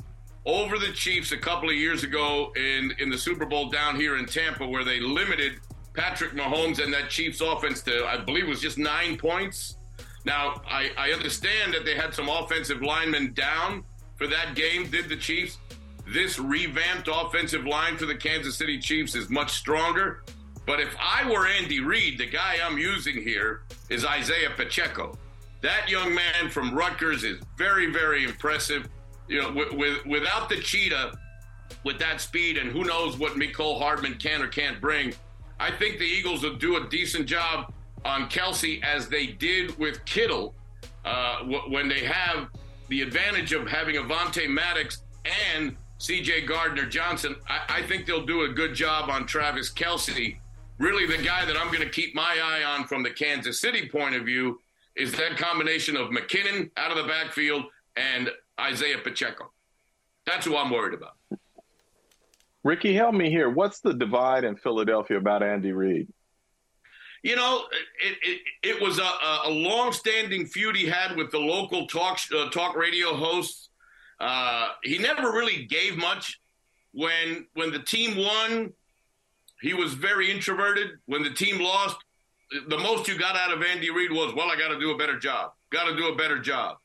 over 0.46 0.78
the 0.78 0.92
Chiefs 0.92 1.32
a 1.32 1.38
couple 1.38 1.70
of 1.70 1.76
years 1.76 2.04
ago 2.04 2.52
in, 2.56 2.94
in 3.00 3.10
the 3.10 3.18
Super 3.18 3.46
Bowl 3.46 3.70
down 3.70 3.96
here 3.96 4.18
in 4.18 4.26
Tampa, 4.26 4.66
where 4.66 4.84
they 4.84 5.00
limited 5.00 5.60
Patrick 5.94 6.34
Mahomes 6.34 6.84
and 6.84 6.94
that 6.94 7.10
Chiefs 7.10 7.42
offense 7.42 7.82
to, 7.84 8.06
I 8.06 8.18
believe, 8.18 8.48
was 8.48 8.62
just 8.62 8.78
nine 8.78 9.18
points. 9.18 9.78
Now, 10.26 10.62
I, 10.70 10.92
I 10.98 11.12
understand 11.12 11.74
that 11.74 11.84
they 11.86 11.96
had 11.96 12.14
some 12.14 12.30
offensive 12.30 12.82
linemen 12.82 13.34
down 13.34 13.84
for 14.16 14.28
that 14.28 14.56
game, 14.56 14.90
did 14.90 15.10
the 15.10 15.18
Chiefs. 15.18 15.58
This 16.08 16.40
revamped 16.40 17.10
offensive 17.12 17.66
line 17.66 17.98
for 17.98 18.06
the 18.06 18.16
Kansas 18.16 18.58
City 18.58 18.80
Chiefs 18.80 19.16
is 19.16 19.30
much 19.30 19.52
stronger. 19.52 20.24
But 20.66 20.80
if 20.80 20.96
I 21.00 21.30
were 21.30 21.48
Andy 21.48 21.80
Reid, 21.80 22.20
the 22.20 22.28
guy 22.28 22.58
I'm 22.64 22.78
using 22.78 23.22
here 23.22 23.64
is 23.90 24.06
Isaiah 24.06 24.52
Pacheco. 24.56 25.18
That 25.62 25.90
young 25.90 26.14
man 26.14 26.50
from 26.50 26.74
Rutgers 26.74 27.24
is 27.24 27.40
very, 27.58 27.92
very 27.92 28.24
impressive. 28.24 28.88
You 29.28 29.42
know, 29.42 29.52
with, 29.52 29.74
with 29.74 30.06
without 30.06 30.50
the 30.50 30.58
cheetah, 30.58 31.18
with 31.84 32.00
that 32.00 32.22
speed, 32.22 32.58
and 32.58 32.72
who 32.72 32.84
knows 32.84 33.18
what 33.18 33.34
Mecole 33.34 33.80
Hardman 33.80 34.16
can 34.16 34.42
or 34.42 34.48
can't 34.48 34.82
bring. 34.82 35.14
I 35.62 35.70
think 35.70 36.00
the 36.00 36.06
Eagles 36.06 36.42
will 36.42 36.56
do 36.56 36.78
a 36.78 36.90
decent 36.90 37.28
job 37.28 37.72
on 38.04 38.28
Kelce 38.30 38.84
as 38.84 39.08
they 39.08 39.28
did 39.28 39.78
with 39.78 40.04
Kittle 40.06 40.56
uh, 41.06 41.40
w- 41.42 41.62
when 41.72 41.88
they 41.88 42.04
have 42.04 42.50
the 42.90 43.04
advantage 43.04 43.54
of 43.54 43.68
having 43.68 43.96
Avonte 43.96 44.50
Maddox 44.50 45.04
and 45.54 45.76
C.J. 46.00 46.48
Gardner 46.48 46.88
Johnson. 46.88 47.36
I-, 47.48 47.62
I 47.70 47.82
think 47.84 48.08
they'll 48.08 48.26
do 48.26 48.42
a 48.42 48.48
good 48.50 48.74
job 48.74 49.12
on 49.12 49.28
Travis 49.28 49.72
Kelce. 49.72 50.36
Really, 50.80 51.06
the 51.06 51.24
guy 51.24 51.46
that 51.46 51.56
I'm 51.56 51.68
going 51.68 51.88
to 51.88 51.90
keep 51.90 52.16
my 52.16 52.40
eye 52.44 52.64
on 52.64 52.88
from 52.88 53.04
the 53.04 53.12
Kansas 53.12 53.62
City 53.62 53.88
point 53.88 54.16
of 54.16 54.26
view 54.26 54.60
is 54.96 55.12
that 55.14 55.38
combination 55.38 55.96
of 55.96 56.10
McKinnon 56.10 56.72
out 56.76 56.90
of 56.90 56.98
the 56.98 57.04
backfield 57.04 57.66
and 57.96 58.32
Isaiah 58.60 58.98
Pacheco. 58.98 59.52
That's 60.26 60.44
who 60.44 60.58
I'm 60.58 60.72
worried 60.72 60.96
about. 60.96 61.18
Ricky, 62.64 62.94
help 62.94 63.16
me 63.16 63.30
here. 63.30 63.50
What's 63.50 63.80
the 63.80 63.94
divide 63.94 64.44
in 64.44 64.56
Philadelphia 64.56 65.18
about 65.18 65.42
Andy 65.42 65.72
Reid? 65.72 66.08
You 67.24 67.36
know, 67.36 67.64
it, 68.04 68.18
it, 68.22 68.42
it 68.64 68.82
was 68.82 68.98
a, 69.00 69.10
a 69.46 69.50
long-standing 69.50 70.48
feud 70.48 70.76
he 70.76 70.88
had 70.88 71.16
with 71.16 71.32
the 71.32 71.40
local 71.40 71.86
talk 71.88 72.20
uh, 72.36 72.50
talk 72.50 72.76
radio 72.76 73.16
hosts. 73.16 73.70
Uh, 74.20 74.70
he 74.84 74.98
never 74.98 75.32
really 75.32 75.66
gave 75.66 75.98
much. 75.98 76.40
When 76.94 77.48
when 77.54 77.72
the 77.72 77.80
team 77.80 78.18
won, 78.18 78.74
he 79.62 79.74
was 79.74 79.94
very 79.94 80.30
introverted. 80.30 80.90
When 81.06 81.24
the 81.24 81.30
team 81.30 81.60
lost, 81.60 81.98
the 82.68 82.78
most 82.78 83.08
you 83.08 83.18
got 83.18 83.36
out 83.36 83.54
of 83.54 83.64
Andy 83.64 83.90
Reid 83.92 84.12
was, 84.12 84.34
"Well, 84.36 84.50
I 84.50 84.58
got 84.58 84.70
to 84.70 84.80
do 84.80 84.92
a 84.92 84.98
better 84.98 85.18
job. 85.18 85.52
Got 85.72 85.90
to 85.90 85.96
do 85.96 86.08
a 86.08 86.16
better 86.16 86.40
job." 86.40 86.78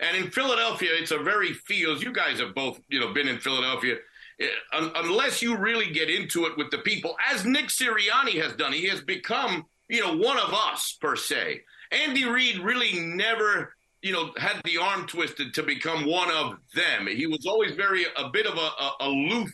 And 0.00 0.16
in 0.16 0.30
Philadelphia, 0.30 0.90
it's 0.94 1.10
a 1.10 1.18
very 1.18 1.52
feels. 1.52 2.02
You 2.02 2.12
guys 2.12 2.40
have 2.40 2.54
both, 2.54 2.80
you 2.88 2.98
know, 2.98 3.12
been 3.12 3.28
in 3.28 3.38
Philadelphia. 3.38 3.96
Eh, 4.42 4.88
unless 4.94 5.40
you 5.40 5.56
really 5.56 5.90
get 5.90 6.10
into 6.10 6.46
it 6.46 6.56
with 6.56 6.70
the 6.70 6.78
people, 6.78 7.16
as 7.30 7.44
Nick 7.44 7.66
Sirianni 7.66 8.42
has 8.42 8.52
done, 8.54 8.72
he 8.72 8.88
has 8.88 9.00
become 9.00 9.66
you 9.92 10.00
know, 10.00 10.16
one 10.16 10.38
of 10.38 10.54
us 10.54 10.96
per 11.00 11.14
se. 11.16 11.60
Andy 11.90 12.24
Reid 12.24 12.58
really 12.60 12.98
never, 12.98 13.74
you 14.00 14.10
know, 14.10 14.32
had 14.38 14.58
the 14.64 14.78
arm 14.78 15.06
twisted 15.06 15.52
to 15.52 15.62
become 15.62 16.06
one 16.06 16.30
of 16.30 16.56
them. 16.74 17.06
He 17.06 17.26
was 17.26 17.44
always 17.46 17.72
very 17.72 18.06
a 18.16 18.30
bit 18.30 18.46
of 18.46 18.56
a, 18.56 18.58
a 18.58 18.92
aloof 19.00 19.52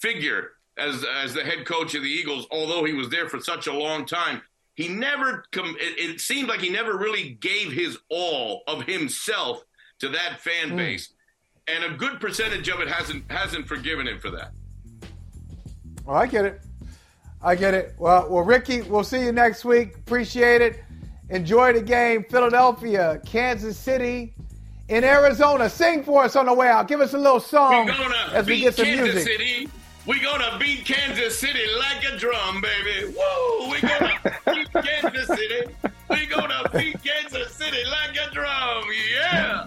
figure 0.00 0.52
as 0.78 1.04
as 1.22 1.34
the 1.34 1.44
head 1.44 1.66
coach 1.66 1.94
of 1.94 2.02
the 2.02 2.08
Eagles, 2.08 2.46
although 2.50 2.84
he 2.84 2.94
was 2.94 3.10
there 3.10 3.28
for 3.28 3.40
such 3.40 3.66
a 3.66 3.72
long 3.72 4.06
time. 4.06 4.40
He 4.74 4.88
never 4.88 5.44
com- 5.52 5.76
it, 5.78 6.12
it 6.12 6.20
seemed 6.20 6.48
like 6.48 6.60
he 6.60 6.70
never 6.70 6.96
really 6.96 7.36
gave 7.40 7.70
his 7.70 7.98
all 8.08 8.62
of 8.66 8.84
himself 8.84 9.62
to 10.00 10.08
that 10.08 10.40
fan 10.40 10.70
mm. 10.70 10.76
And 11.66 11.84
a 11.84 11.96
good 11.96 12.20
percentage 12.20 12.68
of 12.68 12.80
it 12.80 12.88
hasn't 12.88 13.30
hasn't 13.30 13.66
forgiven 13.66 14.06
him 14.06 14.18
for 14.18 14.30
that. 14.30 14.52
Well, 16.04 16.16
I 16.16 16.26
get 16.26 16.44
it. 16.44 16.60
I 17.42 17.54
get 17.54 17.72
it. 17.74 17.94
Well, 17.98 18.28
well, 18.28 18.42
Ricky, 18.44 18.82
we'll 18.82 19.04
see 19.04 19.20
you 19.24 19.32
next 19.32 19.64
week. 19.64 19.96
Appreciate 19.96 20.60
it. 20.60 20.84
Enjoy 21.30 21.72
the 21.72 21.80
game. 21.80 22.24
Philadelphia, 22.24 23.20
Kansas 23.24 23.78
City, 23.78 24.34
in 24.88 25.04
Arizona. 25.04 25.70
Sing 25.70 26.02
for 26.04 26.24
us 26.24 26.36
on 26.36 26.46
the 26.46 26.54
way 26.54 26.68
out. 26.68 26.86
Give 26.88 27.00
us 27.00 27.14
a 27.14 27.18
little 27.18 27.40
song 27.40 27.88
as 28.32 28.46
we 28.46 28.60
get 28.60 28.74
some 28.74 28.84
Kansas 28.84 29.14
music. 29.14 29.32
City. 29.32 29.68
We're 30.06 30.22
gonna 30.22 30.58
beat 30.58 30.84
Kansas 30.84 31.38
City 31.38 31.64
like 31.78 32.04
a 32.04 32.18
drum, 32.18 32.60
baby. 32.60 33.06
Woo! 33.06 33.70
We're 33.70 33.80
gonna 33.80 34.20
beat 34.46 34.70
Kansas 34.72 35.26
City. 35.28 35.74
We're 36.10 36.26
gonna 36.26 36.68
beat 36.74 37.02
Kansas 37.02 37.54
City 37.54 37.82
like 37.90 38.14
a 38.16 38.30
drum. 38.34 38.84
Yeah. 39.10 39.66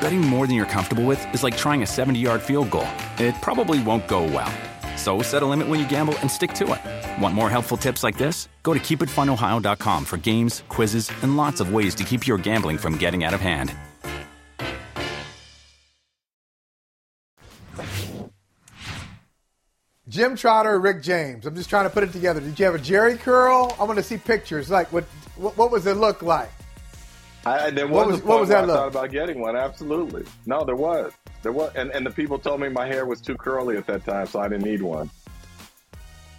Betting 0.00 0.22
more 0.22 0.46
than 0.46 0.56
you're 0.56 0.66
comfortable 0.66 1.04
with 1.04 1.22
is 1.34 1.42
like 1.42 1.56
trying 1.56 1.82
a 1.82 1.86
70 1.86 2.18
yard 2.18 2.42
field 2.42 2.70
goal. 2.70 2.88
It 3.18 3.34
probably 3.42 3.82
won't 3.82 4.08
go 4.08 4.24
well. 4.24 4.52
So 4.96 5.22
set 5.22 5.42
a 5.42 5.46
limit 5.46 5.68
when 5.68 5.78
you 5.80 5.88
gamble 5.88 6.16
and 6.18 6.30
stick 6.30 6.52
to 6.54 6.72
it. 6.72 7.22
Want 7.22 7.34
more 7.34 7.50
helpful 7.50 7.76
tips 7.76 8.02
like 8.02 8.18
this? 8.18 8.48
Go 8.62 8.74
to 8.74 8.80
keepitfunohio.com 8.80 10.04
for 10.04 10.16
games, 10.18 10.62
quizzes, 10.68 11.10
and 11.22 11.36
lots 11.36 11.60
of 11.60 11.72
ways 11.72 11.94
to 11.96 12.04
keep 12.04 12.26
your 12.26 12.38
gambling 12.38 12.76
from 12.76 12.96
getting 12.98 13.24
out 13.24 13.34
of 13.34 13.40
hand. 13.40 13.74
Jim 20.08 20.34
Trotter, 20.34 20.78
Rick 20.80 21.02
James. 21.02 21.46
I'm 21.46 21.54
just 21.54 21.70
trying 21.70 21.84
to 21.84 21.90
put 21.90 22.02
it 22.02 22.12
together. 22.12 22.40
Did 22.40 22.58
you 22.58 22.64
have 22.64 22.74
a 22.74 22.78
Jheri 22.78 23.18
curl? 23.18 23.76
I 23.78 23.84
want 23.84 23.96
to 23.96 24.02
see 24.02 24.16
pictures. 24.16 24.68
Like, 24.68 24.92
what, 24.92 25.04
what, 25.36 25.56
what 25.56 25.70
was 25.70 25.86
it 25.86 25.96
look 25.96 26.20
like? 26.20 26.50
I, 27.46 27.70
there 27.70 27.86
was 27.86 27.94
what 27.94 28.06
was, 28.06 28.22
what 28.22 28.40
was 28.40 28.48
that 28.50 28.64
I 28.64 28.66
thought 28.66 28.88
about 28.88 29.10
getting 29.10 29.40
one. 29.40 29.56
Absolutely. 29.56 30.24
No, 30.44 30.64
there 30.64 30.76
was. 30.76 31.12
There 31.42 31.52
was, 31.52 31.72
and, 31.74 31.90
and 31.90 32.04
the 32.04 32.10
people 32.10 32.38
told 32.38 32.60
me 32.60 32.68
my 32.68 32.86
hair 32.86 33.06
was 33.06 33.20
too 33.20 33.34
curly 33.34 33.76
at 33.76 33.86
that 33.86 34.04
time, 34.04 34.26
so 34.26 34.40
I 34.40 34.48
didn't 34.48 34.64
need 34.64 34.82
one. 34.82 35.10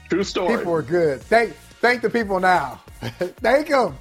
True 0.10 0.24
story. 0.24 0.58
People 0.58 0.74
are 0.74 0.84
good. 0.84 1.22
Thank, 1.22 1.54
thank 1.80 2.02
the 2.02 2.10
people 2.10 2.40
now. 2.40 2.82
thank 3.02 3.70
them. 3.70 3.98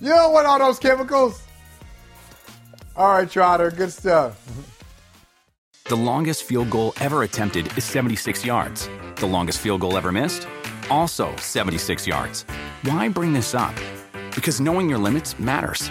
You 0.00 0.10
don't 0.10 0.32
want 0.32 0.46
all 0.46 0.58
those 0.58 0.78
chemicals. 0.78 1.42
All 2.94 3.12
right, 3.12 3.30
Trotter, 3.30 3.70
good 3.70 3.92
stuff. 3.92 4.44
The 5.84 5.96
longest 5.96 6.42
field 6.42 6.68
goal 6.68 6.92
ever 7.00 7.22
attempted 7.22 7.74
is 7.78 7.84
76 7.84 8.44
yards. 8.44 8.90
The 9.16 9.26
longest 9.26 9.60
field 9.60 9.80
goal 9.80 9.96
ever 9.96 10.12
missed? 10.12 10.46
Also 10.90 11.34
76 11.36 12.06
yards. 12.06 12.44
Why 12.82 13.08
bring 13.08 13.32
this 13.32 13.54
up? 13.54 13.74
Because 14.34 14.60
knowing 14.60 14.90
your 14.90 14.98
limits 14.98 15.38
matters 15.38 15.90